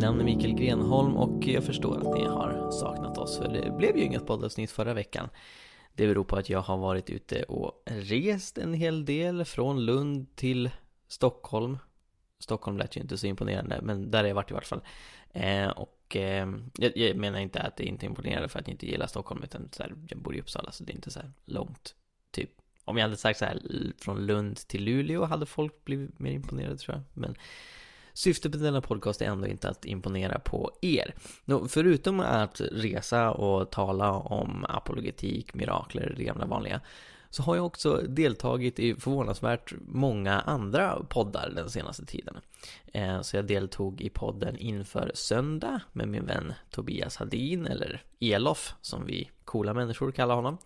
namn 0.00 0.20
är 0.20 0.24
Mikael 0.24 0.54
Grenholm 0.54 1.16
och 1.16 1.46
jag 1.46 1.64
förstår 1.64 1.96
att 1.96 2.14
ni 2.14 2.24
har 2.24 2.70
saknat 2.70 3.18
oss 3.18 3.38
för 3.38 3.48
det 3.48 3.76
blev 3.76 3.96
ju 3.96 4.04
inget 4.04 4.26
poddavsnitt 4.26 4.70
förra 4.70 4.94
veckan. 4.94 5.28
Det 5.94 6.06
beror 6.06 6.24
på 6.24 6.36
att 6.36 6.50
jag 6.50 6.60
har 6.60 6.76
varit 6.76 7.10
ute 7.10 7.42
och 7.42 7.82
rest 7.84 8.58
en 8.58 8.74
hel 8.74 9.04
del 9.04 9.44
från 9.44 9.84
Lund 9.84 10.36
till 10.36 10.70
Stockholm. 11.08 11.78
Stockholm 12.38 12.78
lät 12.78 12.96
ju 12.96 13.00
inte 13.00 13.18
så 13.18 13.26
imponerande, 13.26 13.80
men 13.82 14.10
där 14.10 14.18
har 14.18 14.28
jag 14.28 14.34
varit 14.34 14.50
i 14.50 14.54
vart 14.54 14.66
fall. 14.66 14.82
Eh, 15.32 15.68
och 15.68 16.16
eh, 16.16 16.48
jag, 16.76 16.96
jag, 16.96 17.16
menar 17.16 17.38
inte 17.38 17.60
att 17.60 17.76
det 17.76 17.84
inte 17.84 18.06
är 18.06 18.08
imponerande 18.08 18.48
för 18.48 18.58
att 18.58 18.66
jag 18.66 18.74
inte 18.74 18.86
gillar 18.86 19.06
Stockholm, 19.06 19.42
utan 19.42 19.68
så 19.72 19.82
här, 19.82 19.94
jag 20.08 20.18
bor 20.18 20.36
i 20.36 20.40
Uppsala 20.40 20.72
så 20.72 20.84
det 20.84 20.92
är 20.92 20.94
inte 20.94 21.10
så 21.10 21.20
här 21.20 21.32
långt, 21.44 21.94
typ 22.30 22.50
om 22.84 22.96
jag 22.96 23.04
hade 23.04 23.16
sagt 23.16 23.38
så 23.38 23.44
här 23.44 23.62
från 23.98 24.26
Lund 24.26 24.56
till 24.56 24.84
Luleå 24.84 25.24
hade 25.24 25.46
folk 25.46 25.84
blivit 25.84 26.18
mer 26.18 26.30
imponerade 26.30 26.76
tror 26.76 26.96
jag. 26.96 27.04
Men 27.22 27.36
syftet 28.20 28.52
med 28.54 28.60
denna 28.60 28.80
podcast 28.80 29.22
är 29.22 29.26
ändå 29.26 29.46
inte 29.46 29.68
att 29.68 29.84
imponera 29.84 30.38
på 30.38 30.72
er. 30.80 31.14
Förutom 31.68 32.20
att 32.20 32.60
resa 32.60 33.30
och 33.30 33.70
tala 33.70 34.12
om 34.12 34.64
apologetik, 34.68 35.54
mirakler, 35.54 36.14
det 36.16 36.24
gamla 36.24 36.46
vanliga, 36.46 36.80
så 37.30 37.42
har 37.42 37.56
jag 37.56 37.66
också 37.66 37.96
deltagit 38.08 38.78
i 38.78 38.94
förvånansvärt 38.94 39.74
många 39.86 40.40
andra 40.40 41.04
poddar 41.08 41.52
den 41.56 41.70
senaste 41.70 42.06
tiden. 42.06 42.36
Eh, 42.92 43.20
så 43.20 43.36
jag 43.36 43.46
deltog 43.46 44.00
i 44.00 44.10
podden 44.10 44.56
Inför 44.56 45.10
Söndag 45.14 45.80
med 45.92 46.08
min 46.08 46.26
vän 46.26 46.54
Tobias 46.70 47.16
Hadin, 47.16 47.66
eller 47.66 48.02
Elof 48.20 48.74
som 48.80 49.06
vi 49.06 49.30
coola 49.50 49.74
människor 49.74 50.12
kallar 50.12 50.34
honom. 50.34 50.58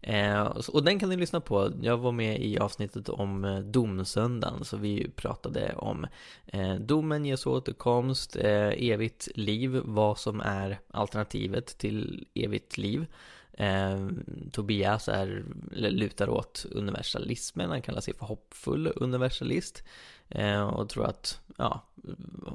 Eh, 0.00 0.42
och 0.42 0.84
den 0.84 0.98
kan 0.98 1.08
ni 1.08 1.16
lyssna 1.16 1.40
på. 1.40 1.72
Jag 1.80 1.98
var 1.98 2.12
med 2.12 2.42
i 2.42 2.58
avsnittet 2.58 3.08
om 3.08 3.44
eh, 3.44 3.58
domsöndagen, 3.58 4.64
så 4.64 4.76
vi 4.76 5.10
pratade 5.16 5.74
om 5.76 6.06
eh, 6.46 6.74
domen, 6.74 7.24
Jesu 7.24 7.50
återkomst, 7.50 8.36
eh, 8.36 8.90
evigt 8.90 9.28
liv, 9.34 9.80
vad 9.84 10.18
som 10.18 10.40
är 10.40 10.78
alternativet 10.90 11.78
till 11.78 12.26
evigt 12.34 12.78
liv. 12.78 13.06
Eh, 13.52 14.08
Tobias 14.52 15.08
är, 15.08 15.44
lutar 15.70 16.28
åt 16.28 16.66
universalismen, 16.70 17.70
han 17.70 17.82
kallar 17.82 18.00
sig 18.00 18.14
för 18.14 18.26
hoppfull 18.26 18.92
universalist. 18.96 19.84
Eh, 20.28 20.62
och 20.62 20.88
tror 20.88 21.06
att, 21.06 21.40
ja, 21.58 21.82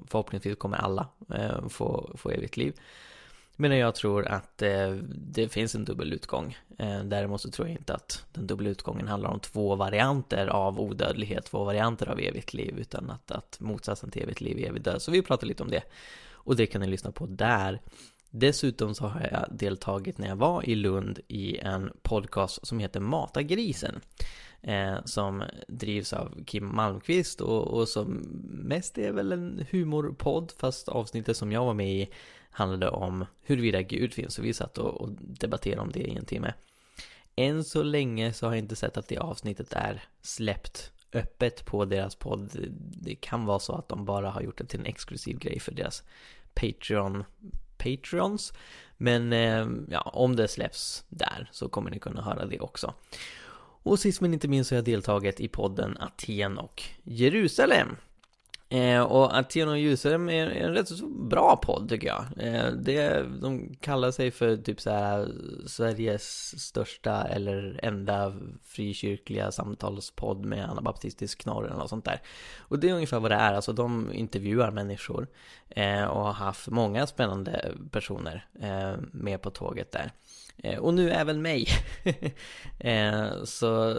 förhoppningsvis 0.08 0.58
kommer 0.58 0.78
alla 0.78 1.08
eh, 1.34 1.68
få, 1.68 2.12
få 2.16 2.30
evigt 2.30 2.58
liv. 2.58 2.74
Medan 3.60 3.78
jag 3.78 3.96
tror 3.96 4.28
att 4.28 4.62
eh, 4.62 4.92
det 5.10 5.50
finns 5.50 5.76
en 5.76 5.86
dubbel 5.86 6.14
utgång. 6.14 6.58
Eh, 6.78 7.04
däremot 7.04 7.42
så 7.42 7.52
tror 7.52 7.68
jag 7.68 7.78
inte 7.78 7.94
att 7.94 8.26
den 8.34 8.48
dubbla 8.48 8.70
utgången 8.70 9.08
handlar 9.08 9.30
om 9.30 9.40
två 9.40 9.76
varianter 9.76 10.48
av 10.48 10.80
odödlighet, 10.80 11.46
två 11.46 11.64
varianter 11.64 12.10
av 12.10 12.20
evigt 12.20 12.54
liv, 12.54 12.80
utan 12.80 13.10
att, 13.10 13.32
att 13.32 13.58
motsatsen 13.60 14.12
till 14.12 14.24
evigt 14.24 14.42
liv 14.42 14.60
är 14.60 14.70
evig 14.70 14.82
död. 14.82 15.02
Så 15.02 15.12
vi 15.12 15.22
pratar 15.22 15.48
lite 15.48 15.64
om 15.64 15.70
det. 15.70 15.84
Och 16.32 16.56
det 16.56 16.66
kan 16.66 16.82
ni 16.82 16.88
lyssna 16.88 17.12
på 17.12 17.26
där. 17.26 17.82
Dessutom 18.30 18.96
så 18.96 19.08
har 19.08 19.22
jag 19.32 19.58
deltagit 19.58 20.18
när 20.18 20.28
jag 20.28 20.36
var 20.36 20.70
i 20.70 20.76
Lund 20.76 21.20
i 21.28 21.58
en 21.58 21.92
podcast 22.02 22.68
som 22.68 22.80
heter 22.80 23.00
Mata 23.00 23.42
grisen. 23.42 24.02
Eh, 24.62 24.96
som 25.06 25.44
drivs 25.68 26.14
av 26.14 26.44
Kim 26.46 26.76
Malmqvist 26.76 27.42
och, 27.42 27.68
och 27.68 27.88
som 27.88 28.08
mest 28.64 28.98
är 28.98 29.12
väl 29.12 29.32
en 29.32 29.66
humorpodd 29.72 30.54
fast 30.58 30.90
avsnittet 30.90 31.38
som 31.38 31.52
jag 31.52 31.66
var 31.66 31.74
med 31.74 31.96
i 31.96 32.10
handlade 32.58 32.90
om 32.90 33.26
huruvida 33.42 33.82
Gud 33.82 34.14
finns 34.14 34.40
och 34.40 34.46
vi 34.46 34.54
satt 34.54 34.78
och, 34.78 35.02
och 35.02 35.10
debatterade 35.20 35.82
om 35.82 35.92
det 35.92 36.00
i 36.00 36.16
en 36.16 36.26
timme. 36.26 36.54
Än 37.36 37.64
så 37.64 37.84
länge 37.84 38.34
så 38.34 38.46
har 38.46 38.54
jag 38.54 38.60
inte 38.60 38.76
sett 38.76 38.98
att 38.98 39.08
det 39.08 39.18
avsnittet 39.18 39.74
är 39.74 40.04
släppt 40.22 40.92
öppet 41.14 41.66
på 41.66 41.86
deras 41.86 42.16
podd. 42.16 42.50
Det 42.80 43.16
kan 43.16 43.46
vara 43.46 43.60
så 43.60 43.74
att 43.74 43.90
de 43.90 44.06
bara 44.06 44.30
har 44.30 44.42
gjort 44.42 44.58
det 44.58 44.66
till 44.66 44.80
en 44.80 44.86
exklusiv 44.86 45.38
grej 45.40 45.60
för 45.60 45.72
deras 45.72 46.04
Patreon 46.54 47.24
Patreons. 47.78 48.54
Men 48.98 49.34
eh, 49.34 49.68
ja, 49.90 50.02
om 50.02 50.36
det 50.36 50.48
släpps 50.48 51.06
där 51.10 51.50
så 51.52 51.70
kommer 51.70 51.92
ni 51.92 52.00
kunna 52.00 52.22
höra 52.22 52.46
det 52.46 52.60
också. 52.60 52.94
Och 53.84 54.00
sist 54.00 54.22
men 54.22 54.34
inte 54.34 54.48
minst 54.48 54.70
så 54.70 54.76
har 54.76 54.78
jag 54.78 54.86
deltagit 54.86 55.40
i 55.40 55.48
podden 55.48 55.98
Aten 56.00 56.58
och 56.58 56.84
Jerusalem. 57.04 57.96
Eh, 58.70 59.02
och 59.02 59.38
Aten 59.38 59.70
och 59.70 59.80
Jerusalem 59.80 60.30
är 60.30 60.48
en 60.48 60.74
rätt 60.74 60.88
så 60.88 61.08
bra 61.08 61.56
podd 61.56 61.90
tycker 61.90 62.08
jag. 62.08 62.26
Eh, 62.38 62.72
det, 62.72 63.26
de 63.42 63.76
kallar 63.76 64.12
sig 64.12 64.32
för 64.32 64.58
typ 64.58 64.82
så 64.82 64.90
här 64.90 65.32
Sveriges 65.68 66.60
största 66.64 67.24
eller 67.24 67.80
enda 67.84 68.34
frikyrkliga 68.64 69.52
samtalspodd 69.52 70.46
med 70.46 70.70
anabaptistisk 70.70 71.42
knorr 71.42 71.66
eller 71.66 71.76
något 71.76 71.90
sånt 71.90 72.06
där. 72.06 72.22
Och 72.60 72.80
det 72.80 72.90
är 72.90 72.94
ungefär 72.94 73.20
vad 73.20 73.32
det 73.32 73.36
är, 73.36 73.54
alltså 73.54 73.74
de 73.74 74.14
intervjuar 74.14 74.72
människor 74.72 75.28
eh, 75.70 76.04
och 76.04 76.26
har 76.26 76.34
haft 76.34 76.68
många 76.68 77.08
spännande 77.08 77.72
personer 77.92 78.46
eh, 78.62 78.94
med 79.12 79.42
på 79.42 79.50
tåget 79.50 79.92
där. 79.92 80.12
Eh, 80.64 80.80
och 80.80 80.94
nu 80.94 81.12
även 81.12 81.42
mig. 81.42 81.68
Eh, 82.80 83.44
så 83.44 83.96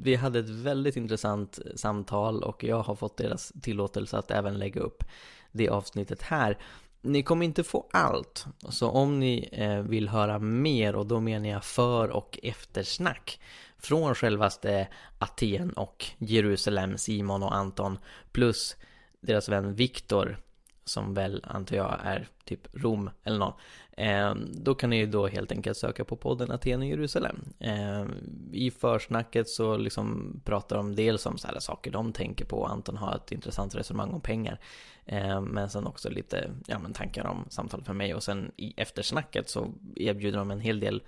vi 0.00 0.14
hade 0.14 0.38
ett 0.38 0.48
väldigt 0.48 0.96
intressant 0.96 1.58
samtal 1.76 2.42
och 2.42 2.64
jag 2.64 2.82
har 2.82 2.94
fått 2.94 3.16
deras 3.16 3.52
tillåtelse 3.62 4.18
att 4.18 4.30
även 4.30 4.58
lägga 4.58 4.80
upp 4.80 5.04
det 5.52 5.68
avsnittet 5.68 6.22
här. 6.22 6.58
Ni 7.02 7.22
kommer 7.22 7.44
inte 7.44 7.64
få 7.64 7.86
allt, 7.92 8.46
så 8.68 8.90
om 8.90 9.20
ni 9.20 9.48
eh, 9.52 9.78
vill 9.80 10.08
höra 10.08 10.38
mer 10.38 10.96
och 10.96 11.06
då 11.06 11.20
menar 11.20 11.48
jag 11.48 11.64
för 11.64 12.08
och 12.08 12.38
eftersnack 12.42 13.40
från 13.78 14.14
självaste 14.14 14.88
Aten 15.18 15.72
och 15.72 16.06
Jerusalem, 16.18 16.98
Simon 16.98 17.42
och 17.42 17.54
Anton 17.54 17.98
plus 18.32 18.76
deras 19.20 19.48
vän 19.48 19.74
Viktor 19.74 20.38
som 20.84 21.14
väl 21.14 21.44
antar 21.46 21.76
jag 21.76 22.00
är 22.04 22.28
typ 22.44 22.60
Rom 22.72 23.10
eller 23.22 23.38
något. 23.38 23.58
Ehm, 23.96 24.48
då 24.52 24.74
kan 24.74 24.90
ni 24.90 24.96
ju 24.96 25.06
då 25.06 25.26
helt 25.26 25.52
enkelt 25.52 25.76
söka 25.76 26.04
på 26.04 26.16
podden 26.16 26.50
Aten 26.50 26.80
och 26.80 26.86
Jerusalem. 26.86 27.36
Ehm, 27.60 28.12
I 28.52 28.70
försnacket 28.70 29.48
så 29.48 29.76
liksom 29.76 30.40
pratar 30.44 30.76
de 30.76 30.94
dels 30.94 31.26
om 31.26 31.38
så 31.38 31.48
här 31.48 31.58
saker 31.58 31.90
de 31.90 32.12
tänker 32.12 32.44
på. 32.44 32.66
Anton 32.66 32.96
har 32.96 33.16
ett 33.16 33.32
intressant 33.32 33.74
resonemang 33.74 34.10
om 34.10 34.20
pengar. 34.20 34.60
Ehm, 35.06 35.44
men 35.44 35.70
sen 35.70 35.86
också 35.86 36.10
lite, 36.10 36.50
ja 36.66 36.78
men 36.78 36.92
tankar 36.92 37.26
om 37.26 37.44
samtal 37.48 37.82
för 37.82 37.92
mig. 37.92 38.14
Och 38.14 38.22
sen 38.22 38.52
i 38.56 38.74
eftersnacket 38.76 39.48
så 39.48 39.72
erbjuder 39.96 40.38
de 40.38 40.50
en 40.50 40.60
hel 40.60 40.80
del 40.80 41.02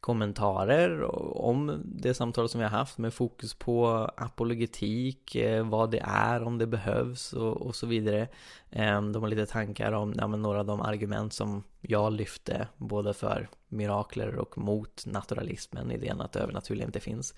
kommentarer 0.00 1.02
om 1.36 1.82
det 1.84 2.14
samtal 2.14 2.48
som 2.48 2.58
vi 2.58 2.64
har 2.64 2.78
haft 2.78 2.98
med 2.98 3.14
fokus 3.14 3.54
på 3.54 4.10
apologetik, 4.16 5.34
eh, 5.34 5.68
vad 5.68 5.90
det 5.90 6.02
är, 6.04 6.42
om 6.42 6.58
det 6.58 6.66
behövs 6.66 7.32
och, 7.32 7.56
och 7.56 7.76
så 7.76 7.86
vidare. 7.86 8.28
Ehm, 8.70 9.12
de 9.12 9.22
har 9.22 9.30
lite 9.30 9.46
tankar 9.46 9.92
om 9.92 10.14
ja, 10.18 10.26
några 10.26 10.60
av 10.60 10.66
de 10.66 10.80
argument 10.80 11.32
som 11.32 11.64
jag 11.80 12.12
lyfte, 12.12 12.68
både 12.76 13.14
för 13.14 13.48
mirakler 13.68 14.36
och 14.36 14.58
mot 14.58 15.06
naturalismen, 15.06 15.90
idén 15.90 16.20
att 16.20 16.32
det 16.32 16.40
övernaturliga 16.40 16.86
inte 16.86 17.00
finns. 17.00 17.34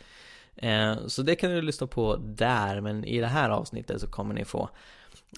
Ehm, 0.57 1.09
så 1.09 1.23
det 1.23 1.35
kan 1.35 1.51
du 1.51 1.63
lyssna 1.63 1.87
på 1.87 2.17
där, 2.17 2.81
men 2.81 3.05
i 3.05 3.21
det 3.21 3.27
här 3.27 3.51
avsnittet 3.51 4.01
så 4.01 4.07
kommer 4.07 4.35
ni 4.35 4.45
få 4.45 4.69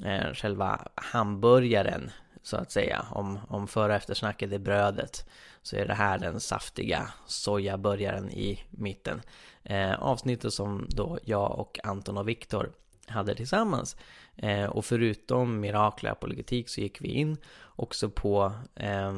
eh, 0.04 0.32
själva 0.34 0.88
hamburgaren 0.94 2.10
så 2.44 2.56
att 2.56 2.72
säga. 2.72 3.06
Om, 3.10 3.38
om 3.48 3.68
före 3.68 3.92
och 3.92 3.96
eftersnacket 3.96 4.52
är 4.52 4.58
brödet 4.58 5.26
så 5.62 5.76
är 5.76 5.86
det 5.86 5.94
här 5.94 6.18
den 6.18 6.40
saftiga 6.40 7.12
sojaburgaren 7.26 8.30
i 8.30 8.64
mitten. 8.70 9.22
Eh, 9.62 10.02
avsnittet 10.02 10.52
som 10.52 10.86
då 10.88 11.18
jag 11.24 11.58
och 11.58 11.78
Anton 11.84 12.18
och 12.18 12.28
Viktor 12.28 12.70
hade 13.06 13.34
tillsammans. 13.34 13.96
Eh, 14.36 14.64
och 14.64 14.84
förutom 14.84 15.60
mirakler 15.60 16.10
apologetik 16.10 16.68
så 16.68 16.80
gick 16.80 17.00
vi 17.00 17.08
in 17.08 17.36
också 17.64 18.10
på 18.10 18.52
eh, 18.74 19.12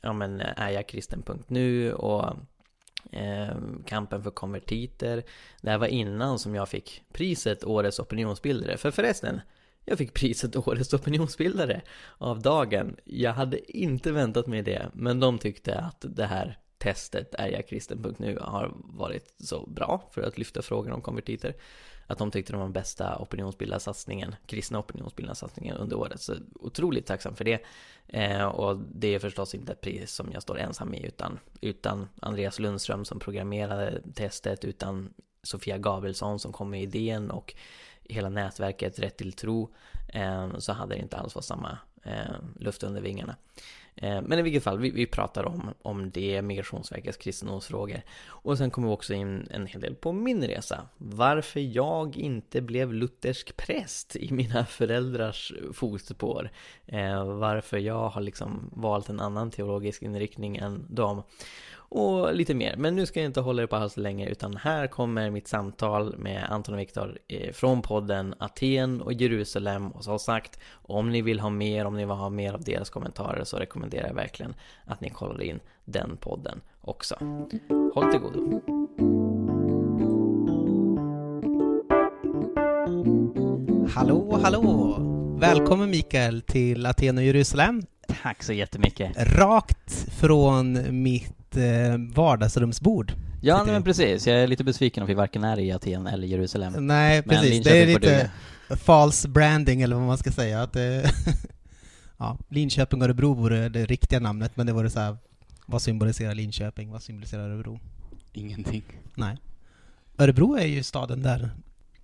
ja 0.00 0.12
men 0.12 0.40
är 0.40 0.70
jag 0.70 0.88
kristen.nu 0.88 1.92
och 1.92 2.36
eh, 3.12 3.56
kampen 3.86 4.22
för 4.22 4.30
konvertiter. 4.30 5.22
Det 5.60 5.70
här 5.70 5.78
var 5.78 5.86
innan 5.86 6.38
som 6.38 6.54
jag 6.54 6.68
fick 6.68 7.02
priset 7.12 7.64
Årets 7.64 8.00
opinionsbildare. 8.00 8.76
För 8.76 8.90
förresten, 8.90 9.40
jag 9.86 9.98
fick 9.98 10.14
priset 10.14 10.56
Årets 10.56 10.94
opinionsbildare 10.94 11.82
av 12.18 12.42
dagen. 12.42 12.96
Jag 13.04 13.32
hade 13.32 13.76
inte 13.78 14.12
väntat 14.12 14.46
mig 14.46 14.62
det, 14.62 14.90
men 14.92 15.20
de 15.20 15.38
tyckte 15.38 15.78
att 15.78 16.04
det 16.08 16.26
här 16.26 16.58
testet 16.78 17.34
ärjagkristen.nu, 17.38 18.38
har 18.40 18.72
varit 18.74 19.34
så 19.38 19.66
bra 19.66 20.08
för 20.10 20.22
att 20.22 20.38
lyfta 20.38 20.62
frågan 20.62 20.92
om 20.92 21.00
konvertiter. 21.00 21.54
Att 22.06 22.18
de 22.18 22.30
tyckte 22.30 22.52
det 22.52 22.56
var 22.56 22.64
den 22.64 22.72
bästa 22.72 23.18
opinionsbildarsatsningen, 23.18 24.34
kristna 24.46 24.78
opinionsbildarsatsningen 24.78 25.76
under 25.76 25.96
året. 25.96 26.20
Så 26.20 26.34
otroligt 26.54 27.06
tacksam 27.06 27.36
för 27.36 27.44
det. 27.44 27.64
Eh, 28.08 28.44
och 28.44 28.78
det 28.78 29.14
är 29.14 29.18
förstås 29.18 29.54
inte 29.54 29.72
ett 29.72 29.80
pris 29.80 30.12
som 30.12 30.32
jag 30.32 30.42
står 30.42 30.58
ensam 30.58 30.94
i 30.94 31.06
utan, 31.06 31.38
utan 31.60 32.08
Andreas 32.20 32.58
Lundström 32.58 33.04
som 33.04 33.18
programmerade 33.18 34.02
testet, 34.14 34.64
utan 34.64 35.14
Sofia 35.42 35.78
Gabrielsson 35.78 36.38
som 36.38 36.52
kom 36.52 36.70
med 36.70 36.82
idén 36.82 37.30
och 37.30 37.54
hela 38.08 38.28
nätverket 38.28 38.98
Rätt 38.98 39.16
till 39.16 39.32
tro 39.32 39.74
eh, 40.08 40.58
så 40.58 40.72
hade 40.72 40.94
det 40.94 41.00
inte 41.00 41.16
alls 41.16 41.34
varit 41.34 41.44
samma 41.44 41.78
eh, 42.04 42.34
luft 42.58 42.82
under 42.82 43.00
vingarna. 43.00 43.36
Eh, 43.96 44.22
men 44.22 44.38
i 44.38 44.42
vilket 44.42 44.62
fall, 44.62 44.78
vi, 44.78 44.90
vi 44.90 45.06
pratar 45.06 45.44
om, 45.44 45.74
om 45.82 46.10
det, 46.10 46.42
Migrationsverkets 46.42 47.18
kristendomsfrågor. 47.18 48.02
Och 48.26 48.58
sen 48.58 48.70
kommer 48.70 48.88
vi 48.88 48.94
också 48.94 49.14
in 49.14 49.48
en 49.50 49.66
hel 49.66 49.80
del 49.80 49.94
på 49.94 50.12
min 50.12 50.44
resa. 50.44 50.88
Varför 50.96 51.60
jag 51.60 52.16
inte 52.16 52.60
blev 52.60 52.92
luthersk 52.92 53.56
präst 53.56 54.16
i 54.16 54.32
mina 54.32 54.64
föräldrars 54.64 55.52
fotspår. 55.72 56.50
Eh, 56.86 57.24
varför 57.24 57.78
jag 57.78 58.08
har 58.08 58.20
liksom 58.20 58.70
valt 58.72 59.08
en 59.08 59.20
annan 59.20 59.50
teologisk 59.50 60.02
inriktning 60.02 60.56
än 60.56 60.86
dem 60.88 61.22
och 61.88 62.34
lite 62.34 62.54
mer. 62.54 62.74
Men 62.76 62.96
nu 62.96 63.06
ska 63.06 63.20
jag 63.20 63.28
inte 63.28 63.40
hålla 63.40 63.62
er 63.62 63.66
på 63.66 63.76
halsen 63.76 64.02
länge 64.02 64.28
utan 64.28 64.56
här 64.56 64.86
kommer 64.86 65.30
mitt 65.30 65.48
samtal 65.48 66.14
med 66.18 66.46
Anton 66.50 66.74
och 66.74 66.80
Viktor 66.80 67.18
eh, 67.28 67.52
från 67.52 67.82
podden 67.82 68.34
Aten 68.38 69.00
och 69.00 69.12
Jerusalem 69.12 69.90
och 69.90 70.04
som 70.04 70.18
sagt 70.18 70.60
om 70.72 71.10
ni 71.10 71.22
vill 71.22 71.40
ha 71.40 71.50
mer, 71.50 71.84
om 71.84 71.96
ni 71.96 72.04
vill 72.04 72.14
ha 72.14 72.30
mer 72.30 72.52
av 72.52 72.64
deras 72.64 72.90
kommentarer 72.90 73.44
så 73.44 73.56
rekommenderar 73.56 74.06
jag 74.06 74.14
verkligen 74.14 74.54
att 74.84 75.00
ni 75.00 75.10
kollar 75.10 75.42
in 75.42 75.60
den 75.84 76.16
podden 76.16 76.60
också. 76.80 77.14
Håll 77.94 78.10
till 78.10 78.20
godo! 78.20 78.60
Hallå, 83.94 84.38
hallå! 84.42 84.96
Välkommen 85.40 85.90
Mikael 85.90 86.42
till 86.42 86.86
Aten 86.86 87.18
och 87.18 87.24
Jerusalem. 87.24 87.82
Tack 88.22 88.42
så 88.42 88.52
jättemycket! 88.52 89.16
Rakt 89.16 90.12
från 90.12 91.02
mitt 91.02 91.35
eh, 91.56 91.98
vardagsrumsbord. 92.14 93.12
Ja, 93.42 93.64
men 93.64 93.82
precis. 93.82 94.26
Jag 94.26 94.36
är 94.36 94.46
lite 94.46 94.64
besviken 94.64 95.02
att 95.02 95.08
vi 95.08 95.14
varken 95.14 95.44
är 95.44 95.58
i 95.58 95.72
Aten 95.72 96.06
eller 96.06 96.26
Jerusalem. 96.26 96.86
Nej, 96.86 97.22
Men 97.24 97.36
precis. 97.36 97.50
Linköping 97.50 98.00
Det 98.00 98.08
är 98.10 98.20
lite 98.20 98.30
false 98.76 99.28
branding, 99.28 99.82
eller 99.82 99.96
vad 99.96 100.06
man 100.06 100.18
ska 100.18 100.32
säga. 100.32 100.62
Att 100.62 100.72
det, 100.72 101.10
ja, 102.16 102.38
Linköping 102.48 103.00
och 103.00 103.04
Örebro 103.04 103.34
vore 103.34 103.68
det 103.68 103.86
riktiga 103.86 104.20
namnet, 104.20 104.56
men 104.56 104.66
det 104.66 104.72
vore 104.72 104.90
så 104.90 105.00
här, 105.00 105.16
vad 105.66 105.82
symboliserar 105.82 106.34
Linköping? 106.34 106.90
Vad 106.90 107.02
symboliserar 107.02 107.50
Örebro? 107.50 107.80
Ingenting. 108.32 108.84
Nej. 109.14 109.36
Örebro 110.18 110.56
är 110.56 110.66
ju 110.66 110.82
staden 110.82 111.22
där 111.22 111.50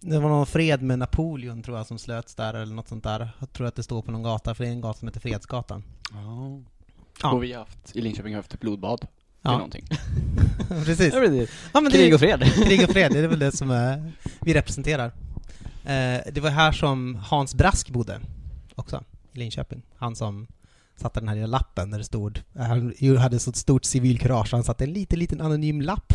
det 0.05 0.19
var 0.19 0.29
någon 0.29 0.47
fred 0.47 0.83
med 0.83 0.99
Napoleon 0.99 1.63
tror 1.63 1.77
jag 1.77 1.87
som 1.87 1.99
slöts 1.99 2.35
där 2.35 2.55
eller 2.55 2.75
något 2.75 2.89
sånt 2.89 3.05
där. 3.05 3.31
Jag 3.39 3.53
tror 3.53 3.67
att 3.67 3.75
det 3.75 3.83
står 3.83 4.03
på 4.03 4.13
någon 4.13 4.23
gata, 4.23 4.55
för 4.55 4.65
det 4.65 4.71
är 4.71 4.73
en 4.73 4.81
gata 4.81 4.99
som 4.99 5.09
heter 5.09 5.21
Fredsgatan. 5.21 5.83
Ja. 6.13 6.61
Ja. 7.23 7.33
Och 7.33 7.43
vi 7.43 7.53
har 7.53 7.59
haft, 7.59 7.97
i 7.97 8.01
Linköping 8.01 8.33
har 8.33 8.37
vi 8.37 8.43
haft 8.43 8.55
ett 8.55 8.61
blodbad. 8.61 9.07
Ja, 9.43 9.53
någonting. 9.53 9.87
precis. 10.69 11.15
Ja, 11.15 11.21
precis. 11.21 11.51
Ja, 11.73 11.81
men 11.81 11.93
Krig 11.93 12.15
och 12.15 12.21
fred! 12.21 12.45
Krig 12.67 12.85
och 12.85 12.91
fred, 12.91 13.13
det 13.13 13.19
är 13.19 13.29
väl 13.29 13.39
det 13.39 13.53
som 13.53 13.71
är, 13.71 14.13
vi 14.41 14.55
representerar. 14.55 15.07
Eh, 15.85 16.21
det 16.33 16.41
var 16.41 16.51
här 16.51 16.73
som 16.73 17.15
Hans 17.15 17.55
Brask 17.55 17.91
bodde 17.91 18.21
också, 18.75 19.05
i 19.33 19.39
Linköping. 19.39 19.83
Han 19.97 20.17
som 20.17 20.47
satte 20.97 21.21
den 21.21 21.29
här 21.29 21.35
lilla 21.35 21.47
lappen 21.47 21.91
där 21.91 21.99
det 21.99 22.05
stod, 22.05 22.43
han 22.57 22.95
ju 22.99 23.17
hade 23.17 23.39
så 23.39 23.53
stort 23.53 23.85
civilkurage, 23.85 24.53
han 24.53 24.65
satte 24.65 24.85
en 24.85 24.93
liten, 24.93 25.19
liten 25.19 25.41
anonym 25.41 25.81
lapp 25.81 26.15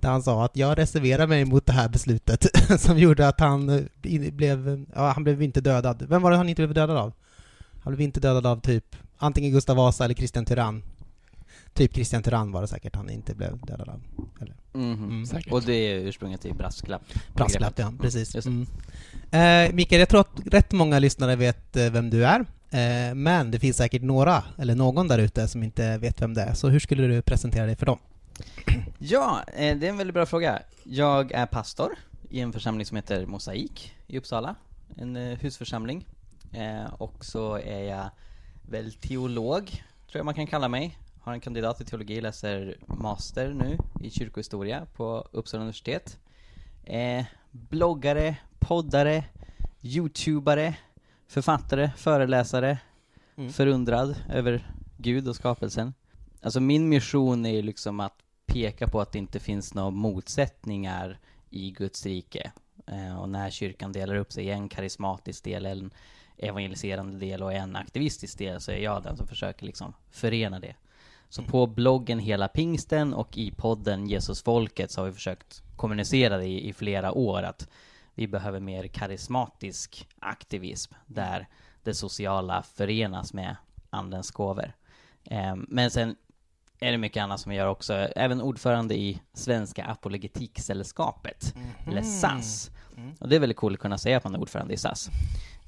där 0.00 0.10
han 0.10 0.22
sa 0.22 0.44
att 0.44 0.56
jag 0.56 0.78
reserverar 0.78 1.26
mig 1.26 1.44
mot 1.44 1.66
det 1.66 1.72
här 1.72 1.88
beslutet 1.88 2.46
som 2.80 2.98
gjorde 2.98 3.28
att 3.28 3.40
han 3.40 3.68
eh, 3.68 4.32
blev, 4.32 4.86
ja 4.94 5.10
han 5.10 5.24
blev 5.24 5.42
inte 5.42 5.60
dödad. 5.60 6.06
Vem 6.08 6.22
var 6.22 6.30
det 6.30 6.36
han 6.36 6.48
inte 6.48 6.62
blev 6.62 6.74
dödad 6.74 6.96
av? 6.96 7.12
Han 7.82 7.92
blev 7.94 8.00
inte 8.00 8.20
dödad 8.20 8.46
av 8.46 8.60
typ 8.60 8.96
antingen 9.16 9.52
Gustav 9.52 9.76
Vasa 9.76 10.04
eller 10.04 10.14
Kristian 10.14 10.44
Tyrann. 10.44 10.82
Typ 11.78 11.92
Kristian 11.94 12.22
Tyrann 12.22 12.52
var 12.52 12.60
det 12.62 12.68
säkert 12.68 12.96
han 12.96 13.10
inte 13.10 13.34
blev 13.34 13.58
dödad 13.66 13.88
av. 13.88 14.02
Eller? 14.40 14.54
Mhm. 14.72 15.04
Mm. 15.04 15.26
Säkert. 15.26 15.52
Och 15.52 15.62
det 15.62 15.72
är 15.74 15.94
ursprunget 15.98 16.40
till 16.40 16.54
brasklapp. 16.54 17.02
Brasklapp, 17.34 17.78
ja. 17.78 17.86
Mm, 17.86 17.98
Precis. 17.98 18.28
det. 18.32 18.46
Mm. 18.46 18.66
Eh, 19.30 19.74
Mikael, 19.74 19.98
jag 20.00 20.08
tror 20.08 20.20
att 20.20 20.40
rätt 20.46 20.72
många 20.72 20.98
lyssnare 20.98 21.36
vet 21.36 21.76
eh, 21.76 21.90
vem 21.90 22.10
du 22.10 22.26
är. 22.26 22.40
Eh, 22.70 23.14
men 23.14 23.50
det 23.50 23.58
finns 23.58 23.76
säkert 23.76 24.02
några, 24.02 24.42
eller 24.58 24.74
någon 24.74 25.08
där 25.08 25.18
ute 25.18 25.48
som 25.48 25.62
inte 25.62 25.98
vet 25.98 26.22
vem 26.22 26.34
det 26.34 26.42
är. 26.42 26.54
Så 26.54 26.68
hur 26.68 26.78
skulle 26.80 27.06
du 27.06 27.22
presentera 27.22 27.66
dig 27.66 27.76
för 27.76 27.86
dem? 27.86 27.98
Ja, 28.98 29.42
eh, 29.56 29.76
det 29.76 29.86
är 29.86 29.90
en 29.90 29.96
väldigt 29.96 30.14
bra 30.14 30.26
fråga. 30.26 30.62
Jag 30.84 31.32
är 31.32 31.46
pastor 31.46 31.90
i 32.30 32.40
en 32.40 32.52
församling 32.52 32.86
som 32.86 32.96
heter 32.96 33.26
Mosaik 33.26 33.94
i 34.06 34.18
Uppsala, 34.18 34.54
en 34.96 35.16
eh, 35.16 35.38
husförsamling. 35.38 36.06
Eh, 36.52 36.92
Och 36.94 37.24
så 37.24 37.54
är 37.58 37.82
jag 37.82 38.10
väl 38.70 38.92
teolog, 38.92 39.66
tror 40.10 40.18
jag 40.18 40.24
man 40.24 40.34
kan 40.34 40.46
kalla 40.46 40.68
mig. 40.68 40.98
Har 41.28 41.34
en 41.34 41.40
kandidat 41.40 41.80
i 41.80 41.84
teologi, 41.84 42.20
läser 42.20 42.76
master 42.86 43.52
nu 43.52 43.78
i 44.00 44.10
kyrkohistoria 44.10 44.86
på 44.96 45.28
Uppsala 45.32 45.60
universitet. 45.62 46.18
Eh, 46.84 47.24
Bloggare, 47.50 48.36
poddare, 48.58 49.24
youtubare, 49.82 50.74
författare, 51.26 51.90
föreläsare, 51.96 52.78
Mm. 53.36 53.52
förundrad 53.52 54.16
över 54.28 54.72
Gud 54.96 55.28
och 55.28 55.36
skapelsen. 55.36 55.94
Alltså 56.42 56.60
min 56.60 56.88
mission 56.88 57.46
är 57.46 57.50
ju 57.52 57.62
liksom 57.62 58.00
att 58.00 58.14
peka 58.46 58.88
på 58.88 59.00
att 59.00 59.12
det 59.12 59.18
inte 59.18 59.40
finns 59.40 59.74
några 59.74 59.90
motsättningar 59.90 61.18
i 61.50 61.70
Guds 61.70 62.06
rike. 62.06 62.52
Eh, 62.86 63.20
och 63.20 63.28
när 63.28 63.50
kyrkan 63.50 63.92
delar 63.92 64.14
upp 64.14 64.32
sig 64.32 64.44
i 64.44 64.50
en 64.50 64.68
karismatisk 64.68 65.44
del, 65.44 65.66
en 65.66 65.90
evangeliserande 66.36 67.18
del 67.18 67.42
och 67.42 67.52
en 67.52 67.76
aktivistisk 67.76 68.38
del 68.38 68.60
så 68.60 68.72
är 68.72 68.78
jag 68.78 69.02
den 69.02 69.16
som 69.16 69.26
försöker 69.26 69.66
liksom 69.66 69.92
förena 70.10 70.60
det. 70.60 70.74
Så 71.28 71.42
på 71.42 71.66
bloggen 71.66 72.18
Hela 72.18 72.48
Pingsten 72.48 73.14
och 73.14 73.38
i 73.38 73.50
podden 73.50 74.06
Jesusfolket 74.06 74.90
så 74.90 75.00
har 75.00 75.06
vi 75.06 75.12
försökt 75.12 75.62
kommunicera 75.76 76.36
det 76.36 76.46
i, 76.46 76.68
i 76.68 76.72
flera 76.72 77.12
år 77.12 77.42
att 77.42 77.68
vi 78.14 78.28
behöver 78.28 78.60
mer 78.60 78.86
karismatisk 78.86 80.08
aktivism 80.18 80.94
där 81.06 81.48
det 81.82 81.94
sociala 81.94 82.62
förenas 82.62 83.32
med 83.32 83.56
andens 83.90 84.30
gåvor. 84.30 84.72
Eh, 85.24 85.56
men 85.56 85.90
sen 85.90 86.16
är 86.80 86.92
det 86.92 86.98
mycket 86.98 87.22
annat 87.22 87.40
som 87.40 87.52
jag 87.52 87.58
gör 87.58 87.70
också. 87.70 87.94
Även 87.94 88.40
ordförande 88.40 88.94
i 88.94 89.20
Svenska 89.32 89.84
Apologetiksällskapet, 89.84 91.54
eller 91.86 92.02
SAS. 92.02 92.70
Mm. 92.96 93.14
Och 93.20 93.28
det 93.28 93.36
är 93.36 93.40
väldigt 93.40 93.56
coolt 93.56 93.74
att 93.74 93.80
kunna 93.80 93.98
säga 93.98 94.16
att 94.16 94.24
man 94.24 94.34
är 94.34 94.40
ordförande 94.40 94.74
i 94.74 94.76
SAS. 94.76 95.10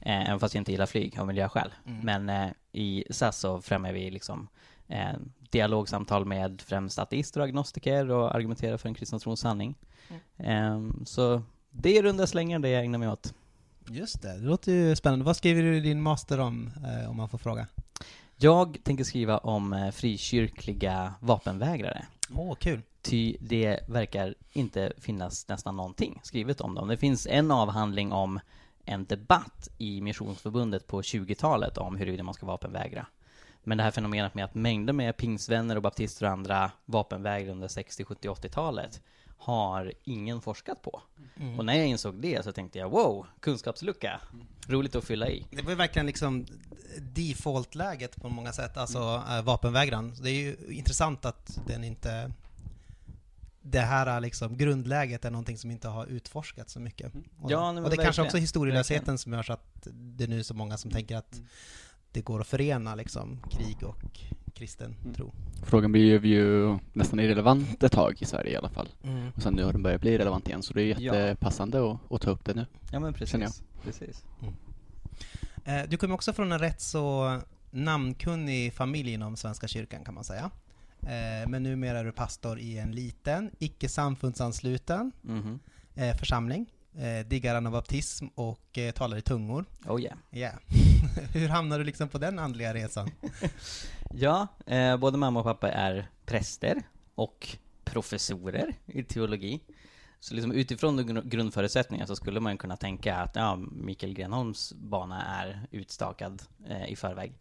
Eh, 0.01 0.29
även 0.29 0.41
fast 0.41 0.55
jag 0.55 0.61
inte 0.61 0.73
gillar 0.73 0.87
flyg 0.87 1.19
av 1.19 1.27
miljöskäl. 1.27 1.75
Mm. 1.87 2.01
Men 2.05 2.29
eh, 2.29 2.53
i 2.73 3.05
SAS 3.11 3.39
så 3.39 3.61
främjar 3.61 3.93
vi 3.93 4.11
liksom 4.11 4.49
eh, 4.89 5.13
dialogsamtal 5.51 6.25
med 6.25 6.63
främst 6.63 6.99
ateister 6.99 7.41
och 7.41 7.47
agnostiker 7.47 8.11
och 8.11 8.35
argumenterar 8.35 8.77
för 8.77 8.89
en 8.89 8.95
kristna 8.95 9.19
trons 9.19 9.41
sanning. 9.41 9.75
Eh, 10.37 10.81
så 11.05 11.43
det 11.71 11.99
är 11.99 12.03
runda 12.03 12.27
slängar 12.27 12.59
det 12.59 12.69
jag 12.69 12.85
ägnar 12.85 12.99
mig 12.99 13.09
åt. 13.09 13.35
Just 13.89 14.23
det, 14.23 14.39
det 14.39 14.47
låter 14.47 14.73
ju 14.73 14.97
spännande. 14.97 15.25
Vad 15.25 15.37
skriver 15.37 15.63
du 15.63 15.81
din 15.81 16.03
master 16.03 16.41
om, 16.41 16.71
eh, 16.85 17.11
om 17.11 17.17
man 17.17 17.29
får 17.29 17.39
fråga? 17.39 17.67
Jag 18.37 18.79
tänker 18.83 19.05
skriva 19.05 19.39
om 19.39 19.73
eh, 19.73 19.91
frikyrkliga 19.91 21.15
vapenvägrare. 21.21 22.07
Åh, 22.35 22.55
kul. 22.55 22.83
Ty 23.03 23.37
det 23.41 23.81
verkar 23.89 24.35
inte 24.53 24.93
finnas 24.99 25.49
nästan 25.49 25.77
någonting 25.77 26.21
skrivet 26.23 26.61
om 26.61 26.75
dem. 26.75 26.89
Det 26.89 26.97
finns 26.97 27.27
en 27.27 27.51
avhandling 27.51 28.13
om 28.13 28.41
en 28.85 29.05
debatt 29.05 29.69
i 29.79 30.01
Missionsförbundet 30.01 30.87
på 30.87 31.01
20-talet 31.03 31.79
om 31.79 31.97
huruvida 31.97 32.23
man 32.23 32.35
ska 32.35 32.47
vapenvägra. 32.47 33.07
Men 33.65 33.79
det 33.79 33.85
här 33.85 33.91
fenomenet 33.91 34.35
med 34.35 34.45
att 34.45 34.55
mängder 34.55 34.93
med 34.93 35.17
pingsvänner 35.17 35.77
och 35.77 35.83
baptister 35.83 36.27
och 36.27 36.33
andra 36.33 36.71
vapenvägrade 36.85 37.53
under 37.53 37.69
60, 37.69 38.05
70, 38.05 38.29
80-talet 38.29 39.01
har 39.41 39.93
ingen 40.05 40.41
forskat 40.41 40.83
på. 40.83 41.03
Mm. 41.37 41.59
Och 41.59 41.65
när 41.65 41.75
jag 41.75 41.87
insåg 41.87 42.15
det 42.15 42.45
så 42.45 42.53
tänkte 42.53 42.79
jag 42.79 42.91
wow, 42.91 43.27
kunskapslucka. 43.41 44.21
Roligt 44.67 44.95
att 44.95 45.05
fylla 45.05 45.29
i. 45.29 45.47
Det 45.51 45.63
var 45.63 45.75
verkligen 45.75 46.07
liksom 46.07 46.47
default-läget 46.99 48.17
på 48.17 48.29
många 48.29 48.53
sätt, 48.53 48.77
alltså 48.77 49.23
äh, 49.31 49.43
vapenvägran. 49.43 50.17
Så 50.17 50.23
Det 50.23 50.31
är 50.31 50.35
ju 50.35 50.57
intressant 50.71 51.25
att 51.25 51.61
den 51.67 51.85
inte... 51.85 52.33
Det 53.63 53.81
här 53.81 54.07
är 54.07 54.21
liksom, 54.21 54.57
grundläget 54.57 55.25
är 55.25 55.31
någonting 55.31 55.59
som 55.59 55.71
inte 55.71 55.89
har 55.89 56.07
utforskats 56.07 56.73
så 56.73 56.81
mycket. 56.81 57.13
Och, 57.41 57.51
Ja, 57.51 57.71
och 57.71 57.91
det 57.91 57.97
är 57.97 58.05
kanske 58.05 58.23
också 58.23 58.37
historielösheten 58.37 58.99
Verkligen. 58.99 59.19
som 59.19 59.33
gör 59.33 59.43
så 59.43 59.53
att 59.53 59.89
det 59.93 60.25
är 60.25 60.29
nu 60.29 60.45
så 60.45 60.55
många 60.55 60.77
som 60.77 60.91
tänker 60.91 61.17
att 61.17 61.41
det 62.13 62.21
går 62.21 62.41
att 62.41 62.47
förena 62.47 62.95
liksom 62.95 63.41
krig 63.51 63.77
och 63.83 64.21
kristen 64.55 64.97
Mm. 65.03 65.15
tro. 65.15 65.33
Frågan 65.63 65.93
blev 65.93 66.25
ju 66.27 66.79
nästan 66.93 67.21
irrelevant 67.21 67.83
ett 67.83 67.93
tag 67.93 68.17
i 68.23 68.25
Sverige 68.25 68.53
i 68.53 68.57
alla 68.57 68.69
fall. 68.69 68.89
Mm. 69.05 69.29
Och 69.37 69.43
sen 69.43 69.55
nu 69.55 69.65
har 69.65 69.73
den 69.73 69.83
börjat 69.83 70.01
bli 70.01 70.19
relevant 70.19 70.49
igen, 70.49 70.63
så 70.63 70.75
det 70.75 70.83
är 70.83 70.87
Ja. 71.01 71.15
jättepassande 71.17 71.91
att, 71.93 72.13
att 72.13 72.21
ta 72.21 72.31
upp 72.31 72.45
det 72.45 72.55
nu. 72.55 72.67
Ja 72.93 73.01
men 73.01 73.13
precis. 73.15 73.63
precis. 73.85 74.25
Eh, 75.65 75.83
Du 75.89 75.97
kommer 75.97 76.15
också 76.15 76.33
från 76.33 76.53
en 76.53 76.59
rätt 76.59 76.81
så 76.81 77.39
namnkunnig 77.71 78.73
familj 78.75 79.13
inom 79.13 79.37
Svenska 79.37 79.69
kyrkan 79.69 80.05
kan 80.05 80.15
man 80.15 80.25
säga. 80.25 80.51
Eh, 81.03 81.49
Men 81.49 81.63
numera 81.63 81.99
är 81.99 82.05
du 82.05 82.13
pastor 82.13 82.59
i 82.59 82.79
en 82.79 82.93
liten, 82.93 83.51
icke 83.59 83.89
samfundsansluten 83.89 85.13
Mhm. 85.23 85.59
eh, 85.95 86.17
församling. 86.17 86.67
Eh, 86.99 87.27
diggar 87.27 87.55
anabaptism 87.55 88.27
och 88.35 88.79
eh, 88.79 88.93
talar 88.93 89.17
i 89.17 89.23
tungor. 89.23 89.65
Oh 89.87 90.01
yeah. 90.01 90.17
Yeah. 90.33 90.55
Hur 91.35 91.49
hamnar 91.49 91.79
du 91.79 91.85
liksom 91.85 92.09
på 92.09 92.19
den 92.19 92.39
andliga 92.39 92.75
resan? 92.75 93.11
Ja, 94.15 94.47
eh, 94.67 94.97
både 94.97 95.19
mamma 95.19 95.41
och 95.41 95.45
pappa 95.47 95.71
är 95.71 96.09
präster 96.27 96.83
och 97.15 97.57
professorer 97.85 98.75
i 98.87 99.03
teologi. 99.03 99.61
Så 100.21 100.35
liksom 100.35 100.53
utifrån 100.53 100.97
de 100.97 101.03
gru- 101.03 101.29
grundförutsättningarna 101.29 102.07
så 102.07 102.17
skulle 102.17 102.41
man 102.41 102.59
kunna 102.59 102.77
tänka 102.77 103.17
att 103.17 103.37
ja, 103.37 103.57
Mikael 103.73 104.15
Grenholms 104.15 104.73
bana 104.73 105.23
är 105.27 105.67
utstakad 105.71 106.43
eh, 106.69 106.93
i 106.93 106.97
förväg. 106.97 107.33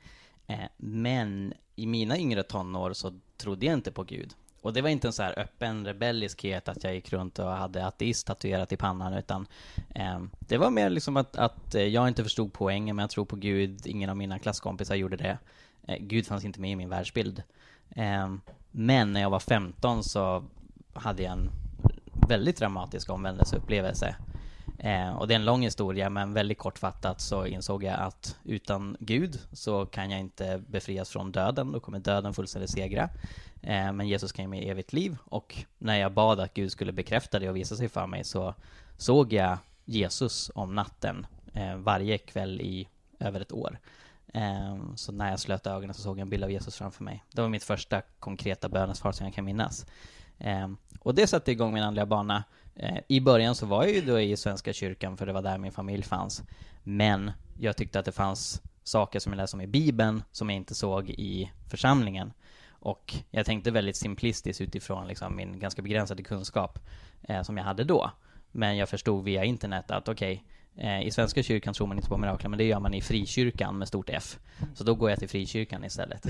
Eh, 0.48 0.60
men 0.78 1.54
i 1.76 1.86
mina 1.88 2.18
yngre 2.18 2.44
tonår 2.44 2.94
så 2.94 3.20
trodde 3.38 3.66
jag 3.66 3.74
inte 3.74 3.92
på 3.92 4.04
Gud. 4.04 4.34
Och 4.62 4.74
det 4.74 4.82
var 4.82 4.90
inte 4.90 5.08
en 5.08 5.14
så 5.14 5.24
här 5.24 5.40
öppen 5.40 5.86
rebelliskhet 5.86 6.70
att 6.70 6.84
jag 6.84 6.96
gick 6.96 7.14
runt 7.14 7.40
och 7.40 7.46
hade 7.46 7.86
ateist 7.86 8.28
tatuerat 8.28 8.72
i 8.72 8.78
pannan 8.78 9.14
utan 9.14 9.48
eh, 9.96 10.22
det 10.40 10.58
var 10.58 10.70
mer 10.70 10.90
liksom 10.90 11.18
att, 11.18 11.36
att 11.36 11.76
eh, 11.76 11.84
jag 11.84 12.08
inte 12.08 12.24
förstod 12.24 12.54
poängen 12.54 12.96
men 12.96 13.04
jag 13.04 13.10
tror 13.10 13.26
på 13.26 13.36
Gud, 13.36 13.88
ingen 13.88 14.10
av 14.10 14.18
mina 14.18 14.40
klasskompisar 14.40 14.96
gjorde 14.96 15.18
det. 15.18 15.38
Eh, 15.88 15.98
Gud 16.00 16.28
fanns 16.28 16.46
inte 16.46 16.62
med 16.62 16.72
i 16.72 16.76
min 16.76 16.90
världsbild. 16.90 17.44
Eh, 17.90 18.34
men 18.72 19.14
när 19.14 19.22
jag 19.22 19.30
var 19.30 19.40
15 19.40 20.04
så 20.04 20.44
hade 20.94 21.24
jag 21.24 21.32
en 21.32 21.50
väldigt 22.28 22.58
dramatisk 22.58 23.10
omvändelseupplevelse. 23.10 24.16
Eh, 24.80 25.10
och 25.10 25.28
det 25.28 25.34
är 25.34 25.40
en 25.40 25.46
lång 25.46 25.62
historia, 25.62 26.10
men 26.10 26.34
väldigt 26.34 26.58
kortfattat 26.58 27.22
så 27.22 27.46
insåg 27.46 27.84
jag 27.84 28.00
att 28.00 28.38
utan 28.44 28.98
Gud 29.00 29.40
så 29.52 29.86
kan 29.86 30.10
jag 30.10 30.20
inte 30.20 30.64
befrias 30.68 31.10
från 31.10 31.32
döden, 31.32 31.72
då 31.72 31.80
kommer 31.80 32.00
döden 32.00 32.34
fullständigt 32.34 32.72
segra. 32.72 33.10
Eh, 33.62 33.94
men 33.94 34.08
Jesus 34.08 34.32
kan 34.32 34.44
ge 34.44 34.50
mig 34.50 34.70
evigt 34.70 34.94
liv, 34.94 35.18
och 35.26 35.56
när 35.78 35.96
jag 35.98 36.12
bad 36.12 36.40
att 36.40 36.54
Gud 36.54 36.72
skulle 36.72 36.92
bekräfta 36.92 37.40
det 37.40 37.50
och 37.50 37.56
visa 37.56 37.76
sig 37.76 37.90
för 37.90 38.08
mig 38.08 38.24
så 38.24 38.56
såg 38.98 39.34
jag 39.34 39.58
Jesus 39.86 40.52
om 40.56 40.76
natten 40.76 41.28
eh, 41.54 41.76
varje 41.76 42.18
kväll 42.18 42.62
i 42.62 42.88
över 43.20 43.42
ett 43.42 43.52
år. 43.52 43.80
Eh, 44.34 44.78
så 44.96 45.12
när 45.12 45.30
jag 45.30 45.40
slöt 45.40 45.68
ögonen 45.68 45.94
så 45.94 46.02
såg 46.02 46.18
jag 46.18 46.22
en 46.22 46.30
bild 46.30 46.44
av 46.44 46.52
Jesus 46.52 46.76
framför 46.76 47.04
mig. 47.04 47.24
Det 47.32 47.42
var 47.42 47.50
mitt 47.50 47.64
första 47.64 48.02
konkreta 48.20 48.70
bönesvar 48.70 49.12
som 49.12 49.26
jag 49.26 49.36
kan 49.36 49.46
minnas. 49.46 49.86
Och 51.00 51.16
det 51.16 51.28
satte 51.28 51.52
igång 51.52 51.74
min 51.74 51.84
andliga 51.84 52.06
bana. 52.06 52.44
I 53.08 53.20
början 53.20 53.56
så 53.56 53.66
var 53.66 53.84
jag 53.84 53.94
ju 53.94 54.02
då 54.02 54.20
i 54.20 54.38
Svenska 54.38 54.74
kyrkan 54.74 55.18
för 55.18 55.26
det 55.26 55.34
var 55.34 55.42
där 55.42 55.58
min 55.58 55.72
familj 55.72 56.04
fanns. 56.04 56.44
Men 56.84 57.32
jag 57.60 57.78
tyckte 57.78 58.00
att 58.00 58.06
det 58.06 58.12
fanns 58.12 58.62
saker 58.84 59.20
som 59.20 59.34
jag 59.34 59.38
läste 59.38 59.58
om 59.58 59.62
i 59.62 59.68
Bibeln 59.68 60.24
som 60.32 60.50
jag 60.50 60.58
inte 60.58 60.76
såg 60.76 61.10
i 61.10 61.52
församlingen. 61.70 62.34
Och 62.80 63.16
jag 63.32 63.46
tänkte 63.46 63.72
väldigt 63.72 63.96
simplistiskt 63.96 64.62
utifrån 64.62 65.08
liksom 65.08 65.36
min 65.36 65.60
ganska 65.60 65.82
begränsade 65.82 66.24
kunskap 66.24 66.80
eh, 67.24 67.42
som 67.42 67.58
jag 67.58 67.64
hade 67.64 67.84
då. 67.84 68.12
Men 68.52 68.78
jag 68.78 68.90
förstod 68.90 69.24
via 69.24 69.44
internet 69.44 69.92
att 69.92 70.10
okej, 70.10 70.44
okay, 70.76 70.90
eh, 70.90 71.08
i 71.08 71.12
Svenska 71.12 71.44
kyrkan 71.44 71.74
tror 71.74 71.88
man 71.88 71.98
inte 71.98 72.10
på 72.10 72.18
mirakler, 72.18 72.50
men 72.50 72.58
det 72.58 72.66
gör 72.66 72.80
man 72.80 72.94
i 72.94 73.02
frikyrkan 73.02 73.78
med 73.78 73.88
stort 73.88 74.10
F. 74.10 74.40
Så 74.74 74.84
då 74.84 74.96
går 74.96 75.10
jag 75.10 75.20
till 75.20 75.30
frikyrkan 75.30 75.84
istället. 75.84 76.26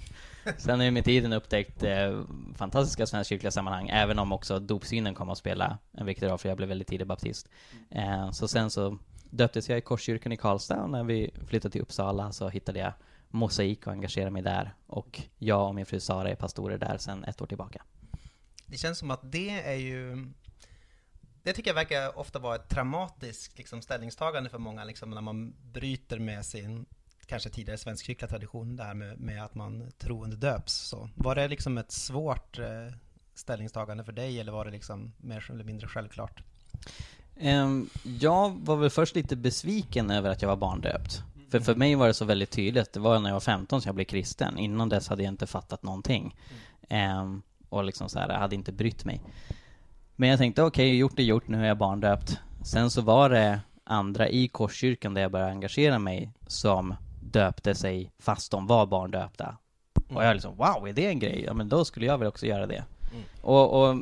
Sen 0.56 0.78
har 0.78 0.84
jag 0.84 0.94
med 0.94 1.04
tiden 1.04 1.32
upptäckt 1.32 1.82
eh, 1.82 2.22
fantastiska 2.54 3.06
svenskkyrkliga 3.06 3.50
sammanhang, 3.50 3.88
även 3.88 4.18
om 4.18 4.32
också 4.32 4.58
dopsynen 4.58 5.14
kom 5.14 5.30
att 5.30 5.38
spela 5.38 5.78
en 5.92 6.06
viktig 6.06 6.26
roll, 6.26 6.38
för 6.38 6.48
jag 6.48 6.56
blev 6.56 6.68
väldigt 6.68 6.88
tidig 6.88 7.06
baptist. 7.06 7.48
Eh, 7.90 8.30
så 8.30 8.48
sen 8.48 8.70
så 8.70 8.98
döptes 9.30 9.68
jag 9.68 9.78
i 9.78 9.80
Korskyrkan 9.80 10.32
i 10.32 10.36
Karlstad, 10.36 10.82
och 10.82 10.90
när 10.90 11.04
vi 11.04 11.30
flyttade 11.46 11.72
till 11.72 11.82
Uppsala 11.82 12.32
så 12.32 12.48
hittade 12.48 12.78
jag 12.78 12.92
Mosaik 13.34 13.86
och 13.86 13.92
engagerade 13.92 14.30
mig 14.30 14.42
där. 14.42 14.74
Och 14.86 15.22
jag 15.38 15.68
och 15.68 15.74
min 15.74 15.86
fru 15.86 16.00
Sara 16.00 16.30
är 16.30 16.34
pastorer 16.34 16.78
där 16.78 16.98
sedan 16.98 17.24
ett 17.24 17.42
år 17.42 17.46
tillbaka. 17.46 17.82
Det 18.66 18.76
känns 18.76 18.98
som 18.98 19.10
att 19.10 19.32
det 19.32 19.60
är 19.60 19.74
ju 19.74 20.26
det 21.42 21.52
tycker 21.52 21.70
jag 21.70 21.74
verkar 21.74 22.18
ofta 22.18 22.38
vara 22.38 22.56
ett 22.56 22.68
traumatiskt 22.68 23.58
liksom, 23.58 23.82
ställningstagande 23.82 24.50
för 24.50 24.58
många, 24.58 24.84
liksom, 24.84 25.10
när 25.10 25.20
man 25.20 25.54
bryter 25.72 26.18
med 26.18 26.44
sin 26.44 26.86
kanske 27.26 27.50
tidigare 27.50 27.78
svenskkyrkliga 27.78 28.28
tradition, 28.28 28.78
här 28.78 28.94
med, 28.94 29.20
med, 29.20 29.44
att 29.44 29.54
man 29.54 29.92
troende 29.98 30.36
döps. 30.36 30.72
Så, 30.72 31.10
var 31.14 31.34
det 31.34 31.48
liksom 31.48 31.78
ett 31.78 31.92
svårt 31.92 32.58
eh, 32.58 32.66
ställningstagande 33.34 34.04
för 34.04 34.12
dig, 34.12 34.40
eller 34.40 34.52
var 34.52 34.64
det 34.64 34.70
liksom 34.70 35.12
mer 35.16 35.50
eller 35.50 35.64
mindre 35.64 35.88
självklart? 35.88 36.42
Um, 37.40 37.90
jag 38.04 38.50
var 38.50 38.76
väl 38.76 38.90
först 38.90 39.14
lite 39.14 39.36
besviken 39.36 40.10
över 40.10 40.30
att 40.30 40.42
jag 40.42 40.48
var 40.48 40.56
barndöpt. 40.56 41.22
För 41.54 41.60
för 41.60 41.74
mig 41.74 41.94
var 41.94 42.06
det 42.06 42.14
så 42.14 42.24
väldigt 42.24 42.50
tydligt, 42.50 42.92
det 42.92 43.00
var 43.00 43.18
när 43.18 43.28
jag 43.28 43.34
var 43.34 43.40
15 43.40 43.80
som 43.80 43.88
jag 43.88 43.94
blev 43.94 44.04
kristen. 44.04 44.58
Innan 44.58 44.88
dess 44.88 45.08
hade 45.08 45.22
jag 45.22 45.32
inte 45.32 45.46
fattat 45.46 45.82
någonting. 45.82 46.36
Um, 46.90 47.42
och 47.68 47.84
liksom 47.84 48.08
så 48.08 48.18
här, 48.18 48.28
jag 48.28 48.38
hade 48.38 48.54
inte 48.54 48.72
brytt 48.72 49.04
mig. 49.04 49.20
Men 50.16 50.28
jag 50.28 50.38
tänkte 50.38 50.62
okej, 50.62 50.88
okay, 50.88 50.96
gjort 50.96 51.18
är 51.18 51.22
gjort, 51.22 51.48
nu 51.48 51.62
är 51.62 51.68
jag 51.68 51.78
barndöpt. 51.78 52.40
Sen 52.64 52.90
så 52.90 53.02
var 53.02 53.30
det 53.30 53.60
andra 53.84 54.28
i 54.28 54.48
Korskyrkan 54.48 55.14
där 55.14 55.22
jag 55.22 55.30
började 55.30 55.50
engagera 55.50 55.98
mig 55.98 56.32
som 56.46 56.94
döpte 57.22 57.74
sig 57.74 58.12
fast 58.18 58.50
de 58.50 58.66
var 58.66 58.86
barndöpta. 58.86 59.56
Mm. 60.04 60.16
Och 60.16 60.24
jag 60.24 60.34
liksom, 60.34 60.56
wow, 60.56 60.88
är 60.88 60.92
det 60.92 61.06
en 61.06 61.18
grej? 61.18 61.44
Ja 61.46 61.54
men 61.54 61.68
då 61.68 61.84
skulle 61.84 62.06
jag 62.06 62.18
väl 62.18 62.28
också 62.28 62.46
göra 62.46 62.66
det. 62.66 62.84
Mm. 63.12 63.24
Och, 63.42 63.82
och, 63.82 63.96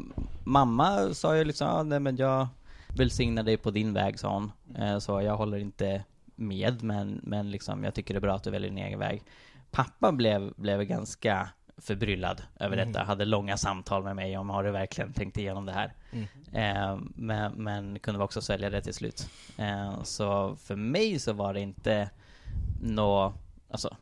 mamma 0.44 1.14
sa 1.14 1.37
ju 1.37 1.44
liksom, 1.44 1.68
ja, 1.68 1.82
nej 1.82 2.00
men 2.00 2.16
jag 2.16 2.47
välsignar 2.88 3.42
dig 3.42 3.56
på 3.56 3.71
din 3.71 3.92
väg, 3.92 4.18
sa 4.18 4.32
hon. 4.32 4.52
Mm. 4.75 5.00
Så 5.00 5.23
jag 5.23 5.37
håller 5.37 5.59
inte 5.59 6.04
med, 6.35 6.83
men, 6.83 7.21
men 7.23 7.51
liksom, 7.51 7.85
jag 7.85 7.95
tycker 7.95 8.15
det 8.15 8.19
är 8.19 8.21
bra 8.21 8.35
att 8.35 8.45
du 8.45 8.51
väljer 8.51 8.71
din 8.71 8.79
egen 8.79 8.99
väg. 8.99 9.23
Pappa 9.71 10.12
blev, 10.12 10.53
blev 10.57 10.83
ganska 10.83 11.49
förbryllad 11.77 12.43
över 12.61 12.77
mm. 12.77 12.93
detta, 12.93 13.05
hade 13.05 13.25
långa 13.25 13.57
samtal 13.57 14.05
med 14.05 14.17
mig 14.17 14.39
om 14.39 14.51
har 14.51 14.65
du 14.65 14.71
verkligen 14.71 15.12
tänkt 15.12 15.39
igenom 15.39 15.67
det 15.67 15.73
här. 15.73 15.95
Mm. 16.11 16.27
Eh, 16.53 16.99
men, 17.15 17.53
men 17.53 17.99
kunde 17.99 18.25
också 18.25 18.41
sälja 18.41 18.71
det 18.71 18.83
till 18.83 18.95
slut. 18.95 19.29
Eh, 19.57 20.03
så 20.03 20.57
för 20.57 20.77
mig 20.77 21.19
så 21.19 21.33
var 21.33 21.55
det 21.55 21.61
inte 21.61 22.11
nå, 22.81 23.35
alltså, 23.71 23.97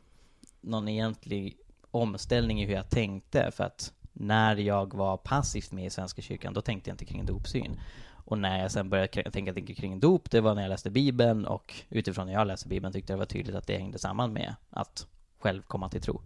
någon 0.61 0.87
egentlig 0.87 1.57
omställning 1.91 2.61
i 2.61 2.65
hur 2.65 2.73
jag 2.73 2.89
tänkte, 2.89 3.51
för 3.51 3.63
att 3.63 3.93
när 4.13 4.55
jag 4.55 4.93
var 4.93 5.17
passivt 5.17 5.71
med 5.71 5.85
i 5.85 5.89
Svenska 5.89 6.21
kyrkan, 6.21 6.53
då 6.53 6.61
tänkte 6.61 6.89
jag 6.89 6.93
inte 6.93 7.05
kring 7.05 7.25
dopsyn. 7.25 7.79
Och 8.25 8.37
när 8.37 8.61
jag 8.61 8.71
sen 8.71 8.89
började 8.89 9.31
tänka 9.31 9.53
kring 9.53 9.99
dop, 9.99 10.31
det 10.31 10.41
var 10.41 10.55
när 10.55 10.61
jag 10.61 10.69
läste 10.69 10.89
Bibeln 10.89 11.45
och 11.45 11.73
utifrån 11.89 12.27
när 12.27 12.33
jag 12.33 12.47
läste 12.47 12.67
Bibeln 12.67 12.93
tyckte 12.93 13.13
jag 13.13 13.17
det 13.17 13.21
var 13.21 13.25
tydligt 13.25 13.55
att 13.55 13.67
det 13.67 13.77
hängde 13.77 13.99
samman 13.99 14.33
med 14.33 14.55
att 14.69 15.07
själv 15.39 15.61
komma 15.61 15.89
till 15.89 16.01
tro. 16.01 16.21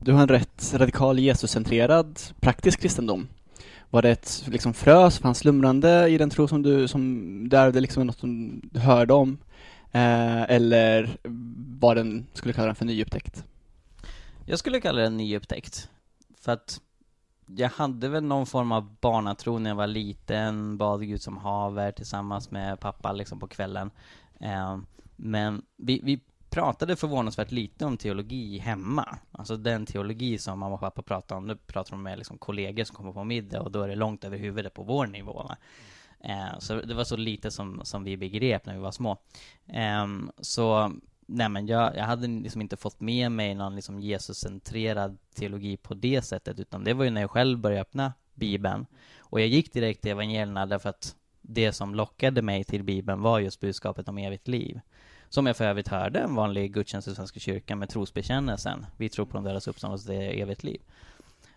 Du 0.00 0.12
har 0.12 0.22
en 0.22 0.28
rätt 0.28 0.74
radikal 0.74 1.18
Jesuscentrerad 1.18 2.20
praktisk 2.40 2.80
kristendom. 2.80 3.28
Var 3.90 4.02
det 4.02 4.10
ett 4.10 4.44
liksom 4.46 4.74
frö 4.74 5.10
som 5.10 5.22
fanns 5.22 5.38
slumrande 5.38 6.08
i 6.08 6.18
den 6.18 6.30
tro 6.30 6.48
som 6.48 6.62
du, 6.62 6.88
som 6.88 7.48
du 7.48 7.56
ärvde 7.56 7.80
liksom 7.80 8.06
något 8.06 8.18
som 8.18 8.60
du 8.72 8.80
hörde 8.80 9.14
om? 9.14 9.38
Eh, 9.92 10.42
eller 10.42 11.18
var 11.80 11.94
den, 11.94 12.26
skulle 12.32 12.54
kalla 12.54 12.66
den 12.66 12.74
för 12.74 12.84
nyupptäckt? 12.84 13.44
Jag 14.46 14.58
skulle 14.58 14.80
kalla 14.80 15.00
den 15.00 15.16
nyupptäckt. 15.16 15.88
För 16.40 16.52
att 16.52 16.80
jag 17.56 17.68
hade 17.68 18.08
väl 18.08 18.24
någon 18.24 18.46
form 18.46 18.72
av 18.72 18.96
barnatro 19.00 19.58
när 19.58 19.70
jag 19.70 19.76
var 19.76 19.86
liten, 19.86 20.78
bad 20.78 21.06
Gud 21.06 21.22
som 21.22 21.36
haver 21.36 21.92
tillsammans 21.92 22.50
med 22.50 22.80
pappa 22.80 23.12
liksom 23.12 23.40
på 23.40 23.48
kvällen. 23.48 23.90
Eh, 24.40 24.78
men 25.16 25.62
vi, 25.76 26.00
vi 26.04 26.20
pratade 26.50 26.96
förvånansvärt 26.96 27.50
lite 27.50 27.84
om 27.84 27.96
teologi 27.96 28.58
hemma. 28.58 29.18
Alltså 29.32 29.56
den 29.56 29.86
teologi 29.86 30.38
som 30.38 30.58
mamma 30.58 30.74
och 30.74 30.80
pappa 30.80 31.02
pratar 31.02 31.36
om, 31.36 31.46
nu 31.46 31.56
pratar 31.56 31.90
de 31.90 32.02
med 32.02 32.18
liksom 32.18 32.38
kollegor 32.38 32.84
som 32.84 32.96
kommer 32.96 33.12
på 33.12 33.24
middag 33.24 33.60
och 33.60 33.70
då 33.70 33.82
är 33.82 33.88
det 33.88 33.94
långt 33.94 34.24
över 34.24 34.38
huvudet 34.38 34.74
på 34.74 34.82
vår 34.82 35.06
nivå. 35.06 35.32
Va? 35.32 35.56
Eh, 36.20 36.58
så 36.58 36.74
det 36.74 36.94
var 36.94 37.04
så 37.04 37.16
lite 37.16 37.50
som, 37.50 37.80
som 37.84 38.04
vi 38.04 38.16
begrep 38.16 38.66
när 38.66 38.74
vi 38.74 38.80
var 38.80 38.90
små. 38.90 39.16
Eh, 39.66 40.06
så 40.40 40.92
nej 41.28 41.48
men 41.48 41.66
jag, 41.66 41.96
jag 41.96 42.04
hade 42.04 42.26
liksom 42.26 42.60
inte 42.60 42.76
fått 42.76 43.00
med 43.00 43.32
mig 43.32 43.54
någon 43.54 43.76
liksom 43.76 44.00
Jesuscentrerad 44.00 45.18
teologi 45.34 45.76
på 45.76 45.94
det 45.94 46.22
sättet, 46.22 46.60
utan 46.60 46.84
det 46.84 46.94
var 46.94 47.04
ju 47.04 47.10
när 47.10 47.20
jag 47.20 47.30
själv 47.30 47.58
började 47.58 47.80
öppna 47.80 48.12
Bibeln. 48.34 48.86
Och 49.18 49.40
jag 49.40 49.48
gick 49.48 49.72
direkt 49.72 50.02
till 50.02 50.10
evangelierna 50.10 50.66
därför 50.66 50.88
att 50.88 51.16
det 51.40 51.72
som 51.72 51.94
lockade 51.94 52.42
mig 52.42 52.64
till 52.64 52.82
Bibeln 52.82 53.22
var 53.22 53.38
just 53.38 53.60
budskapet 53.60 54.08
om 54.08 54.18
evigt 54.18 54.48
liv. 54.48 54.80
Som 55.28 55.46
jag 55.46 55.56
för 55.56 55.64
övrigt 55.64 55.88
hörde 55.88 56.18
en 56.18 56.34
vanlig 56.34 56.72
gudstjänst 56.72 57.08
i 57.08 57.14
Svenska 57.14 57.40
kyrkan 57.40 57.78
med 57.78 57.88
trosbekännelsen. 57.88 58.86
Vi 58.96 59.08
tror 59.08 59.26
på 59.26 59.36
de 59.36 59.44
dödas 59.44 59.68
uppståndelse, 59.68 60.12
det 60.12 60.24
är 60.24 60.42
evigt 60.42 60.64
liv. 60.64 60.80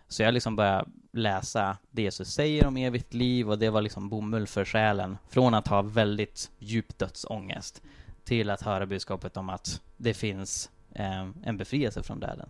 Så 0.08 0.22
jag 0.22 0.34
liksom 0.34 0.56
började 0.56 0.90
läsa 1.12 1.76
det 1.90 2.02
Jesus 2.02 2.28
säger 2.28 2.66
om 2.66 2.76
evigt 2.76 3.14
liv 3.14 3.50
och 3.50 3.58
det 3.58 3.70
var 3.70 3.82
liksom 3.82 4.08
bomull 4.08 4.46
för 4.46 4.64
själen. 4.64 5.18
Från 5.28 5.54
att 5.54 5.68
ha 5.68 5.82
väldigt 5.82 6.50
djup 6.58 6.98
dödsångest 6.98 7.82
till 8.24 8.50
att 8.50 8.62
höra 8.62 8.86
budskapet 8.86 9.36
om 9.36 9.48
att 9.48 9.80
det 9.96 10.14
finns 10.14 10.70
eh, 10.94 11.28
en 11.42 11.56
befrielse 11.56 12.02
från 12.02 12.20
döden. 12.20 12.48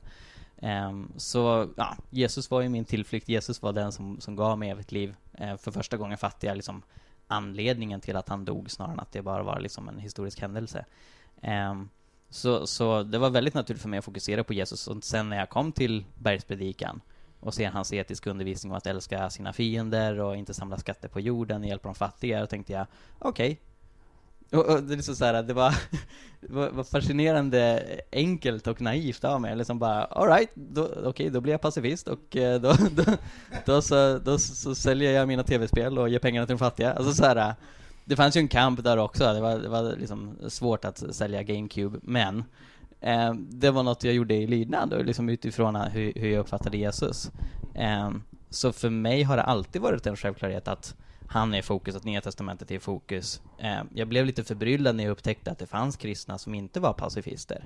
Eh, 0.57 0.93
så 1.17 1.69
ja, 1.77 1.97
Jesus 2.11 2.51
var 2.51 2.61
ju 2.61 2.69
min 2.69 2.85
tillflykt. 2.85 3.29
Jesus 3.29 3.63
var 3.63 3.73
den 3.73 3.93
som, 3.93 4.21
som 4.21 4.37
gav 4.37 4.59
mig 4.59 4.71
evigt 4.71 4.93
liv. 4.93 5.15
Eh, 5.33 5.57
för 5.57 5.71
första 5.71 5.97
gången 5.97 6.19
fattade 6.19 6.47
jag 6.47 6.57
liksom 6.57 6.83
anledningen 7.27 8.01
till 8.01 8.17
att 8.17 8.29
han 8.29 8.45
dog 8.45 8.71
snarare 8.71 8.93
än 8.93 9.01
att 9.01 9.13
det 9.13 9.23
bara 9.23 9.43
var 9.43 9.61
liksom 9.61 9.89
en 9.89 9.99
historisk 9.99 10.41
händelse. 10.41 10.85
Ehm, 11.41 11.89
så, 12.31 12.67
så 12.67 13.03
det 13.03 13.19
var 13.19 13.31
väldigt 13.31 13.55
naturligt 13.55 13.83
för 13.83 13.89
mig 13.89 13.99
att 13.99 14.05
fokusera 14.05 14.45
på 14.45 14.53
Jesus. 14.53 14.89
Och 14.89 15.05
sen 15.05 15.29
när 15.29 15.37
jag 15.37 15.51
kom 15.51 15.73
till 15.73 16.05
bergspredikan 16.15 17.01
och 17.41 17.55
ser 17.55 17.71
hans 17.71 17.93
etiska 17.93 18.31
undervisning 18.31 18.73
om 18.73 18.77
att 18.77 18.87
älska 18.87 19.31
sina 19.31 19.53
fiender 19.53 20.21
och 20.21 20.37
inte 20.37 20.55
samla 20.55 20.79
skatter 20.79 21.09
på 21.09 21.21
jorden 21.21 21.63
och 21.63 21.69
hjälpa 21.69 21.89
de 21.89 21.95
fattiga, 21.95 22.41
då 22.41 22.47
tänkte 22.47 22.73
jag, 22.73 22.87
okej, 23.19 23.53
okay, 23.53 23.57
och, 24.53 24.67
och 24.67 24.83
det, 24.83 24.95
är 24.95 24.97
liksom 24.97 25.17
så 25.17 25.25
här, 25.25 25.43
det, 25.43 25.53
var, 25.53 25.75
var 26.71 26.85
fascinerande 26.85 27.83
enkelt 28.13 28.67
och 28.67 28.81
naivt 28.81 29.25
av 29.25 29.41
mig. 29.41 29.57
Liksom 29.57 29.79
bara, 29.79 30.05
alright, 30.05 30.51
okej, 30.77 31.07
okay, 31.07 31.31
då 31.31 31.41
blir 31.41 31.53
jag 31.53 31.61
pacifist 31.61 32.09
och 32.09 32.37
eh, 32.37 32.61
då, 32.61 32.73
då, 32.73 33.03
då, 33.05 33.17
då, 33.65 33.83
så, 33.83 34.19
då 34.19 34.39
så 34.39 34.75
säljer 34.75 35.13
jag 35.13 35.29
mina 35.29 35.43
tv-spel 35.43 35.99
och 35.99 36.09
ger 36.09 36.19
pengarna 36.19 36.47
till 36.47 36.55
de 36.55 36.59
fattiga. 36.59 36.93
Alltså 36.93 37.13
så 37.13 37.25
här, 37.25 37.55
det 38.05 38.17
fanns 38.17 38.37
ju 38.37 38.41
en 38.41 38.49
kamp 38.49 38.85
där 38.85 38.97
också, 38.97 39.33
det 39.33 39.41
var, 39.41 39.59
det 39.59 39.69
var 39.69 39.97
liksom 39.97 40.37
svårt 40.49 40.85
att 40.85 41.15
sälja 41.15 41.43
GameCube, 41.43 41.99
men 42.03 42.45
Eh, 43.03 43.35
det 43.35 43.71
var 43.71 43.83
något 43.83 44.05
jag 44.05 44.15
gjorde 44.15 44.35
i 44.35 44.47
lydnad 44.47 44.93
och 44.93 45.05
liksom 45.05 45.29
utifrån 45.29 45.77
hur, 45.77 46.13
hur 46.17 46.29
jag 46.29 46.41
uppfattade 46.41 46.77
Jesus. 46.77 47.31
Eh, 47.75 48.11
så 48.51 48.73
för 48.73 48.91
mig 48.91 49.23
har 49.23 49.37
det 49.37 49.43
alltid 49.43 49.83
varit 49.83 50.07
en 50.07 50.17
självklarhet 50.17 50.69
att 50.69 50.97
han 51.33 51.55
är 51.55 51.59
i 51.59 51.63
fokus, 51.63 51.97
att 51.97 52.05
Nya 52.05 52.21
Testamentet 52.21 52.71
är 52.71 52.75
i 52.75 52.81
fokus. 52.81 53.43
Eh, 53.59 53.83
jag 53.95 54.09
blev 54.09 54.27
lite 54.27 54.45
förbryllad 54.45 54.97
när 54.97 55.05
jag 55.05 55.11
upptäckte 55.11 55.51
att 55.51 55.59
det 55.59 55.67
fanns 55.67 55.97
kristna 55.97 56.39
som 56.39 56.55
inte 56.55 56.81
var 56.81 56.93
pacifister. 56.93 57.65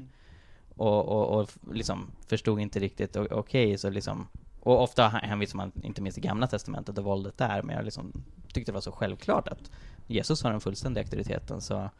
Och, 0.77 1.09
och, 1.09 1.41
och 1.41 1.51
liksom 1.73 2.11
förstod 2.27 2.61
inte 2.61 2.79
riktigt, 2.81 3.17
okej, 3.17 3.37
okay, 3.37 3.79
så 3.79 3.91
liksom 3.91 4.29
och 4.61 4.83
ofta 4.83 5.09
hänvisar 5.09 5.57
man 5.57 5.73
inte 5.83 6.03
minst 6.03 6.15
till 6.15 6.25
Gamla 6.25 6.47
Testamentet 6.47 6.99
och 6.99 7.05
våldet 7.05 7.39
där, 7.39 7.63
men 7.63 7.77
jag 7.77 7.85
liksom 7.85 8.13
tyckte 8.53 8.73
det 8.73 8.75
var 8.75 8.81
så 8.81 8.93
självklart 8.93 9.49
att 9.49 9.71
Jesus 10.07 10.43
har 10.43 10.51
den 10.51 10.61
fullständiga 10.61 11.03
auktoriteten, 11.03 11.61
så 11.61 11.91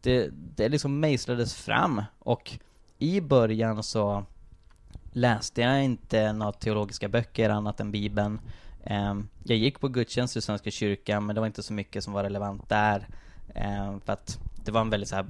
det, 0.00 0.28
det 0.32 0.68
liksom 0.68 1.00
mejslades 1.00 1.54
fram, 1.54 2.02
och 2.18 2.58
i 2.98 3.20
början 3.20 3.82
så 3.82 4.24
läste 5.12 5.60
jag 5.60 5.84
inte 5.84 6.32
några 6.32 6.52
teologiska 6.52 7.08
böcker 7.08 7.50
annat 7.50 7.80
än 7.80 7.92
Bibeln. 7.92 8.40
Ehm, 8.84 9.28
jag 9.44 9.58
gick 9.58 9.80
på 9.80 9.88
gudstjänst 9.88 10.36
i 10.36 10.40
Svenska 10.40 10.70
kyrkan, 10.70 11.26
men 11.26 11.34
det 11.34 11.40
var 11.40 11.46
inte 11.46 11.62
så 11.62 11.72
mycket 11.72 12.04
som 12.04 12.12
var 12.12 12.22
relevant 12.22 12.68
där, 12.68 13.08
ehm, 13.54 14.00
för 14.00 14.12
att 14.12 14.38
det 14.64 14.72
var 14.72 14.80
en 14.80 14.90
väldigt 14.90 15.08
så 15.08 15.16
här 15.16 15.26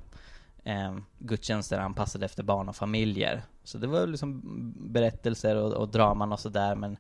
ehm, 0.64 1.04
gudstjänster 1.19 1.78
anpassade 1.78 2.25
efter 2.25 2.42
barn 2.42 2.69
och 2.69 2.76
familjer. 2.76 3.42
Så 3.64 3.78
det 3.78 3.87
var 3.87 4.07
liksom 4.07 4.42
berättelser 4.76 5.57
och, 5.57 5.73
och 5.73 5.88
draman 5.88 6.33
och 6.33 6.40
sådär, 6.40 6.75
men 6.75 6.97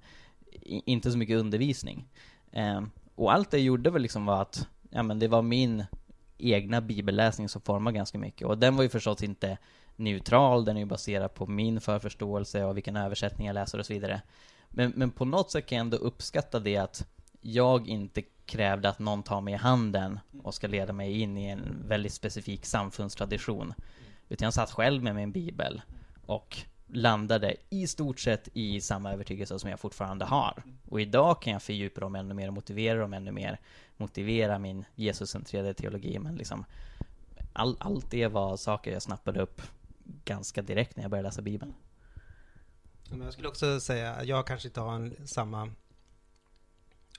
inte 0.62 1.12
så 1.12 1.18
mycket 1.18 1.38
undervisning. 1.38 2.08
Och 3.14 3.32
allt 3.32 3.50
det 3.50 3.60
gjorde 3.60 3.90
väl 3.90 4.02
liksom 4.02 4.26
var 4.26 4.42
att, 4.42 4.68
ja 4.90 5.02
men 5.02 5.18
det 5.18 5.28
var 5.28 5.42
min 5.42 5.84
egna 6.38 6.80
bibelläsning 6.80 7.48
som 7.48 7.60
formade 7.62 7.96
ganska 7.96 8.18
mycket. 8.18 8.46
Och 8.46 8.58
den 8.58 8.76
var 8.76 8.82
ju 8.82 8.88
förstås 8.88 9.22
inte 9.22 9.58
neutral, 9.96 10.64
den 10.64 10.76
är 10.76 10.80
ju 10.80 10.86
baserad 10.86 11.34
på 11.34 11.46
min 11.46 11.80
förförståelse 11.80 12.64
och 12.64 12.76
vilken 12.76 12.96
översättning 12.96 13.46
jag 13.46 13.54
läser 13.54 13.78
och 13.78 13.86
så 13.86 13.92
vidare. 13.92 14.22
Men, 14.70 14.92
men 14.96 15.10
på 15.10 15.24
något 15.24 15.50
sätt 15.50 15.66
kan 15.66 15.76
jag 15.76 15.84
ändå 15.84 15.96
uppskatta 15.96 16.60
det 16.60 16.76
att 16.76 17.06
jag 17.40 17.88
inte 17.88 18.22
krävde 18.46 18.88
att 18.88 18.98
någon 18.98 19.22
tar 19.22 19.40
mig 19.40 19.54
i 19.54 19.56
handen 19.56 20.18
och 20.42 20.54
ska 20.54 20.66
leda 20.66 20.92
mig 20.92 21.20
in 21.20 21.38
i 21.38 21.46
en 21.46 21.82
väldigt 21.86 22.12
specifik 22.12 22.66
samfundstradition. 22.66 23.74
Utan 24.28 24.46
jag 24.46 24.54
satt 24.54 24.70
själv 24.70 25.02
med 25.02 25.14
min 25.14 25.32
bibel 25.32 25.82
och 26.26 26.58
landade 26.86 27.56
i 27.70 27.86
stort 27.86 28.20
sett 28.20 28.48
i 28.52 28.80
samma 28.80 29.12
övertygelse 29.12 29.58
som 29.58 29.70
jag 29.70 29.80
fortfarande 29.80 30.24
har. 30.24 30.62
Och 30.88 31.00
idag 31.00 31.42
kan 31.42 31.52
jag 31.52 31.62
fördjupa 31.62 32.00
dem 32.00 32.14
ännu 32.14 32.34
mer 32.34 32.48
och 32.48 32.54
motivera 32.54 33.00
dem 33.00 33.14
ännu 33.14 33.32
mer. 33.32 33.60
Motivera 33.96 34.58
min 34.58 34.84
Jesuscentrerade 34.94 35.74
teologi, 35.74 36.18
men 36.18 36.36
liksom 36.36 36.64
all, 37.52 37.76
allt 37.80 38.10
det 38.10 38.26
var 38.26 38.56
saker 38.56 38.92
jag 38.92 39.02
snappade 39.02 39.40
upp 39.40 39.62
ganska 40.24 40.62
direkt 40.62 40.96
när 40.96 41.04
jag 41.04 41.10
började 41.10 41.28
läsa 41.28 41.42
Bibeln. 41.42 41.74
Men 43.10 43.20
jag 43.20 43.32
skulle 43.32 43.48
också 43.48 43.80
säga, 43.80 44.14
att 44.14 44.26
jag 44.26 44.46
kanske 44.46 44.68
inte 44.68 44.80
har 44.80 44.94
en, 44.94 45.26
samma 45.26 45.70